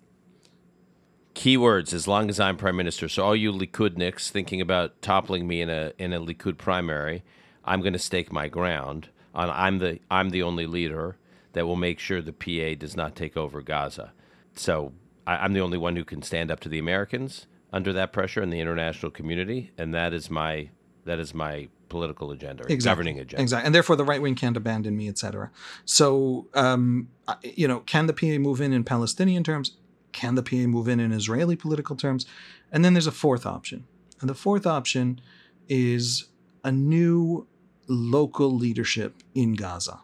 Keywords, 1.35 1.93
as 1.93 2.07
long 2.07 2.29
as 2.29 2.39
I'm 2.39 2.55
prime 2.55 2.77
minister. 2.77 3.09
So 3.09 3.25
all 3.25 3.35
you 3.35 3.51
Likudniks 3.51 4.29
thinking 4.29 4.61
about 4.61 5.01
toppling 5.01 5.49
me 5.49 5.59
in 5.59 5.69
a 5.69 5.91
in 5.97 6.13
a 6.13 6.21
Likud 6.21 6.57
primary, 6.57 7.25
I'm 7.65 7.81
going 7.81 7.91
to 7.91 7.99
stake 7.99 8.31
my 8.31 8.47
ground 8.47 9.09
on 9.35 9.49
I'm 9.49 9.79
the 9.79 9.99
I'm 10.09 10.29
the 10.29 10.43
only 10.43 10.65
leader 10.65 11.17
that 11.51 11.67
will 11.67 11.75
make 11.75 11.99
sure 11.99 12.21
the 12.21 12.31
PA 12.31 12.79
does 12.79 12.95
not 12.95 13.17
take 13.17 13.35
over 13.35 13.61
Gaza. 13.61 14.13
So 14.55 14.93
I, 15.25 15.45
am 15.45 15.53
the 15.53 15.61
only 15.61 15.77
one 15.77 15.95
who 15.95 16.03
can 16.03 16.21
stand 16.21 16.51
up 16.51 16.59
to 16.61 16.69
the 16.69 16.79
Americans 16.79 17.47
under 17.71 17.93
that 17.93 18.13
pressure 18.13 18.41
in 18.41 18.49
the 18.49 18.59
international 18.59 19.11
community, 19.11 19.71
and 19.77 19.93
that 19.93 20.13
is 20.13 20.29
my 20.29 20.69
that 21.05 21.19
is 21.19 21.33
my 21.33 21.67
political 21.89 22.31
agenda, 22.31 22.63
exactly. 22.63 22.89
governing 22.89 23.19
agenda. 23.19 23.41
Exactly, 23.41 23.65
and 23.65 23.75
therefore 23.75 23.95
the 23.95 24.05
right 24.05 24.21
wing 24.21 24.35
can't 24.35 24.55
abandon 24.55 24.95
me, 24.95 25.09
etc. 25.09 25.51
So, 25.85 26.47
um, 26.53 27.09
you 27.43 27.67
know, 27.67 27.79
can 27.81 28.07
the 28.07 28.13
PA 28.13 28.39
move 28.39 28.61
in 28.61 28.73
in 28.73 28.83
Palestinian 28.83 29.43
terms? 29.43 29.77
Can 30.11 30.35
the 30.35 30.43
PA 30.43 30.67
move 30.67 30.87
in 30.87 30.99
in 30.99 31.11
Israeli 31.11 31.55
political 31.55 31.95
terms? 31.95 32.25
And 32.71 32.85
then 32.85 32.93
there's 32.93 33.07
a 33.07 33.11
fourth 33.11 33.45
option, 33.45 33.85
and 34.21 34.29
the 34.29 34.35
fourth 34.35 34.65
option 34.65 35.21
is 35.67 36.25
a 36.63 36.71
new 36.71 37.47
local 37.87 38.55
leadership 38.55 39.15
in 39.35 39.53
Gaza. 39.53 40.01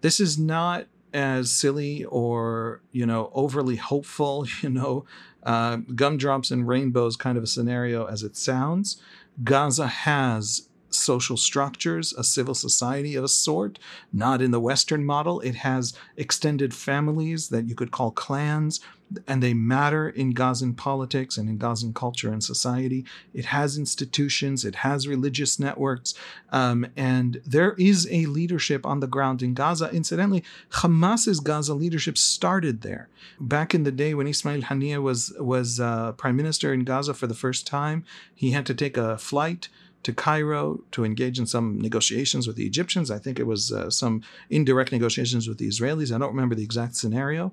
This 0.00 0.20
is 0.20 0.38
not 0.38 0.86
as 1.14 1.50
silly 1.50 2.04
or 2.04 2.82
you 2.90 3.06
know 3.06 3.30
overly 3.32 3.76
hopeful 3.76 4.46
you 4.62 4.68
know 4.68 5.06
uh, 5.44 5.76
gumdrops 5.94 6.50
and 6.50 6.66
rainbows 6.66 7.16
kind 7.16 7.38
of 7.38 7.44
a 7.44 7.46
scenario 7.46 8.06
as 8.06 8.22
it 8.22 8.36
sounds. 8.36 9.00
Gaza 9.42 9.86
has 9.86 10.68
social 10.90 11.36
structures 11.36 12.12
a 12.12 12.22
civil 12.22 12.54
society 12.54 13.16
of 13.16 13.24
a 13.24 13.28
sort 13.28 13.78
not 14.12 14.40
in 14.40 14.52
the 14.52 14.60
western 14.60 15.04
model. 15.04 15.40
It 15.40 15.56
has 15.56 15.92
extended 16.16 16.72
families 16.72 17.48
that 17.48 17.68
you 17.68 17.74
could 17.74 17.90
call 17.90 18.10
clans 18.10 18.80
and 19.26 19.42
they 19.42 19.54
matter 19.54 20.08
in 20.08 20.30
Gazan 20.30 20.74
politics 20.74 21.36
and 21.36 21.48
in 21.48 21.58
Gazan 21.58 21.92
culture 21.92 22.32
and 22.32 22.42
society. 22.42 23.04
It 23.32 23.46
has 23.46 23.76
institutions, 23.76 24.64
it 24.64 24.76
has 24.76 25.08
religious 25.08 25.58
networks, 25.58 26.14
um, 26.50 26.86
and 26.96 27.40
there 27.46 27.74
is 27.78 28.08
a 28.10 28.26
leadership 28.26 28.86
on 28.86 29.00
the 29.00 29.06
ground 29.06 29.42
in 29.42 29.54
Gaza. 29.54 29.90
Incidentally, 29.90 30.44
Hamas's 30.70 31.40
Gaza 31.40 31.74
leadership 31.74 32.18
started 32.18 32.82
there. 32.82 33.08
Back 33.40 33.74
in 33.74 33.84
the 33.84 33.92
day 33.92 34.14
when 34.14 34.26
Ismail 34.26 34.62
Haniyeh 34.62 35.02
was 35.02 35.32
was 35.38 35.80
uh, 35.80 36.12
prime 36.12 36.36
minister 36.36 36.72
in 36.72 36.84
Gaza 36.84 37.14
for 37.14 37.26
the 37.26 37.34
first 37.34 37.66
time, 37.66 38.04
he 38.34 38.50
had 38.50 38.66
to 38.66 38.74
take 38.74 38.96
a 38.96 39.18
flight 39.18 39.68
to 40.04 40.12
Cairo 40.12 40.80
to 40.92 41.04
engage 41.04 41.38
in 41.38 41.46
some 41.46 41.80
negotiations 41.80 42.46
with 42.46 42.56
the 42.56 42.66
Egyptians. 42.66 43.10
I 43.10 43.18
think 43.18 43.40
it 43.40 43.46
was 43.46 43.72
uh, 43.72 43.90
some 43.90 44.22
indirect 44.50 44.92
negotiations 44.92 45.48
with 45.48 45.58
the 45.58 45.66
Israelis. 45.66 46.14
I 46.14 46.18
don't 46.18 46.34
remember 46.34 46.54
the 46.54 46.62
exact 46.62 46.94
scenario. 46.94 47.52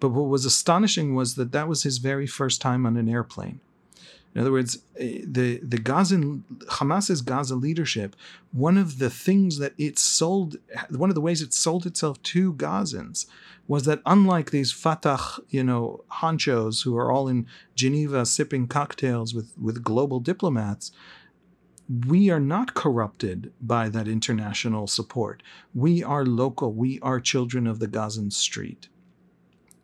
But 0.00 0.10
what 0.10 0.28
was 0.28 0.44
astonishing 0.44 1.14
was 1.14 1.34
that 1.34 1.52
that 1.52 1.68
was 1.68 1.82
his 1.82 1.98
very 1.98 2.26
first 2.26 2.60
time 2.60 2.86
on 2.86 2.96
an 2.96 3.08
airplane. 3.08 3.60
In 4.34 4.42
other 4.42 4.52
words, 4.52 4.78
eh, 4.98 5.22
the 5.24 5.58
the 5.58 5.78
Gazan 5.78 6.44
Hamas's 6.70 7.22
Gaza 7.22 7.56
leadership, 7.56 8.14
one 8.52 8.76
of 8.76 8.98
the 8.98 9.10
things 9.10 9.58
that 9.58 9.72
it 9.78 9.98
sold, 9.98 10.56
one 10.90 11.08
of 11.08 11.14
the 11.14 11.20
ways 11.20 11.42
it 11.42 11.54
sold 11.54 11.86
itself 11.86 12.22
to 12.24 12.52
Gazans, 12.52 13.26
was 13.66 13.84
that 13.84 14.02
unlike 14.06 14.50
these 14.50 14.70
Fatah, 14.70 15.42
you 15.48 15.64
know, 15.64 16.04
honchos 16.20 16.84
who 16.84 16.96
are 16.96 17.10
all 17.10 17.26
in 17.26 17.46
Geneva 17.74 18.24
sipping 18.26 18.68
cocktails 18.68 19.34
with 19.34 19.54
with 19.58 19.82
global 19.82 20.20
diplomats, 20.20 20.92
we 22.06 22.30
are 22.30 22.40
not 22.40 22.74
corrupted 22.74 23.52
by 23.60 23.88
that 23.88 24.06
international 24.06 24.86
support. 24.86 25.42
We 25.74 26.04
are 26.04 26.24
local. 26.24 26.72
We 26.72 27.00
are 27.00 27.18
children 27.18 27.66
of 27.66 27.78
the 27.78 27.88
Gazan 27.88 28.30
street. 28.30 28.88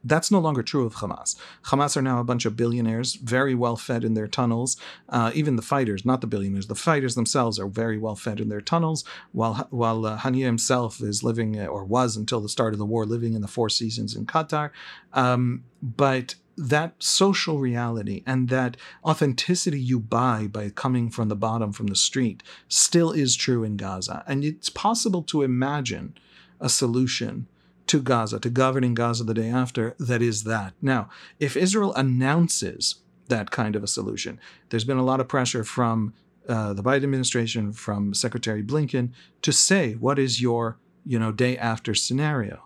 That's 0.05 0.31
no 0.31 0.39
longer 0.39 0.63
true 0.63 0.85
of 0.85 0.97
Hamas. 0.97 1.35
Hamas 1.65 1.97
are 1.97 2.03
now 2.03 2.21
a 2.21 2.25
bunch 2.25 2.45
of 2.45 2.57
billionaires, 2.57 3.15
very 3.15 3.55
well 3.55 3.77
fed 3.77 4.05
in 4.05 4.15
their 4.15 4.29
tunnels. 4.29 4.77
Uh, 5.09 5.31
even 5.35 5.57
the 5.57 5.63
fighters, 5.63 6.05
not 6.05 6.21
the 6.21 6.27
billionaires, 6.27 6.67
the 6.67 6.75
fighters 6.75 7.15
themselves 7.15 7.59
are 7.59 7.69
very 7.69 7.97
well 7.99 8.15
fed 8.15 8.39
in 8.39 8.51
their 8.51 8.61
tunnels. 8.61 9.05
While 9.33 9.67
while 9.71 10.05
uh, 10.05 10.17
himself 10.19 11.01
is 11.01 11.23
living, 11.23 11.59
uh, 11.59 11.67
or 11.67 11.85
was 11.85 12.17
until 12.17 12.41
the 12.41 12.49
start 12.49 12.75
of 12.75 12.79
the 12.79 12.87
war, 12.87 13.07
living 13.07 13.33
in 13.35 13.41
the 13.41 13.49
Four 13.49 13.71
Seasons 13.71 14.15
in 14.15 14.27
Qatar. 14.27 14.71
Um, 15.13 15.65
but 15.83 16.35
that 16.57 16.95
social 17.03 17.59
reality 17.59 18.23
and 18.27 18.49
that 18.49 18.77
authenticity 19.05 19.81
you 19.81 19.99
buy 19.99 20.47
by 20.47 20.71
coming 20.71 21.11
from 21.11 21.29
the 21.29 21.37
bottom, 21.37 21.73
from 21.73 21.89
the 21.89 21.97
street, 21.97 22.43
still 22.69 23.11
is 23.11 23.35
true 23.35 23.65
in 23.65 23.77
Gaza. 23.77 24.23
And 24.27 24.45
it's 24.45 24.71
possible 24.71 25.23
to 25.25 25.43
imagine 25.43 26.15
a 26.61 26.69
solution 26.69 27.49
to 27.87 28.01
Gaza, 28.01 28.41
to 28.41 28.51
governing 28.51 28.95
Gaza 28.95 29.25
the 29.25 29.35
day 29.35 29.49
after, 29.49 29.95
that 29.99 30.23
is 30.23 30.45
that. 30.45 30.75
Now, 30.81 31.09
if 31.39 31.57
Israel 31.57 31.95
announces 31.95 32.97
that 33.29 33.51
kind 33.51 33.77
of 33.77 33.83
a 33.83 33.89
solution, 33.89 34.41
there's 34.71 34.85
been 34.85 34.97
a 34.97 35.05
lot 35.05 35.21
of 35.21 35.29
pressure 35.29 35.65
from 35.65 36.15
uh, 36.49 36.73
the 36.73 36.83
Biden 36.83 37.05
administration, 37.05 37.73
from 37.73 38.15
Secretary 38.15 38.63
Blinken, 38.63 39.11
to 39.43 39.53
say 39.53 39.95
what 39.95 40.19
is 40.19 40.41
your, 40.41 40.79
you 41.05 41.19
know, 41.19 41.33
day 41.33 41.57
after 41.57 41.95
scenario. 41.95 42.65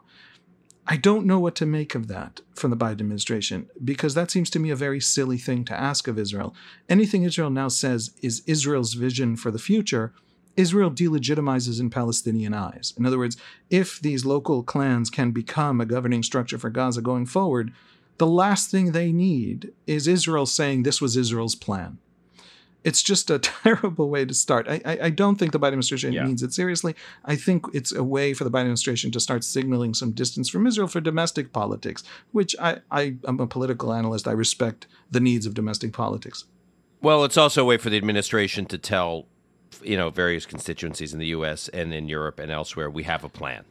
I 0.91 0.97
don't 0.97 1.27
know 1.27 1.39
what 1.39 1.55
to 1.57 1.67
make 1.67 1.95
of 1.95 2.09
that 2.09 2.41
from 2.55 2.71
the 2.71 2.77
Biden 2.77 2.93
administration 2.93 3.69
because 3.85 4.15
that 4.15 4.31
seems 4.31 4.49
to 4.51 4.59
me 4.59 4.71
a 4.71 4.77
very 4.77 5.01
silly 5.01 5.37
thing 5.37 5.67
to 5.67 5.79
ask 5.79 6.09
of 6.09 6.19
Israel. 6.19 6.55
Anything 6.89 7.25
Israel 7.25 7.51
now 7.51 7.69
says 7.69 8.13
is 8.23 8.43
Israel's 8.47 8.95
vision 8.95 9.37
for 9.37 9.51
the 9.51 9.59
future 9.59 10.15
Israel 10.59 10.91
delegitimizes 10.91 11.81
in 11.81 11.89
Palestinian 11.89 12.53
eyes. 12.53 12.93
In 12.99 13.07
other 13.07 13.17
words, 13.17 13.37
if 13.71 14.01
these 14.01 14.27
local 14.27 14.65
clans 14.65 15.09
can 15.09 15.31
become 15.31 15.81
a 15.81 15.87
governing 15.87 16.25
structure 16.25 16.59
for 16.59 16.69
Gaza 16.69 17.01
going 17.01 17.27
forward, 17.27 17.73
the 18.19 18.27
last 18.27 18.69
thing 18.69 18.91
they 18.91 19.13
need 19.13 19.73
is 19.87 20.09
Israel 20.09 20.47
saying 20.47 20.83
this 20.83 21.01
was 21.01 21.17
Israel's 21.17 21.55
plan. 21.55 21.99
It's 22.83 23.05
just 23.05 23.31
a 23.31 23.39
terrible 23.63 24.11
way 24.11 24.25
to 24.25 24.35
start. 24.35 24.67
I, 24.69 24.81
I, 24.85 24.99
I 25.03 25.11
don't 25.11 25.37
think 25.37 25.53
the 25.53 25.61
Biden 25.61 25.69
administration 25.69 26.13
yeah. 26.13 26.25
means 26.25 26.43
it 26.43 26.53
seriously. 26.53 26.97
I 27.25 27.37
think 27.37 27.67
it's 27.73 27.93
a 27.93 28.03
way 28.03 28.35
for 28.35 28.43
the 28.43 28.51
Biden 28.51 28.63
administration 28.63 29.13
to 29.13 29.21
start 29.21 29.45
signaling 29.45 29.95
some 29.95 30.11
distance 30.11 30.49
from 30.49 30.67
Israel 30.67 30.89
for 30.89 31.01
domestic 31.01 31.53
politics, 31.53 32.03
which 32.33 32.57
I, 32.61 32.79
I 32.91 33.15
am 33.29 33.39
a 33.39 33.47
political 33.47 33.93
analyst. 33.93 34.27
I 34.27 34.33
respect 34.33 34.89
the 35.09 35.21
needs 35.21 35.47
of 35.47 35.55
domestic 35.55 35.93
politics. 35.93 36.47
Well, 37.01 37.23
it's 37.23 37.37
also 37.37 37.63
a 37.63 37.65
way 37.65 37.77
for 37.77 37.91
the 37.91 37.97
administration 37.97 38.67
to 38.67 38.79
tell 38.79 39.27
you 39.83 39.97
know 39.97 40.11
various 40.11 40.47
constituencies 40.47 41.13
in 41.13 41.19
the 41.19 41.27
U.S. 41.29 41.69
and 41.69 41.93
in 41.93 42.09
Europe 42.09 42.39
and 42.39 42.51
elsewhere, 42.51 42.91
we 42.91 43.05
have 43.05 43.25
a 43.25 43.29
plan. 43.29 43.65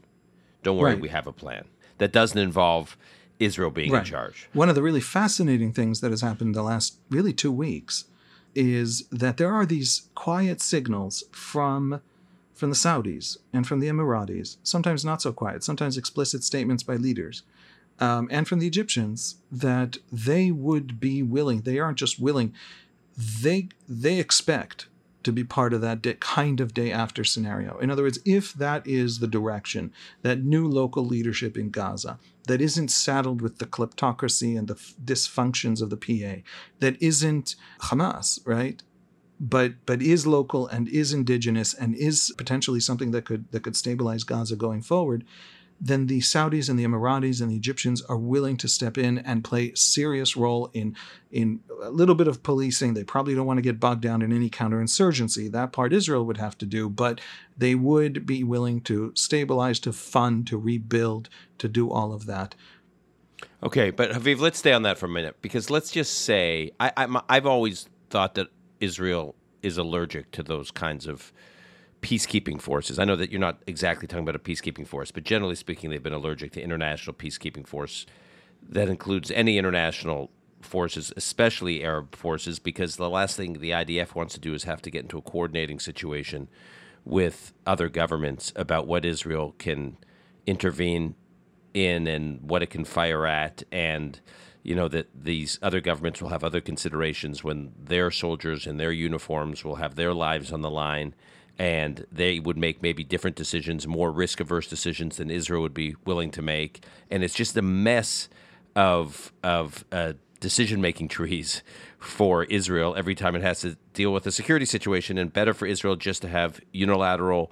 Don't 0.64 0.78
worry, 0.78 0.94
right. 0.94 1.02
we 1.02 1.10
have 1.10 1.28
a 1.28 1.32
plan 1.32 1.66
that 1.98 2.12
doesn't 2.12 2.38
involve 2.38 2.98
Israel 3.40 3.70
being 3.70 3.92
right. 3.92 4.00
in 4.00 4.06
charge. 4.06 4.50
One 4.54 4.70
of 4.70 4.76
the 4.76 4.82
really 4.82 5.02
fascinating 5.02 5.74
things 5.74 6.02
that 6.02 6.12
has 6.12 6.22
happened 6.22 6.56
the 6.56 6.64
last 6.64 6.98
really 7.10 7.34
two 7.34 7.52
weeks 7.52 8.06
is 8.56 9.08
that 9.12 9.38
there 9.38 9.54
are 9.54 9.66
these 9.66 10.10
quiet 10.16 10.62
signals 10.62 11.24
from 11.32 12.02
from 12.56 12.72
the 12.72 12.76
Saudis 12.76 13.38
and 13.54 13.68
from 13.68 13.80
the 13.80 13.88
Emiratis, 13.88 14.58
sometimes 14.64 15.06
not 15.06 15.22
so 15.22 15.32
quiet, 15.32 15.64
sometimes 15.64 15.96
explicit 15.96 16.44
statements 16.44 16.82
by 16.82 16.96
leaders, 16.96 17.44
um, 18.00 18.28
and 18.32 18.48
from 18.48 18.58
the 18.58 18.66
Egyptians 18.66 19.36
that 19.52 19.98
they 20.12 20.50
would 20.50 21.00
be 21.00 21.22
willing. 21.22 21.62
They 21.62 21.78
aren't 21.78 22.00
just 22.00 22.20
willing; 22.20 22.54
they 23.16 23.70
they 23.88 24.20
expect 24.20 24.88
to 25.28 25.34
be 25.34 25.44
part 25.44 25.74
of 25.74 25.82
that 25.82 26.02
day, 26.02 26.16
kind 26.22 26.62
of 26.62 26.74
day 26.74 26.90
after 26.90 27.22
scenario. 27.26 27.78
In 27.80 27.92
other 27.92 28.04
words, 28.04 28.18
if 28.24 28.54
that 28.54 28.88
is 28.88 29.20
the 29.20 29.28
direction, 29.28 29.92
that 30.22 30.42
new 30.42 30.66
local 30.66 31.06
leadership 31.06 31.58
in 31.58 31.70
Gaza 31.70 32.18
that 32.48 32.62
isn't 32.62 32.88
saddled 32.88 33.42
with 33.42 33.58
the 33.58 33.66
kleptocracy 33.66 34.58
and 34.58 34.70
the 34.70 34.76
f- 34.76 34.94
dysfunctions 35.04 35.82
of 35.82 35.90
the 35.90 35.98
PA, 35.98 36.44
that 36.80 36.96
isn't 37.02 37.58
Hamas, 37.82 38.40
right? 38.46 38.82
But 39.38 39.86
but 39.86 40.02
is 40.02 40.26
local 40.26 40.66
and 40.66 40.88
is 40.88 41.12
indigenous 41.12 41.74
and 41.74 41.94
is 41.94 42.34
potentially 42.38 42.80
something 42.80 43.12
that 43.12 43.26
could 43.26 43.52
that 43.52 43.64
could 43.64 43.76
stabilize 43.76 44.24
Gaza 44.24 44.56
going 44.56 44.82
forward 44.82 45.26
then 45.80 46.08
the 46.08 46.20
Saudis 46.20 46.70
and 46.70 46.80
the 46.80 46.86
Emiratis 46.86 47.42
and 47.42 47.52
the 47.52 47.56
Egyptians 47.56 48.02
are 48.04 48.18
willing 48.18 48.58
to 48.58 48.68
step 48.68 48.98
in 48.98 49.20
and 49.20 49.44
play 49.44 49.74
serious 49.76 50.36
role 50.36 50.70
in 50.74 50.96
in 51.32 51.60
a 51.84 51.92
little 51.92 52.16
bit 52.16 52.28
of 52.28 52.42
policing. 52.42 52.94
They 52.94 53.04
probably 53.04 53.36
don't 53.36 53.46
want 53.46 53.58
to 53.58 53.62
get 53.62 53.80
bogged 53.80 54.02
down 54.02 54.22
in 54.22 54.32
any 54.32 54.50
counterinsurgency. 54.50 55.52
That 55.52 55.72
part 55.72 55.94
Israel 55.94 56.26
would 56.26 56.38
have 56.38 56.58
to 56.60 56.66
do, 56.66 56.90
but 56.90 57.22
they 57.58 57.76
would 57.76 58.26
be 58.26 58.44
willing 58.44 58.82
to 58.82 59.12
stabilize, 59.16 59.80
to 59.82 59.94
fund, 59.94 60.48
to 60.48 60.58
rebuild, 60.58 61.30
to 61.60 61.68
do 61.68 61.92
all 61.92 62.14
of 62.14 62.26
that. 62.26 62.56
Okay, 63.62 63.92
but 63.92 64.12
Haviv, 64.12 64.40
let's 64.40 64.60
stay 64.60 64.74
on 64.74 64.84
that 64.84 64.98
for 64.98 65.06
a 65.06 65.10
minute 65.10 65.36
because 65.42 65.70
let's 65.70 65.92
just 65.92 66.22
say 66.22 66.72
I, 66.80 66.92
i 66.98 67.22
I've 67.30 67.46
always 67.46 67.88
thought 68.10 68.36
that 68.36 68.48
Israel 68.80 69.36
is 69.62 69.78
allergic 69.78 70.32
to 70.32 70.44
those 70.44 70.72
kinds 70.72 71.08
of 71.08 71.32
peacekeeping 72.02 72.62
forces. 72.62 73.00
I 73.00 73.06
know 73.06 73.16
that 73.16 73.32
you're 73.32 73.40
not 73.40 73.62
exactly 73.68 74.08
talking 74.08 74.24
about 74.24 74.36
a 74.36 74.40
peacekeeping 74.40 74.88
force, 74.88 75.12
but 75.12 75.24
generally 75.24 75.56
speaking, 75.56 75.90
they've 75.90 76.02
been 76.02 76.14
allergic 76.14 76.52
to 76.54 76.62
international 76.62 77.16
peacekeeping 77.16 77.68
force. 77.68 78.06
That 78.62 78.90
includes 78.90 79.32
any 79.32 79.58
international 79.58 80.32
forces, 80.62 81.14
especially 81.16 81.84
Arab 81.84 82.16
forces, 82.16 82.60
because 82.60 82.96
the 82.96 83.10
last 83.10 83.38
thing 83.38 83.54
the 83.54 83.72
IDF 83.72 84.16
wants 84.16 84.34
to 84.36 84.40
do 84.40 84.54
is 84.54 84.64
have 84.64 84.82
to 84.84 84.92
get 84.92 85.04
into 85.04 85.18
a 85.18 85.22
coordinating 85.22 85.80
situation 85.80 86.48
with 87.06 87.54
other 87.66 87.90
governments 87.90 88.52
about 88.56 88.86
what 88.86 89.06
Israel 89.06 89.56
can 89.58 89.98
intervene 90.46 91.16
in 91.74 92.08
and 92.08 92.42
what 92.42 92.62
it 92.62 92.70
can 92.70 92.84
fire 92.84 93.26
at 93.26 93.64
and 93.72 94.20
you 94.64 94.76
know 94.76 94.88
that 94.88 95.08
these 95.14 95.60
other 95.62 95.80
governments 95.80 96.22
will 96.22 96.30
have 96.30 96.44
other 96.44 96.60
considerations 96.60 97.44
when 97.44 97.72
their 97.82 98.10
soldiers 98.10 98.66
in 98.66 98.78
their 98.78 98.92
uniforms 98.92 99.64
will 99.64 99.76
have 99.76 99.96
their 99.96 100.14
lives 100.14 100.52
on 100.52 100.62
the 100.62 100.70
line 100.70 101.14
and 101.58 102.06
they 102.12 102.40
would 102.40 102.58
make 102.58 102.82
maybe 102.82 103.04
different 103.04 103.36
decisions, 103.36 103.88
more 103.88 104.12
risk 104.12 104.40
averse 104.40 104.68
decisions 104.68 105.18
than 105.18 105.32
Israel 105.32 105.62
would 105.62 105.74
be 105.74 105.96
willing 106.06 106.32
to 106.32 106.42
make. 106.42 106.84
And 107.10 107.24
it's 107.24 107.34
just 107.34 107.58
a 107.58 107.62
mess 107.62 108.30
of 108.76 109.34
of 109.44 109.84
uh, 109.92 110.14
decision 110.40 110.82
making 110.82 111.08
trees 111.08 111.64
for 111.98 112.44
Israel 112.46 112.96
every 112.96 113.16
time 113.16 113.36
it 113.36 113.42
has 113.42 113.62
to 113.62 113.76
deal 113.94 114.14
with 114.14 114.28
a 114.28 114.32
security 114.32 114.66
situation. 114.66 115.18
And 115.18 115.34
better 115.34 115.54
for 115.54 115.66
Israel 115.66 115.96
just 115.96 116.22
to 116.22 116.28
have 116.28 116.60
unilateral 116.72 117.52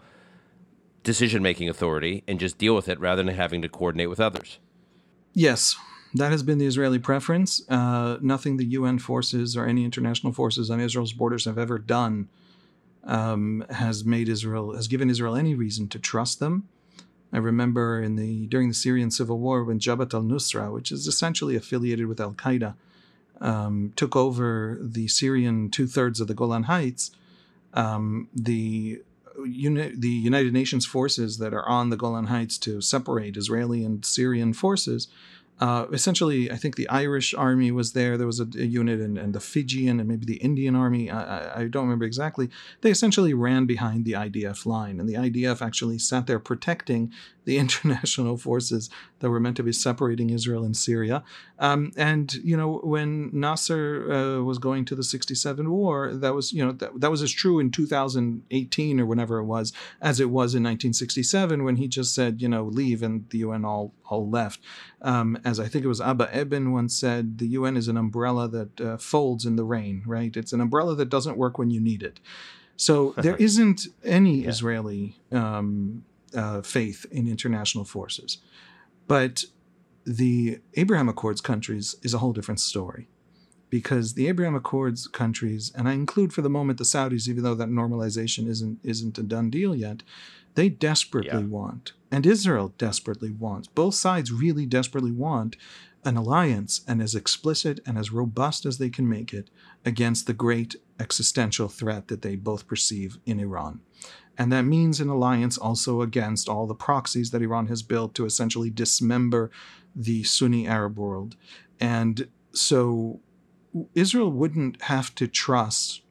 decision 1.04 1.42
making 1.42 1.70
authority 1.70 2.24
and 2.28 2.40
just 2.40 2.58
deal 2.58 2.76
with 2.76 2.88
it 2.88 3.00
rather 3.00 3.24
than 3.24 3.34
having 3.36 3.62
to 3.62 3.70
coordinate 3.70 4.10
with 4.10 4.20
others. 4.20 4.60
Yes. 5.34 5.76
That 6.14 6.32
has 6.32 6.44
been 6.44 6.60
the 6.60 6.66
Israeli 6.66 7.00
preference. 7.00 7.62
Uh, 7.70 8.18
nothing 8.22 8.58
the 8.58 8.66
UN 8.66 9.00
forces 9.00 9.58
or 9.58 9.66
any 9.66 9.84
international 9.84 10.32
forces 10.32 10.72
on 10.72 10.80
Israel's 10.80 11.12
borders 11.12 11.46
have 11.46 11.58
ever 11.58 11.78
done 11.78 12.30
um, 13.06 13.64
has 13.70 14.04
made 14.04 14.30
Israel 14.30 14.76
has 14.76 14.88
given 14.88 15.10
Israel 15.10 15.36
any 15.36 15.56
reason 15.56 15.88
to 15.90 16.00
trust 16.00 16.40
them. 16.40 16.68
I 17.32 17.38
remember 17.38 18.02
in 18.02 18.16
the 18.16 18.48
during 18.48 18.70
the 18.70 18.74
Syrian 18.74 19.12
civil 19.12 19.40
war 19.40 19.64
when 19.64 19.80
Jabhat 19.80 20.14
al-Nusra, 20.14 20.72
which 20.72 20.92
is 20.92 21.08
essentially 21.08 21.56
affiliated 21.56 22.08
with 22.08 22.20
Al 22.20 22.34
Qaeda, 22.34 22.76
um, 23.42 23.94
took 23.96 24.16
over 24.16 24.80
the 24.82 25.08
Syrian 25.08 25.70
two 25.70 25.88
thirds 25.88 26.20
of 26.20 26.28
the 26.28 26.34
Golan 26.34 26.64
Heights. 26.64 27.12
Um, 27.74 28.30
the 28.34 29.02
uni- 29.46 29.94
the 29.96 30.10
United 30.10 30.54
Nations 30.54 30.86
forces 30.86 31.38
that 31.40 31.54
are 31.54 31.68
on 31.68 31.90
the 31.90 31.98
Golan 31.98 32.28
Heights 32.28 32.58
to 32.60 32.82
separate 32.82 33.36
Israeli 33.38 33.84
and 33.84 34.06
Syrian 34.06 34.54
forces 34.54 35.08
Uh, 35.60 35.86
essentially, 35.94 36.52
I 36.52 36.58
think 36.58 36.76
the 36.76 36.90
Irish 36.90 37.34
army 37.34 37.72
was 37.72 37.94
there. 37.94 38.18
There 38.18 38.28
was 38.28 38.42
a, 38.42 38.48
a 38.58 38.66
unit, 38.66 39.00
and, 39.00 39.18
and, 39.18 39.34
the 39.34 39.40
Fijian 39.40 40.02
and 40.02 40.10
maybe 40.10 40.26
the 40.26 40.36
Indian 40.36 40.76
army. 40.76 41.10
I, 41.10 41.22
I, 41.22 41.60
I, 41.62 41.68
don't 41.68 41.86
remember 41.86 42.04
exactly. 42.04 42.50
They 42.82 42.92
essentially 42.92 43.34
ran 43.34 43.66
behind 43.66 44.04
the 44.04 44.14
IDF 44.14 44.66
line, 44.66 45.00
and 45.00 45.08
the 45.08 45.14
IDF 45.14 45.66
actually 45.66 45.98
sat 45.98 46.28
there 46.28 46.40
protecting 46.40 47.14
the 47.46 47.58
international 47.64 48.38
forces 48.38 48.90
that 49.20 49.30
were 49.30 49.40
meant 49.40 49.58
to 49.58 49.64
be 49.64 49.72
separating 49.72 50.30
Israel 50.30 50.64
and 50.64 50.76
Syria. 50.76 51.24
Um, 51.60 51.92
and 51.96 52.34
you 52.36 52.58
know, 52.58 52.82
when 52.84 53.30
Nasser 53.32 54.12
uh, 54.12 54.44
was 54.44 54.58
going 54.58 54.86
to 54.86 54.96
the 54.96 55.04
'67 55.04 55.70
war, 55.72 56.14
that 56.14 56.34
was 56.34 56.52
you 56.52 56.66
know 56.66 56.74
that, 56.74 57.00
that 57.00 57.12
was 57.12 57.22
as 57.22 57.32
true 57.32 57.60
in 57.60 57.72
2018 57.72 59.00
or 59.00 59.06
whenever 59.06 59.38
it 59.38 59.46
was 59.46 59.72
as 60.02 60.20
it 60.20 60.30
was 60.30 60.54
in 60.54 60.64
1967 60.64 61.64
when 61.64 61.78
he 61.78 61.88
just 61.88 62.14
said 62.14 62.42
you 62.42 62.50
know 62.50 62.64
leave 62.64 63.02
and 63.02 63.30
the 63.30 63.40
UN 63.40 63.64
all 63.64 63.94
all 64.06 64.30
left. 64.30 64.60
Um, 65.02 65.38
as 65.46 65.60
I 65.60 65.68
think 65.68 65.86
it 65.86 65.88
was 65.88 66.02
Abba 66.02 66.30
Eban 66.38 66.72
once 66.72 66.96
said, 66.96 67.38
the 67.38 67.48
UN 67.50 67.78
is 67.78 67.88
an 67.88 67.98
umbrella 67.98 68.48
that 68.50 68.82
uh, 68.82 68.98
folds 68.98 69.46
in 69.46 69.56
the 69.56 69.64
rain. 69.64 70.04
Right? 70.06 70.36
It's 70.36 70.54
an 70.54 70.62
umbrella 70.62 70.96
that 70.96 71.10
doesn't 71.10 71.38
work 71.38 71.58
when 71.58 71.70
you 71.70 71.80
need 71.80 72.04
it. 72.04 72.20
So 72.78 73.14
there 73.18 73.36
isn't 73.40 73.88
any 74.04 74.42
yeah. 74.42 74.50
Israeli 74.50 75.18
um, 75.32 76.04
uh, 76.36 76.62
faith 76.62 77.06
in 77.12 77.28
international 77.28 77.86
forces. 77.86 78.40
But 79.08 79.46
the 80.06 80.60
Abraham 80.76 81.10
Accords 81.10 81.42
countries 81.42 81.96
is 82.04 82.14
a 82.14 82.20
whole 82.20 82.34
different 82.34 82.60
story. 82.60 83.08
Because 83.72 84.14
the 84.14 84.28
Abraham 84.28 84.56
Accords 84.56 85.08
countries, 85.08 85.72
and 85.76 85.90
I 85.90 85.94
include 85.94 86.32
for 86.32 86.44
the 86.44 86.50
moment 86.50 86.78
the 86.78 86.86
Saudis, 86.86 87.28
even 87.28 87.44
though 87.44 87.56
that 87.56 87.68
normalization 87.68 88.48
isn't 88.48 88.80
isn't 88.84 89.18
a 89.18 89.24
done 89.24 89.50
deal 89.50 89.76
yet, 89.76 90.04
they 90.54 90.70
desperately 90.70 91.42
yeah. 91.42 91.48
want, 91.48 91.94
and 92.12 92.26
Israel 92.26 92.74
desperately 92.78 93.32
wants, 93.32 93.68
both 93.68 93.96
sides 93.96 94.32
really 94.32 94.66
desperately 94.66 95.12
want 95.12 95.58
an 96.06 96.16
alliance 96.16 96.82
and 96.88 97.02
as 97.02 97.16
explicit 97.16 97.80
and 97.86 97.98
as 97.98 98.12
robust 98.12 98.66
as 98.66 98.78
they 98.78 98.90
can 98.90 99.10
make 99.10 99.34
it 99.34 99.50
against 99.84 100.28
the 100.28 100.34
great 100.34 100.76
existential 101.00 101.68
threat 101.68 102.08
that 102.08 102.22
they 102.22 102.36
both 102.36 102.68
perceive 102.68 103.18
in 103.26 103.40
Iran. 103.40 103.82
And 104.38 104.52
that 104.52 104.64
means 104.64 105.00
an 105.00 105.10
alliance 105.10 105.58
also 105.58 106.02
against 106.02 106.50
all 106.50 106.68
the 106.68 106.76
proxies 106.76 107.32
that 107.32 107.42
Iran 107.42 107.68
has 107.68 107.82
built 107.82 108.14
to 108.16 108.26
essentially 108.26 108.70
dismember 108.70 109.50
the 109.96 110.24
Sunni 110.24 110.68
Arab 110.68 111.00
world. 111.00 111.36
And 111.80 112.28
so 112.54 113.22
Israel 113.94 114.32
wouldn't 114.32 114.82
have 114.84 115.16
to 115.16 115.28
trust 115.28 116.02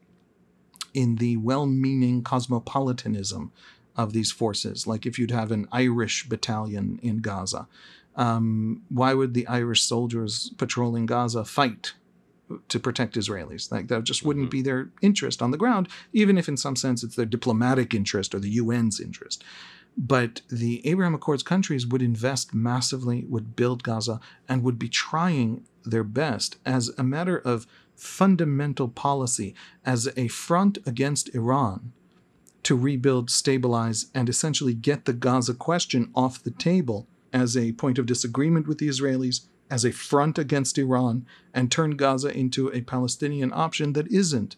in 0.93 1.15
the 1.17 1.37
well 1.37 1.65
meaning 1.65 2.23
cosmopolitanism 2.23 3.51
of 3.95 4.13
these 4.13 4.31
forces. 4.31 4.87
Like 4.87 5.05
if 5.05 5.19
you'd 5.19 5.31
have 5.31 5.51
an 5.51 5.67
Irish 5.71 6.27
battalion 6.27 6.99
in 7.01 7.17
Gaza, 7.19 7.67
um, 8.15 8.83
why 8.89 9.13
would 9.13 9.33
the 9.33 9.47
Irish 9.47 9.83
soldiers 9.83 10.51
patrolling 10.57 11.05
Gaza 11.05 11.43
fight 11.43 11.93
to 12.69 12.79
protect 12.79 13.15
Israelis. 13.15 13.71
Like 13.71 13.87
that 13.87 14.03
just 14.03 14.23
wouldn't 14.23 14.45
mm-hmm. 14.45 14.57
be 14.57 14.61
their 14.61 14.89
interest 15.01 15.41
on 15.41 15.51
the 15.51 15.57
ground, 15.57 15.87
even 16.13 16.37
if 16.37 16.47
in 16.47 16.57
some 16.57 16.75
sense 16.75 17.03
it's 17.03 17.15
their 17.15 17.25
diplomatic 17.25 17.93
interest 17.93 18.35
or 18.35 18.39
the 18.39 18.57
UN's 18.59 18.99
interest. 18.99 19.43
But 19.97 20.41
the 20.49 20.85
Abraham 20.85 21.15
Accords 21.15 21.43
countries 21.43 21.87
would 21.87 22.01
invest 22.01 22.53
massively, 22.53 23.25
would 23.29 23.55
build 23.55 23.83
Gaza, 23.83 24.19
and 24.47 24.61
would 24.61 24.77
be 24.77 24.89
trying 24.89 25.65
their 25.85 26.03
best 26.03 26.57
as 26.65 26.91
a 26.97 27.03
matter 27.03 27.37
of 27.37 27.65
fundamental 27.95 28.89
policy, 28.89 29.55
as 29.85 30.09
a 30.17 30.27
front 30.27 30.77
against 30.85 31.33
Iran 31.33 31.93
to 32.63 32.75
rebuild, 32.75 33.29
stabilize, 33.29 34.07
and 34.13 34.27
essentially 34.27 34.73
get 34.73 35.05
the 35.05 35.13
Gaza 35.13 35.53
question 35.53 36.11
off 36.13 36.43
the 36.43 36.51
table 36.51 37.07
as 37.31 37.55
a 37.55 37.73
point 37.73 37.99
of 37.99 38.05
disagreement 38.05 38.67
with 38.67 38.79
the 38.79 38.87
Israelis 38.87 39.41
as 39.69 39.83
a 39.83 39.91
front 39.91 40.37
against 40.37 40.77
Iran 40.77 41.25
and 41.53 41.71
turn 41.71 41.91
Gaza 41.91 42.35
into 42.35 42.69
a 42.69 42.81
Palestinian 42.81 43.51
option 43.53 43.93
that 43.93 44.07
isn't 44.11 44.55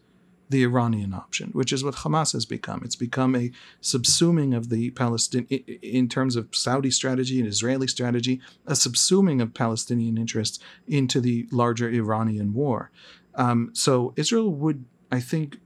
the 0.49 0.63
Iranian 0.63 1.13
option, 1.13 1.49
which 1.51 1.73
is 1.73 1.83
what 1.83 1.95
Hamas 1.95 2.33
has 2.33 2.45
become. 2.45 2.81
It's 2.83 2.95
become 2.95 3.35
a 3.35 3.51
subsuming 3.81 4.55
of 4.55 4.69
the 4.69 4.91
Palestinian, 4.91 5.63
in 5.81 6.07
terms 6.07 6.35
of 6.35 6.55
Saudi 6.55 6.89
strategy 6.89 7.39
and 7.39 7.47
Israeli 7.47 7.87
strategy, 7.87 8.39
a 8.65 8.73
subsuming 8.73 9.41
of 9.41 9.53
Palestinian 9.53 10.17
interests 10.17 10.59
into 10.87 11.19
the 11.19 11.47
larger 11.51 11.89
Iranian 11.89 12.53
war. 12.53 12.91
Um, 13.35 13.71
so 13.73 14.13
Israel 14.15 14.51
would, 14.51 14.85
I 15.11 15.19
think, 15.19 15.57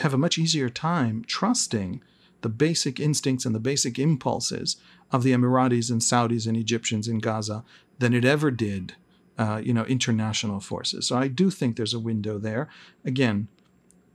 have 0.00 0.14
a 0.14 0.18
much 0.18 0.38
easier 0.38 0.68
time 0.68 1.24
trusting 1.26 2.00
the 2.42 2.48
basic 2.48 3.00
instincts 3.00 3.44
and 3.44 3.54
the 3.54 3.60
basic 3.60 3.98
impulses 3.98 4.76
of 5.10 5.24
the 5.24 5.32
Emiratis 5.32 5.90
and 5.90 6.00
Saudis 6.00 6.46
and 6.46 6.56
Egyptians 6.56 7.08
in 7.08 7.18
Gaza 7.18 7.64
than 7.98 8.14
it 8.14 8.24
ever 8.24 8.50
did, 8.50 8.94
uh, 9.38 9.60
you 9.62 9.72
know, 9.72 9.84
international 9.84 10.60
forces. 10.60 11.06
So 11.06 11.16
I 11.16 11.28
do 11.28 11.50
think 11.50 11.76
there's 11.76 11.94
a 11.94 12.00
window 12.00 12.38
there. 12.38 12.68
Again, 13.04 13.48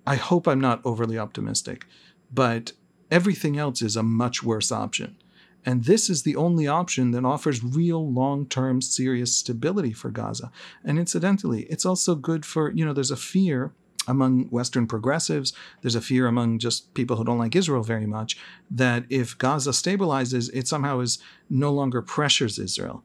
I 0.06 0.16
hope 0.16 0.48
I'm 0.48 0.62
not 0.62 0.82
overly 0.84 1.18
optimistic, 1.18 1.86
but 2.34 2.74
everything 3.10 3.58
else 3.58 3.82
is 3.82 3.96
a 3.96 4.04
much 4.04 4.44
worse 4.44 4.72
option. 4.72 5.18
And 5.64 5.84
this 5.84 6.10
is 6.10 6.24
the 6.24 6.36
only 6.36 6.68
option 6.68 7.12
that 7.12 7.26
offers 7.26 7.64
real 7.64 8.12
long 8.12 8.48
term 8.48 8.82
serious 8.82 9.36
stability 9.36 9.94
for 9.94 10.10
Gaza. 10.10 10.52
And 10.84 10.98
incidentally, 10.98 11.64
it's 11.64 11.86
also 11.86 12.16
good 12.16 12.46
for, 12.46 12.72
you 12.72 12.84
know, 12.84 12.94
there's 12.94 13.12
a 13.12 13.18
fear 13.18 13.72
among 14.08 14.46
Western 14.46 14.88
progressives, 14.88 15.54
there's 15.82 15.96
a 15.96 16.02
fear 16.02 16.26
among 16.26 16.58
just 16.58 16.92
people 16.96 17.18
who 17.18 17.24
don't 17.24 17.38
like 17.38 17.56
Israel 17.56 17.84
very 17.84 18.08
much 18.08 18.36
that 18.72 19.06
if 19.10 19.38
Gaza 19.38 19.70
stabilizes, 19.70 20.50
it 20.54 20.68
somehow 20.68 21.00
is 21.00 21.20
no 21.52 21.72
longer 21.72 22.02
pressures 22.02 22.58
Israel. 22.58 23.04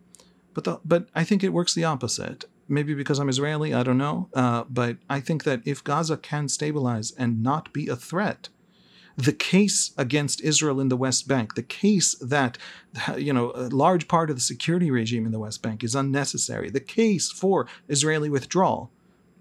But 0.57 0.65
the, 0.65 0.81
but 0.87 1.09
I 1.15 1.23
think 1.23 1.45
it 1.45 1.53
works 1.53 1.75
the 1.75 1.85
opposite. 1.85 2.47
Maybe 2.67 2.95
because 2.95 3.19
I'm 3.19 3.29
Israeli, 3.29 3.75
I 3.75 3.83
don't 3.83 3.99
know. 3.99 4.31
Uh, 4.33 4.65
but 4.71 4.97
I 5.09 5.21
think 5.21 5.45
that 5.45 5.61
if 5.67 5.85
Gaza 5.85 6.17
can 6.17 6.49
stabilize 6.49 7.13
and 7.13 7.43
not 7.43 7.75
be 7.75 7.89
a 7.89 7.95
threat, 7.95 8.49
the 9.19 9.35
case 9.35 9.93
against 9.99 10.41
Israel 10.41 10.81
in 10.81 10.89
the 10.89 10.97
West 10.97 11.29
Bank, 11.29 11.57
the 11.57 11.63
case 11.63 12.15
that 12.23 12.57
you 13.19 13.35
know 13.35 13.53
a 13.55 13.69
large 13.69 14.09
part 14.09 14.31
of 14.31 14.37
the 14.37 14.43
security 14.43 14.91
regime 14.91 15.27
in 15.27 15.33
the 15.33 15.39
West 15.39 15.61
Bank 15.61 15.85
is 15.85 15.95
unnecessary, 15.95 16.71
the 16.71 16.81
case 16.81 17.31
for 17.31 17.69
Israeli 17.89 18.31
withdrawal 18.31 18.91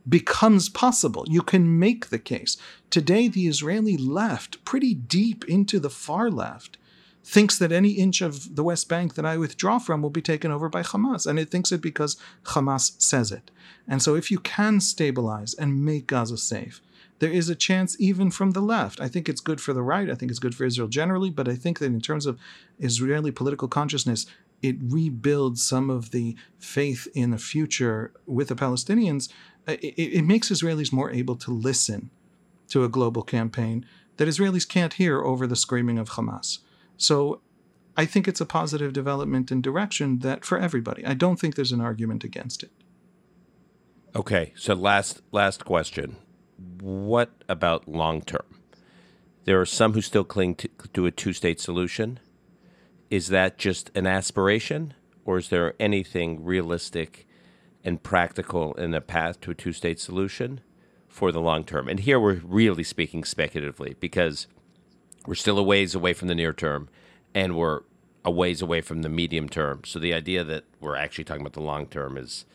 becomes 0.08 0.68
possible. 0.68 1.24
You 1.30 1.42
can 1.42 1.80
make 1.80 2.10
the 2.10 2.20
case. 2.20 2.58
Today, 2.90 3.30
the 3.30 3.48
Israeli 3.48 3.96
left, 3.96 4.66
pretty 4.66 4.94
deep 4.94 5.46
into 5.46 5.80
the 5.80 5.90
far 5.90 6.30
left, 6.30 6.78
thinks 7.26 7.58
that 7.58 7.72
any 7.72 7.94
inch 7.94 8.22
of 8.22 8.56
the 8.56 8.64
West 8.64 8.88
Bank 8.88 9.16
that 9.16 9.26
I 9.26 9.36
withdraw 9.36 9.80
from 9.80 10.04
will 10.04 10.12
be 10.12 10.22
taken 10.22 10.52
over 10.52 10.70
by 10.70 10.84
Hamas. 10.84 11.26
And 11.26 11.40
it 11.40 11.50
thinks 11.50 11.72
it 11.72 11.82
because 11.82 12.18
Hamas 12.44 13.02
says 13.02 13.32
it. 13.32 13.50
And 13.88 14.00
so 14.00 14.14
if 14.14 14.30
you 14.30 14.38
can 14.38 14.80
stabilize 14.80 15.56
and 15.56 15.84
make 15.84 16.06
Gaza 16.06 16.38
safe, 16.38 16.82
there 17.18 17.32
is 17.32 17.50
a 17.50 17.56
chance 17.56 18.00
even 18.00 18.30
from 18.30 18.52
the 18.52 18.62
left. 18.62 19.02
I 19.02 19.08
think 19.08 19.28
it's 19.28 19.42
good 19.42 19.60
for 19.60 19.74
the 19.74 19.82
right. 19.82 20.08
I 20.08 20.14
think 20.14 20.30
it's 20.30 20.40
good 20.40 20.54
for 20.54 20.66
Israel 20.66 20.88
generally. 20.88 21.32
But 21.32 21.48
I 21.48 21.56
think 21.56 21.80
that 21.80 21.88
in 21.88 22.00
terms 22.00 22.28
of 22.28 22.40
Israeli 22.78 23.32
political 23.32 23.68
consciousness, 23.68 24.28
it 24.62 24.76
rebuilds 24.80 25.64
some 25.64 25.90
of 25.90 26.12
the 26.12 26.36
faith 26.60 27.08
in 27.16 27.32
the 27.32 27.40
future 27.40 28.14
with 28.28 28.50
the 28.50 28.56
Palestinians. 28.56 29.32
Uh, 29.68 29.78
it, 29.82 29.96
it, 29.98 30.26
makes 30.26 30.50
Israelis 30.50 30.94
more 30.94 31.10
able 31.10 31.36
to 31.38 31.52
listen 31.52 32.12
to 32.70 32.84
a 32.84 32.90
global 32.90 33.24
campaign 33.24 33.84
that 34.18 34.28
Israelis 34.28 34.68
can't 34.68 34.94
hear 34.94 35.24
over 35.24 35.48
the 35.48 35.56
screaming 35.56 35.98
of 35.98 36.12
Hamas. 36.12 36.60
So 36.98 37.42
I 37.98 38.06
think 38.06 38.28
it's 38.28 38.42
a 38.42 38.46
positive 38.46 38.94
development 38.94 39.52
and 39.52 39.64
direction 39.64 40.20
that 40.20 40.44
for 40.44 40.58
everybody. 40.58 41.06
I 41.06 41.14
don't 41.14 41.40
think 41.40 41.56
there's 41.56 41.72
an 41.72 41.82
argument 41.82 42.24
against 42.24 42.64
it. 42.64 42.72
Okay, 44.16 44.54
so 44.56 44.74
last 44.74 45.22
last 45.32 45.66
question. 45.66 46.18
What 46.80 47.32
about 47.50 47.88
long 47.88 48.22
term? 48.22 48.62
There 49.44 49.60
are 49.60 49.66
some 49.66 49.94
who 49.94 50.02
still 50.02 50.24
cling 50.24 50.56
to, 50.56 50.70
to 50.94 51.06
a 51.06 51.12
two-state 51.12 51.60
solution. 51.60 52.20
Is 53.10 53.28
that 53.28 53.58
just 53.58 53.92
an 53.94 54.08
aspiration 54.08 54.94
or 55.26 55.38
is 55.38 55.50
there 55.50 55.76
anything 55.80 56.44
realistic 56.44 57.28
and 57.84 58.02
practical 58.02 58.74
in 58.76 58.94
a 58.94 59.02
path 59.02 59.42
to 59.42 59.52
a 59.52 59.56
two-state 59.56 60.00
solution 60.00 60.62
for 61.08 61.32
the 61.32 61.42
long 61.42 61.64
term? 61.64 61.88
And 61.88 62.00
here 62.00 62.20
we're 62.20 62.42
really 62.44 62.84
speaking 62.84 63.24
speculatively 63.24 63.96
because 64.00 64.48
we're 65.28 65.36
still 65.36 65.58
a 65.58 65.64
ways 65.64 65.96
away 65.96 66.14
from 66.14 66.28
the 66.28 66.36
near 66.36 66.54
term, 66.54 66.90
and 67.34 67.56
we're 67.56 67.82
a 68.24 68.32
ways 68.32 68.62
away 68.62 68.82
from 68.82 69.02
the 69.04 69.10
medium 69.10 69.48
term. 69.48 69.82
So 69.86 70.00
the 70.00 70.14
idea 70.14 70.44
that 70.44 70.64
we're 70.80 70.96
actually 70.96 71.24
talking 71.24 71.42
about 71.42 71.54
the 71.54 71.62
long 71.62 71.88
term 71.88 72.18
is 72.18 72.46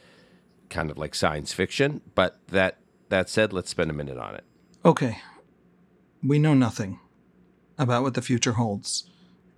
kind 0.69 0.91
of 0.91 0.99
like 0.99 1.15
science 1.15 1.53
fiction. 1.53 2.01
But 2.15 2.39
that 2.49 2.79
that 3.09 3.29
said, 3.29 3.53
let's 3.53 3.71
spend 3.71 3.91
a 3.91 3.95
minute 3.95 4.19
on 4.19 4.35
it. 4.35 4.45
Okay. 4.85 5.19
We 6.23 6.39
know 6.39 6.55
nothing 6.55 6.99
about 7.79 8.03
what 8.03 8.15
the 8.15 8.23
future 8.23 8.53
holds. 8.53 9.09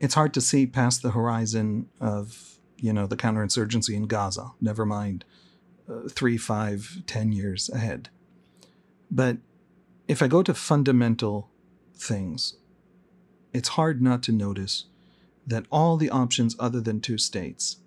It's 0.00 0.14
hard 0.14 0.34
to 0.34 0.40
see 0.40 0.66
past 0.66 1.02
the 1.02 1.10
horizon 1.10 1.88
of, 2.00 2.58
you 2.76 2.92
know, 2.92 3.06
the 3.06 3.16
counterinsurgency 3.16 3.94
in 3.94 4.06
Gaza, 4.06 4.52
never 4.60 4.84
mind 4.86 5.24
uh, 5.88 6.08
three, 6.08 6.36
five, 6.36 7.02
ten 7.06 7.32
years 7.32 7.68
ahead. 7.70 8.08
But 9.10 9.38
if 10.08 10.22
I 10.22 10.28
go 10.28 10.42
to 10.42 10.54
fundamental 10.54 11.50
things, 11.94 12.56
it's 13.52 13.70
hard 13.70 14.00
not 14.00 14.22
to 14.24 14.32
notice 14.32 14.86
that 15.46 15.66
all 15.70 15.96
the 15.96 16.10
options 16.10 16.56
other 16.58 16.80
than 16.80 17.00
two 17.00 17.18
states 17.18 17.78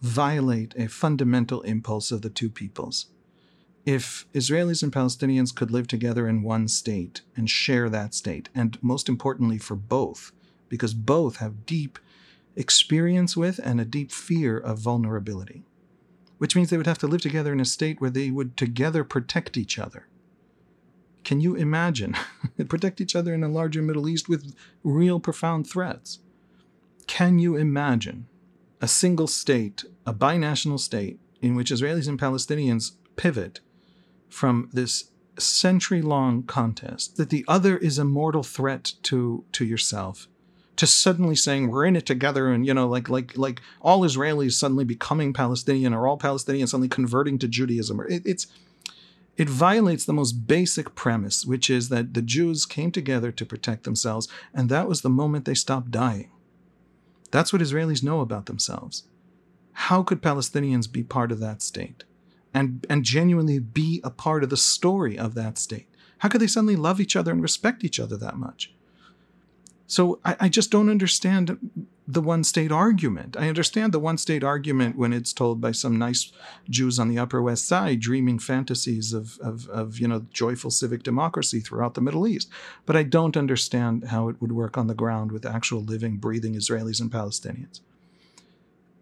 violate 0.00 0.74
a 0.76 0.88
fundamental 0.88 1.60
impulse 1.62 2.10
of 2.10 2.22
the 2.22 2.30
two 2.30 2.50
peoples. 2.50 3.06
If 3.84 4.26
Israelis 4.32 4.82
and 4.82 4.92
Palestinians 4.92 5.54
could 5.54 5.70
live 5.70 5.88
together 5.88 6.28
in 6.28 6.42
one 6.42 6.68
state 6.68 7.22
and 7.36 7.50
share 7.50 7.88
that 7.88 8.14
state, 8.14 8.48
and 8.54 8.78
most 8.82 9.08
importantly 9.08 9.58
for 9.58 9.76
both, 9.76 10.32
because 10.68 10.94
both 10.94 11.36
have 11.36 11.66
deep 11.66 11.98
experience 12.56 13.36
with 13.36 13.60
and 13.62 13.80
a 13.80 13.84
deep 13.84 14.12
fear 14.12 14.58
of 14.58 14.78
vulnerability, 14.78 15.64
which 16.38 16.54
means 16.54 16.70
they 16.70 16.76
would 16.76 16.86
have 16.86 16.98
to 16.98 17.06
live 17.06 17.20
together 17.20 17.52
in 17.52 17.60
a 17.60 17.64
state 17.64 18.00
where 18.00 18.10
they 18.10 18.30
would 18.30 18.56
together 18.56 19.04
protect 19.04 19.56
each 19.56 19.78
other. 19.78 20.06
Can 21.24 21.40
you 21.40 21.54
imagine? 21.54 22.16
protect 22.68 23.00
each 23.00 23.16
other 23.16 23.34
in 23.34 23.44
a 23.44 23.48
larger 23.48 23.82
Middle 23.82 24.08
East 24.08 24.28
with 24.28 24.54
real 24.82 25.20
profound 25.20 25.68
threats. 25.68 26.18
Can 27.06 27.38
you 27.38 27.56
imagine 27.56 28.26
a 28.80 28.88
single 28.88 29.26
state, 29.26 29.84
a 30.06 30.14
binational 30.14 30.78
state, 30.78 31.20
in 31.40 31.54
which 31.54 31.70
Israelis 31.70 32.08
and 32.08 32.20
Palestinians 32.20 32.92
pivot 33.16 33.60
from 34.28 34.70
this 34.72 35.10
century 35.38 36.02
long 36.02 36.42
contest 36.42 37.16
that 37.16 37.30
the 37.30 37.44
other 37.48 37.76
is 37.76 37.98
a 37.98 38.04
mortal 38.04 38.42
threat 38.42 38.94
to, 39.04 39.44
to 39.52 39.64
yourself? 39.64 40.28
To 40.76 40.86
suddenly 40.86 41.36
saying 41.36 41.68
we're 41.68 41.84
in 41.84 41.96
it 41.96 42.06
together, 42.06 42.50
and 42.50 42.66
you 42.66 42.72
know, 42.72 42.88
like 42.88 43.08
like 43.08 43.36
like 43.36 43.60
all 43.82 44.00
Israelis 44.00 44.52
suddenly 44.52 44.84
becoming 44.84 45.32
Palestinian, 45.32 45.92
or 45.92 46.08
all 46.08 46.18
Palestinians 46.18 46.70
suddenly 46.70 46.88
converting 46.88 47.38
to 47.38 47.46
Judaism, 47.46 48.00
or 48.00 48.08
it, 48.08 48.22
it's 48.24 48.46
it 49.36 49.48
violates 49.48 50.04
the 50.04 50.12
most 50.12 50.46
basic 50.46 50.94
premise, 50.94 51.46
which 51.46 51.70
is 51.70 51.88
that 51.88 52.14
the 52.14 52.22
Jews 52.22 52.66
came 52.66 52.90
together 52.90 53.32
to 53.32 53.46
protect 53.46 53.84
themselves, 53.84 54.28
and 54.52 54.68
that 54.68 54.88
was 54.88 55.00
the 55.00 55.08
moment 55.10 55.44
they 55.44 55.54
stopped 55.54 55.90
dying. 55.90 56.30
That's 57.30 57.52
what 57.52 57.62
Israelis 57.62 58.02
know 58.02 58.20
about 58.20 58.46
themselves. 58.46 59.04
How 59.72 60.02
could 60.02 60.22
Palestinians 60.22 60.90
be 60.90 61.02
part 61.02 61.32
of 61.32 61.40
that 61.40 61.62
state 61.62 62.04
and, 62.52 62.86
and 62.90 63.04
genuinely 63.04 63.58
be 63.58 64.02
a 64.04 64.10
part 64.10 64.44
of 64.44 64.50
the 64.50 64.56
story 64.56 65.18
of 65.18 65.34
that 65.34 65.56
state? 65.56 65.88
How 66.18 66.28
could 66.28 66.42
they 66.42 66.46
suddenly 66.46 66.76
love 66.76 67.00
each 67.00 67.16
other 67.16 67.32
and 67.32 67.42
respect 67.42 67.84
each 67.84 67.98
other 67.98 68.18
that 68.18 68.36
much? 68.36 68.74
So 69.86 70.20
I, 70.24 70.36
I 70.40 70.48
just 70.50 70.70
don't 70.70 70.90
understand 70.90 71.58
the 72.12 72.20
one 72.20 72.44
state 72.44 72.70
argument. 72.70 73.36
I 73.38 73.48
understand 73.48 73.92
the 73.92 73.98
one 73.98 74.18
state 74.18 74.44
argument 74.44 74.96
when 74.96 75.12
it's 75.12 75.32
told 75.32 75.60
by 75.60 75.72
some 75.72 75.98
nice 75.98 76.30
Jews 76.68 76.98
on 76.98 77.08
the 77.08 77.18
Upper 77.18 77.40
West 77.40 77.66
Side 77.66 78.00
dreaming 78.00 78.38
fantasies 78.38 79.12
of, 79.12 79.38
of, 79.38 79.68
of, 79.68 79.98
you 79.98 80.06
know 80.06 80.26
joyful 80.32 80.70
civic 80.70 81.02
democracy 81.02 81.60
throughout 81.60 81.94
the 81.94 82.00
Middle 82.00 82.26
East. 82.26 82.50
But 82.84 82.96
I 82.96 83.02
don't 83.02 83.36
understand 83.36 84.08
how 84.08 84.28
it 84.28 84.40
would 84.40 84.52
work 84.52 84.76
on 84.76 84.88
the 84.88 84.94
ground 84.94 85.32
with 85.32 85.46
actual 85.46 85.82
living, 85.82 86.18
breathing 86.18 86.54
Israelis 86.54 87.00
and 87.00 87.10
Palestinians. 87.10 87.80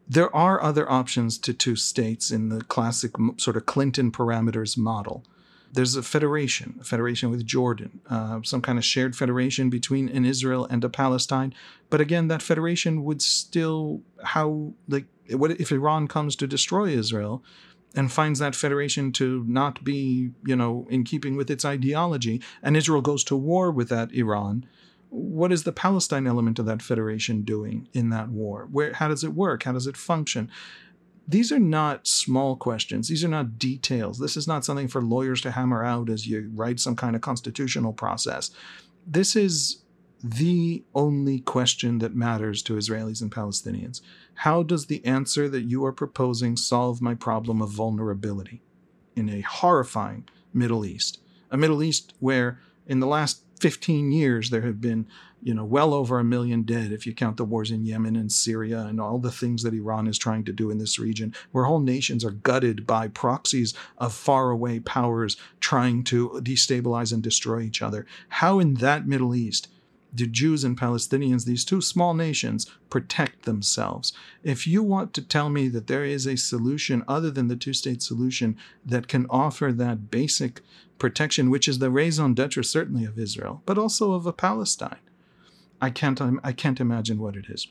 There 0.09 0.35
are 0.35 0.63
other 0.63 0.91
options 0.91 1.39
to 1.39 1.53
two 1.53 1.77
states 1.77 2.31
in 2.31 2.49
the 2.49 2.63
classic 2.63 3.13
sort 3.39 3.57
of 3.57 3.67
Clinton 3.67 4.11
parameters 4.11 4.77
model 4.77 5.25
there's 5.73 5.95
a 5.95 6.03
federation, 6.03 6.79
a 6.81 6.85
federation 6.85 7.31
with 7.31 7.47
Jordan, 7.47 8.01
uh, 8.09 8.41
some 8.43 8.61
kind 8.61 8.79
of 8.79 8.85
shared 8.85 9.15
federation 9.15 9.71
between 9.71 10.09
an 10.09 10.25
Israel 10.25 10.67
and 10.69 10.83
a 10.83 10.89
Palestine. 10.89 11.55
But 11.89 12.01
again, 12.01 12.29
that 12.29 12.43
federation 12.43 13.05
would 13.05 13.23
still 13.23 14.03
how 14.23 14.73
like 14.89 15.07
what 15.31 15.53
if 15.61 15.71
Iran 15.71 16.09
comes 16.09 16.35
to 16.37 16.47
destroy 16.47 16.89
Israel 16.89 17.45
and 17.95 18.11
finds 18.11 18.39
that 18.39 18.55
federation 18.55 19.13
to 19.13 19.45
not 19.47 19.85
be 19.85 20.31
you 20.45 20.57
know 20.57 20.87
in 20.91 21.05
keeping 21.05 21.37
with 21.37 21.51
its 21.51 21.65
ideology, 21.65 22.43
and 22.63 22.77
Israel 22.77 23.03
goes 23.03 23.23
to 23.25 23.37
war 23.37 23.71
with 23.71 23.89
that 23.91 24.13
Iran. 24.13 24.67
What 25.09 25.51
is 25.51 25.65
the 25.65 25.73
Palestine 25.73 26.29
element 26.29 26.61
of 26.61 26.67
that 26.67 26.83
federation 26.83 27.43
doing 27.43 27.89
in 27.93 28.11
that 28.11 28.29
war? 28.29 28.69
Where 28.71 28.93
how 28.95 29.09
does 29.09 29.25
it 29.25 29.35
work? 29.35 29.65
How 29.65 29.73
does 29.73 29.87
it 29.87 29.97
function? 29.97 30.51
These 31.29 31.53
are 31.53 31.61
not 31.61 32.07
small 32.07 32.57
questions. 32.57 33.09
These 33.09 33.25
are 33.25 33.29
not 33.29 33.59
details. 33.59 34.19
This 34.19 34.37
is 34.37 34.49
not 34.49 34.65
something 34.65 34.89
for 34.89 35.03
lawyers 35.03 35.41
to 35.43 35.53
hammer 35.53 35.85
out 35.85 36.11
as 36.11 36.27
you 36.27 36.51
write 36.55 36.81
some 36.81 36.97
kind 36.97 37.15
of 37.15 37.23
constitutional 37.23 37.93
process. 37.93 38.51
This 39.07 39.37
is 39.37 39.83
the 40.23 40.85
only 40.95 41.41
question 41.41 41.99
that 41.99 42.15
matters 42.15 42.63
to 42.63 42.75
Israelis 42.75 43.23
and 43.23 43.31
Palestinians. 43.31 44.01
How 44.35 44.63
does 44.63 44.87
the 44.87 45.05
answer 45.05 45.49
that 45.49 45.63
you 45.63 45.85
are 45.85 45.93
proposing 45.93 46.57
solve 46.57 47.01
my 47.01 47.15
problem 47.15 47.63
of 47.63 47.71
vulnerability 47.71 48.63
in 49.17 49.29
a 49.29 49.41
horrifying 49.41 50.29
Middle 50.53 50.85
East? 50.85 51.21
A 51.51 51.57
Middle 51.57 51.83
East 51.83 52.15
where, 52.21 52.61
in 52.87 53.01
the 53.01 53.07
last 53.07 53.45
15 53.61 54.13
years, 54.13 54.51
there 54.51 54.63
have 54.63 54.81
been 54.81 55.07
you 55.43 55.55
know, 55.55 55.65
well 55.65 55.95
over 55.95 56.19
a 56.19 56.25
million 56.25 56.63
dead 56.63 56.93
if 56.93 57.07
you 57.07 57.15
count 57.15 57.37
the 57.37 57.45
wars 57.45 57.71
in 57.71 57.85
Yemen 57.85 58.17
and 58.17 58.31
Syria 58.31 58.81
and 58.81 59.01
all 59.01 59.19
the 59.19 59.31
things 59.31 59.63
that 59.63 59.75
Iran 59.75 60.07
is 60.07 60.19
trying 60.19 60.45
to 60.45 60.53
do 60.53 60.71
in 60.71 60.79
this 60.79 60.99
region, 60.99 61.35
where 61.53 61.65
whole 61.65 61.81
nations 61.81 62.25
are 62.25 62.31
gutted 62.31 62.87
by 62.87 63.09
proxies 63.09 63.75
of 63.99 64.15
faraway 64.15 64.81
powers 64.81 65.37
trying 65.61 66.05
to 66.05 66.41
destabilize 66.43 67.13
and 67.13 67.23
destroy 67.23 67.61
each 67.61 67.83
other. 67.83 68.07
How 68.29 68.59
in 68.59 68.75
that 68.75 69.07
Middle 69.07 69.35
East 69.35 69.69
do 70.13 70.27
Jews 70.27 70.65
and 70.65 70.79
Palestinians, 70.79 71.45
these 71.45 71.65
two 71.65 71.81
small 71.81 72.15
nations, 72.15 72.67
protect 72.91 73.45
themselves? 73.45 74.13
If 74.43 74.67
you 74.67 74.83
want 74.83 75.15
to 75.15 75.23
tell 75.23 75.49
me 75.49 75.69
that 75.69 75.87
there 75.87 76.05
is 76.05 76.27
a 76.27 76.37
solution 76.37 77.05
other 77.07 77.31
than 77.31 77.49
the 77.49 77.57
two 77.57 77.73
state 77.73 78.03
solution 78.03 78.57
that 78.85 79.09
can 79.09 79.27
offer 79.31 79.73
that 79.73 80.11
basic 80.11 80.61
protection, 81.01 81.51
which 81.51 81.67
is 81.67 81.81
the 81.81 81.91
raison 81.91 82.35
d'etre 82.35 82.63
certainly 82.63 83.05
of 83.05 83.19
Israel, 83.19 83.63
but 83.67 83.79
also 83.79 84.13
of 84.13 84.27
a 84.27 84.33
Palestine, 84.33 85.01
I 85.81 85.91
can't 85.91 86.21
I 86.45 86.53
can't 86.53 86.81
imagine 86.81 87.19
what 87.19 87.37
it 87.37 87.47
is. 87.49 87.67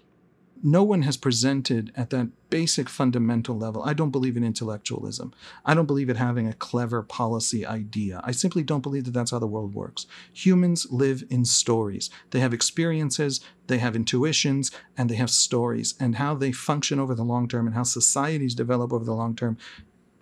No 0.62 0.84
one 0.84 1.04
has 1.04 1.16
presented 1.16 1.94
at 1.96 2.10
that 2.10 2.32
basic 2.50 2.90
fundamental 2.90 3.58
level. 3.58 3.82
I 3.82 3.94
don't 3.94 4.12
believe 4.12 4.36
in 4.36 4.44
intellectualism. 4.44 5.34
I 5.66 5.74
don't 5.74 5.86
believe 5.86 6.10
in 6.10 6.18
having 6.18 6.48
a 6.48 6.54
clever 6.54 7.02
policy 7.02 7.66
idea. 7.66 8.20
I 8.26 8.32
simply 8.32 8.64
don't 8.64 8.84
believe 8.84 9.06
that 9.06 9.14
that's 9.14 9.32
how 9.32 9.40
the 9.40 9.48
world 9.48 9.74
works. 9.74 10.06
Humans 10.34 10.88
live 10.92 11.24
in 11.30 11.46
stories. 11.46 12.10
They 12.32 12.42
have 12.42 12.54
experiences, 12.54 13.40
they 13.68 13.78
have 13.78 13.96
intuitions, 13.96 14.70
and 14.98 15.10
they 15.10 15.16
have 15.16 15.30
stories. 15.30 15.94
And 15.98 16.16
how 16.16 16.36
they 16.36 16.52
function 16.52 17.00
over 17.00 17.16
the 17.16 17.24
long 17.24 17.48
term 17.48 17.66
and 17.66 17.76
how 17.76 17.84
societies 17.84 18.54
develop 18.54 18.92
over 18.92 19.06
the 19.06 19.16
long 19.16 19.38
term 19.38 19.58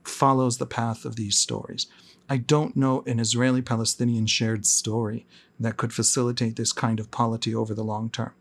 follows 0.03 0.59
the 0.59 0.67
path 0.67 1.03
of 1.03 1.15
these 1.15 1.37
stories. 1.37 1.87
I 2.29 2.37
don't 2.37 2.75
know 2.75 3.03
an 3.05 3.19
Israeli 3.19 3.61
Palestinian 3.61 4.27
shared 4.27 4.65
story 4.65 5.25
that 5.59 5.77
could 5.77 5.93
facilitate 5.93 6.55
this 6.55 6.73
kind 6.73 6.99
of 6.99 7.11
polity 7.11 7.55
over 7.55 7.73
the 7.73 7.83
long 7.83 8.09
term. 8.09 8.33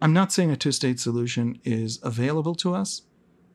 I'm 0.00 0.12
not 0.12 0.32
saying 0.32 0.50
a 0.50 0.56
two 0.56 0.72
state 0.72 1.00
solution 1.00 1.58
is 1.64 1.98
available 2.02 2.54
to 2.56 2.74
us. 2.74 3.02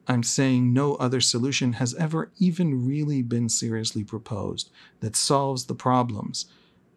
I'm 0.08 0.24
saying 0.24 0.74
no 0.74 0.96
other 0.96 1.22
solution 1.22 1.74
has 1.74 1.96
ever 1.96 2.32
even 2.40 2.86
really 2.86 3.22
been 3.22 3.48
seriously 3.48 4.04
proposed 4.04 4.70
that 5.00 5.16
solves 5.16 5.66
the 5.66 5.76
problems 5.76 6.48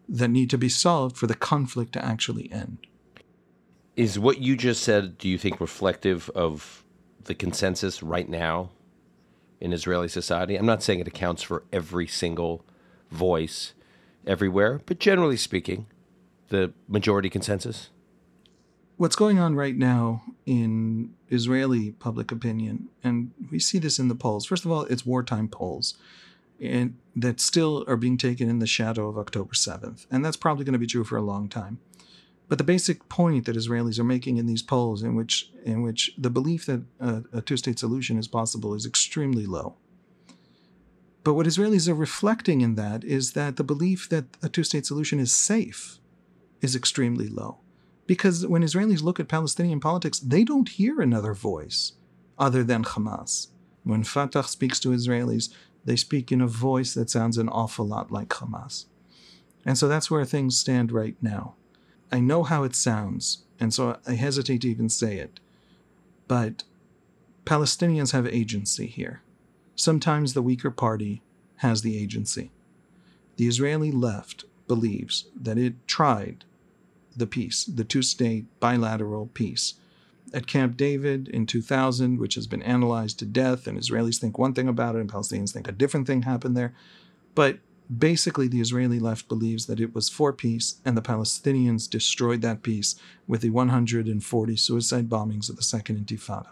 that 0.09 0.29
need 0.29 0.49
to 0.49 0.57
be 0.57 0.69
solved 0.69 1.15
for 1.15 1.27
the 1.27 1.35
conflict 1.35 1.93
to 1.93 2.03
actually 2.03 2.51
end. 2.51 2.79
Is 3.95 4.19
what 4.19 4.39
you 4.39 4.57
just 4.57 4.83
said, 4.83 5.17
do 5.17 5.29
you 5.29 5.37
think, 5.37 5.61
reflective 5.61 6.29
of 6.31 6.83
the 7.23 7.35
consensus 7.35 8.03
right 8.03 8.27
now 8.27 8.71
in 9.59 9.73
Israeli 9.73 10.07
society. 10.07 10.55
I'm 10.55 10.65
not 10.65 10.83
saying 10.83 10.99
it 10.99 11.07
accounts 11.07 11.41
for 11.43 11.63
every 11.71 12.07
single 12.07 12.65
voice 13.11 13.73
everywhere, 14.25 14.81
but 14.85 14.99
generally 14.99 15.37
speaking, 15.37 15.87
the 16.49 16.73
majority 16.87 17.29
consensus. 17.29 17.89
What's 18.97 19.15
going 19.15 19.39
on 19.39 19.55
right 19.55 19.75
now 19.75 20.23
in 20.45 21.13
Israeli 21.29 21.91
public 21.91 22.31
opinion, 22.31 22.89
and 23.03 23.31
we 23.51 23.59
see 23.59 23.77
this 23.77 23.99
in 23.99 24.07
the 24.07 24.15
polls. 24.15 24.45
First 24.45 24.63
of 24.63 24.71
all, 24.71 24.83
it's 24.83 25.05
wartime 25.05 25.49
polls, 25.49 25.95
and 26.61 26.97
that 27.15 27.41
still 27.41 27.83
are 27.87 27.97
being 27.97 28.17
taken 28.17 28.49
in 28.49 28.59
the 28.59 28.67
shadow 28.67 29.09
of 29.09 29.17
October 29.17 29.53
7th, 29.53 30.05
and 30.09 30.23
that's 30.23 30.37
probably 30.37 30.63
going 30.63 30.73
to 30.73 30.79
be 30.79 30.87
true 30.87 31.03
for 31.03 31.17
a 31.17 31.21
long 31.21 31.49
time. 31.49 31.79
But 32.47 32.59
the 32.59 32.63
basic 32.63 33.09
point 33.09 33.45
that 33.45 33.55
Israelis 33.55 33.97
are 33.97 34.03
making 34.03 34.37
in 34.37 34.45
these 34.45 34.61
polls, 34.61 35.01
in 35.01 35.15
which 35.15 35.51
in 35.63 35.81
which 35.81 36.11
the 36.17 36.29
belief 36.29 36.65
that 36.67 36.83
a, 36.99 37.23
a 37.33 37.41
two-state 37.41 37.79
solution 37.79 38.17
is 38.17 38.27
possible, 38.27 38.73
is 38.73 38.85
extremely 38.85 39.45
low. 39.45 39.75
But 41.23 41.33
what 41.33 41.47
Israelis 41.47 41.87
are 41.87 41.95
reflecting 41.95 42.61
in 42.61 42.75
that 42.75 43.03
is 43.03 43.33
that 43.33 43.55
the 43.55 43.63
belief 43.63 44.07
that 44.09 44.25
a 44.43 44.49
two-state 44.49 44.85
solution 44.85 45.19
is 45.19 45.33
safe 45.33 45.97
is 46.61 46.75
extremely 46.75 47.27
low. 47.27 47.57
Because 48.05 48.45
when 48.45 48.61
Israelis 48.61 49.01
look 49.01 49.19
at 49.19 49.27
Palestinian 49.27 49.79
politics, 49.79 50.19
they 50.19 50.43
don't 50.43 50.69
hear 50.69 51.01
another 51.01 51.33
voice 51.33 51.93
other 52.37 52.63
than 52.63 52.83
Hamas. 52.83 53.47
When 53.83 54.03
Fatah 54.03 54.43
speaks 54.43 54.79
to 54.81 54.89
Israelis, 54.89 55.49
they 55.83 55.95
speak 55.95 56.31
in 56.31 56.41
a 56.41 56.47
voice 56.47 56.93
that 56.93 57.09
sounds 57.09 57.39
an 57.39 57.49
awful 57.49 57.87
lot 57.87 58.11
like 58.11 58.29
Hamas. 58.29 58.85
And 59.65 59.77
so 59.79 59.87
that's 59.87 60.11
where 60.11 60.25
things 60.25 60.57
stand 60.57 60.91
right 60.91 61.15
now. 61.21 61.55
I 62.15 62.21
know 62.21 62.43
how 62.43 62.63
it 62.63 62.75
sounds, 62.75 63.39
and 63.59 63.73
so 63.73 63.97
I 64.07 64.13
hesitate 64.13 64.61
to 64.61 64.69
even 64.69 64.87
say 64.87 65.17
it. 65.17 65.41
But 66.29 66.63
Palestinians 67.43 68.13
have 68.13 68.25
agency 68.25 68.87
here. 68.87 69.21
Sometimes 69.75 70.33
the 70.33 70.41
weaker 70.41 70.71
party 70.71 71.21
has 71.57 71.81
the 71.81 72.01
agency. 72.01 72.51
The 73.35 73.47
Israeli 73.47 73.91
left 73.91 74.45
believes 74.65 75.25
that 75.35 75.57
it 75.57 75.85
tried 75.89 76.45
the 77.17 77.27
peace, 77.27 77.65
the 77.65 77.83
two 77.83 78.01
state 78.01 78.45
bilateral 78.61 79.27
peace, 79.33 79.73
at 80.33 80.47
Camp 80.47 80.77
David 80.77 81.27
in 81.27 81.45
2000, 81.45 82.17
which 82.17 82.35
has 82.35 82.47
been 82.47 82.63
analyzed 82.63 83.19
to 83.19 83.25
death, 83.25 83.67
and 83.67 83.77
Israelis 83.77 84.19
think 84.19 84.37
one 84.37 84.53
thing 84.53 84.69
about 84.69 84.95
it, 84.95 85.01
and 85.01 85.11
Palestinians 85.11 85.51
think 85.51 85.67
a 85.67 85.73
different 85.73 86.07
thing 86.07 86.21
happened 86.21 86.55
there. 86.55 86.73
But 87.35 87.59
basically, 87.95 88.47
the 88.47 88.61
Israeli 88.61 88.99
left 88.99 89.27
believes 89.27 89.65
that 89.65 89.79
it 89.79 89.93
was 89.93 90.09
for 90.09 90.33
peace, 90.33 90.81
and 90.85 90.97
the 90.97 91.01
Palestinians 91.01 91.89
destroyed 91.89 92.41
that 92.41 92.63
peace 92.63 92.95
with 93.27 93.41
the 93.41 93.49
140 93.49 94.55
suicide 94.55 95.09
bombings 95.09 95.49
of 95.49 95.55
the 95.55 95.63
Second 95.63 96.05
Intifada. 96.05 96.49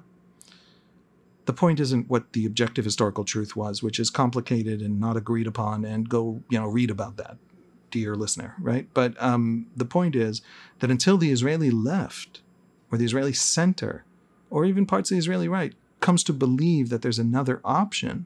The 1.45 1.53
point 1.53 1.79
isn't 1.79 2.09
what 2.09 2.31
the 2.33 2.45
objective 2.45 2.85
historical 2.85 3.25
truth 3.25 3.55
was, 3.55 3.83
which 3.83 3.99
is 3.99 4.09
complicated 4.09 4.81
and 4.81 4.99
not 4.99 5.17
agreed 5.17 5.47
upon, 5.47 5.83
and 5.83 6.07
go, 6.07 6.41
you 6.49 6.59
know, 6.59 6.67
read 6.67 6.89
about 6.89 7.17
that, 7.17 7.37
dear 7.91 8.15
listener, 8.15 8.55
right? 8.59 8.87
But 8.93 9.21
um, 9.21 9.67
the 9.75 9.85
point 9.85 10.15
is 10.15 10.41
that 10.79 10.91
until 10.91 11.17
the 11.17 11.31
Israeli 11.31 11.69
left, 11.69 12.41
or 12.91 12.97
the 12.97 13.05
Israeli 13.05 13.33
center, 13.33 14.05
or 14.49 14.65
even 14.65 14.85
parts 14.85 15.11
of 15.11 15.15
the 15.15 15.19
Israeli 15.19 15.47
right, 15.47 15.73
comes 15.99 16.23
to 16.25 16.33
believe 16.33 16.89
that 16.89 17.01
there's 17.01 17.19
another 17.19 17.59
option 17.65 18.25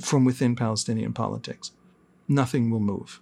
from 0.00 0.24
within 0.24 0.54
Palestinian 0.54 1.12
politics, 1.12 1.72
nothing 2.30 2.70
will 2.70 2.80
move. 2.80 3.20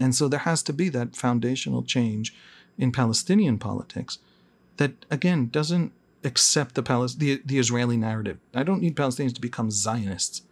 And 0.00 0.14
so 0.14 0.28
there 0.28 0.40
has 0.40 0.62
to 0.64 0.72
be 0.72 0.88
that 0.90 1.16
foundational 1.16 1.82
change 1.82 2.34
in 2.76 2.92
Palestinian 2.92 3.58
politics 3.58 4.18
that, 4.76 5.06
again, 5.10 5.48
doesn't 5.48 5.92
accept 6.24 6.74
the, 6.74 6.82
Palis- 6.82 7.18
the, 7.18 7.40
the 7.44 7.58
Israeli 7.58 7.96
narrative. 7.96 8.38
I 8.54 8.64
don't 8.64 8.80
need 8.80 8.96
Palestinians 8.96 9.34
to 9.34 9.40
become 9.40 9.70
Zionists. 9.70 10.42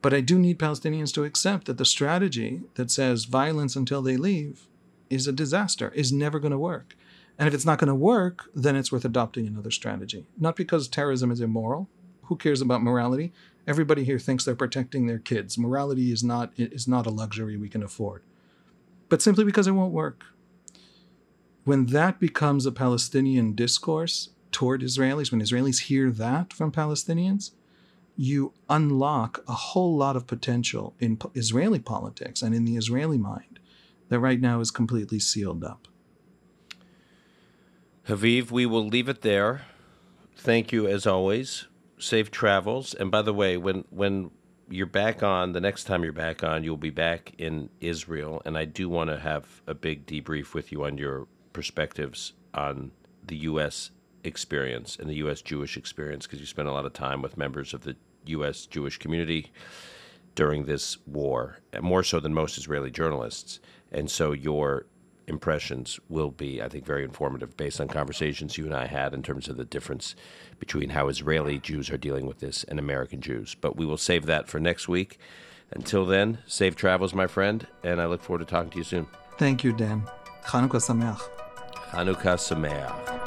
But 0.00 0.14
I 0.14 0.20
do 0.20 0.38
need 0.38 0.58
Palestinians 0.58 1.12
to 1.14 1.24
accept 1.24 1.66
that 1.66 1.78
the 1.78 1.84
strategy 1.84 2.62
that 2.74 2.90
says 2.90 3.24
violence 3.24 3.76
until 3.76 4.02
they 4.02 4.16
leave 4.16 4.66
is 5.10 5.26
a 5.26 5.32
disaster, 5.32 5.90
is 5.94 6.12
never 6.12 6.38
going 6.38 6.52
to 6.52 6.58
work. 6.58 6.96
And 7.38 7.46
if 7.46 7.54
it's 7.54 7.66
not 7.66 7.78
going 7.78 7.88
to 7.88 7.94
work, 7.94 8.48
then 8.54 8.76
it's 8.76 8.90
worth 8.90 9.04
adopting 9.04 9.46
another 9.46 9.70
strategy. 9.70 10.26
Not 10.38 10.56
because 10.56 10.88
terrorism 10.88 11.30
is 11.30 11.40
immoral. 11.40 11.88
Who 12.24 12.36
cares 12.36 12.60
about 12.60 12.82
morality? 12.82 13.32
Everybody 13.66 14.04
here 14.04 14.18
thinks 14.18 14.44
they're 14.44 14.54
protecting 14.54 15.06
their 15.06 15.18
kids. 15.18 15.58
Morality 15.58 16.12
is 16.12 16.22
not 16.22 16.52
is 16.56 16.86
not 16.86 17.06
a 17.06 17.10
luxury 17.10 17.56
we 17.56 17.68
can 17.68 17.82
afford. 17.82 18.22
But 19.08 19.22
simply 19.22 19.44
because 19.44 19.66
it 19.66 19.72
won't 19.72 19.92
work. 19.92 20.24
When 21.64 21.86
that 21.86 22.20
becomes 22.20 22.64
a 22.64 22.72
Palestinian 22.72 23.54
discourse 23.54 24.30
toward 24.52 24.82
Israelis, 24.82 25.32
when 25.32 25.42
Israelis 25.42 25.82
hear 25.82 26.10
that 26.10 26.52
from 26.52 26.70
Palestinians, 26.70 27.50
you 28.16 28.52
unlock 28.70 29.44
a 29.46 29.52
whole 29.52 29.96
lot 29.96 30.16
of 30.16 30.26
potential 30.26 30.94
in 30.98 31.18
Israeli 31.34 31.80
politics 31.80 32.40
and 32.40 32.54
in 32.54 32.64
the 32.64 32.76
Israeli 32.76 33.18
mind 33.18 33.58
that 34.08 34.20
right 34.20 34.40
now 34.40 34.60
is 34.60 34.70
completely 34.70 35.18
sealed 35.18 35.64
up. 35.64 35.88
Haviv, 38.08 38.50
we 38.50 38.64
will 38.64 38.86
leave 38.86 39.08
it 39.08 39.22
there. 39.22 39.62
Thank 40.36 40.72
you 40.72 40.86
as 40.86 41.06
always. 41.06 41.66
Safe 41.98 42.30
travels. 42.30 42.94
And 42.94 43.10
by 43.10 43.22
the 43.22 43.32
way, 43.32 43.56
when 43.56 43.84
when 43.90 44.30
you're 44.68 44.86
back 44.86 45.22
on, 45.22 45.52
the 45.52 45.60
next 45.60 45.84
time 45.84 46.02
you're 46.02 46.12
back 46.12 46.42
on, 46.42 46.64
you'll 46.64 46.76
be 46.76 46.90
back 46.90 47.32
in 47.38 47.70
Israel. 47.80 48.42
And 48.44 48.58
I 48.58 48.64
do 48.64 48.88
want 48.88 49.10
to 49.10 49.18
have 49.18 49.62
a 49.66 49.74
big 49.74 50.06
debrief 50.06 50.54
with 50.54 50.72
you 50.72 50.84
on 50.84 50.98
your 50.98 51.28
perspectives 51.52 52.32
on 52.52 52.90
the 53.24 53.36
U.S. 53.38 53.90
experience 54.24 54.96
and 54.96 55.08
the 55.08 55.16
U.S. 55.16 55.40
Jewish 55.40 55.76
experience 55.76 56.26
because 56.26 56.40
you 56.40 56.46
spent 56.46 56.68
a 56.68 56.72
lot 56.72 56.84
of 56.84 56.92
time 56.92 57.22
with 57.22 57.36
members 57.36 57.72
of 57.72 57.82
the 57.82 57.96
U.S. 58.26 58.66
Jewish 58.66 58.98
community 58.98 59.52
during 60.34 60.64
this 60.64 60.98
war, 61.06 61.58
more 61.80 62.02
so 62.02 62.20
than 62.20 62.34
most 62.34 62.58
Israeli 62.58 62.90
journalists. 62.90 63.60
And 63.90 64.10
so 64.10 64.32
your 64.32 64.86
impressions 65.26 65.98
will 66.08 66.30
be, 66.30 66.62
I 66.62 66.68
think, 66.68 66.84
very 66.84 67.04
informative 67.04 67.56
based 67.56 67.80
on 67.80 67.88
conversations 67.88 68.56
you 68.56 68.64
and 68.66 68.74
I 68.74 68.86
had 68.86 69.12
in 69.12 69.22
terms 69.22 69.48
of 69.48 69.56
the 69.56 69.64
difference 69.64 70.14
between 70.58 70.90
how 70.90 71.08
Israeli 71.08 71.58
Jews 71.58 71.90
are 71.90 71.96
dealing 71.96 72.26
with 72.26 72.40
this 72.40 72.64
and 72.64 72.78
American 72.78 73.20
Jews. 73.20 73.54
But 73.54 73.76
we 73.76 73.86
will 73.86 73.96
save 73.96 74.26
that 74.26 74.48
for 74.48 74.60
next 74.60 74.88
week. 74.88 75.18
Until 75.72 76.06
then, 76.06 76.38
safe 76.46 76.76
travels, 76.76 77.12
my 77.12 77.26
friend, 77.26 77.66
and 77.82 78.00
I 78.00 78.06
look 78.06 78.22
forward 78.22 78.46
to 78.46 78.50
talking 78.50 78.70
to 78.70 78.78
you 78.78 78.84
soon. 78.84 79.06
Thank 79.38 79.64
you, 79.64 79.72
Dan. 79.72 80.08
Chanukah 80.44 80.80
Sameach. 80.80 81.20
Chanukah 81.90 82.38
Sameach. 82.38 83.26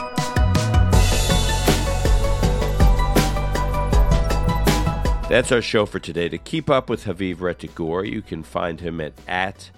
That's 5.30 5.52
our 5.52 5.62
show 5.62 5.86
for 5.86 6.00
today. 6.00 6.28
To 6.30 6.39
keep 6.39 6.72
up 6.72 6.89
with 6.89 7.04
Haviv 7.04 7.36
Rettig 7.36 8.12
you 8.12 8.22
can 8.24 8.41
find 8.41 8.82
him 8.82 9.00
at, 9.00 9.14
at 9.28 9.70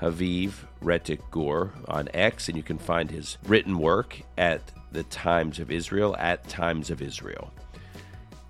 Haviv 0.00 0.52
Rettig 0.82 1.20
Gur 1.30 1.72
on 1.88 2.08
X, 2.12 2.48
and 2.48 2.56
you 2.56 2.62
can 2.62 2.78
find 2.78 3.10
his 3.10 3.38
written 3.46 3.78
work 3.78 4.20
at 4.36 4.72
the 4.92 5.04
Times 5.04 5.58
of 5.58 5.70
Israel 5.70 6.16
at 6.18 6.48
Times 6.48 6.90
of 6.90 7.02
Israel. 7.02 7.52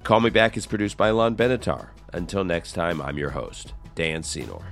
Call 0.02 0.20
Me 0.20 0.30
Back 0.30 0.56
is 0.56 0.66
produced 0.66 0.96
by 0.96 1.10
Lon 1.10 1.36
Benatar. 1.36 1.88
Until 2.12 2.44
next 2.44 2.72
time, 2.72 3.02
I'm 3.02 3.18
your 3.18 3.30
host, 3.30 3.74
Dan 3.94 4.22
Senor. 4.22 4.64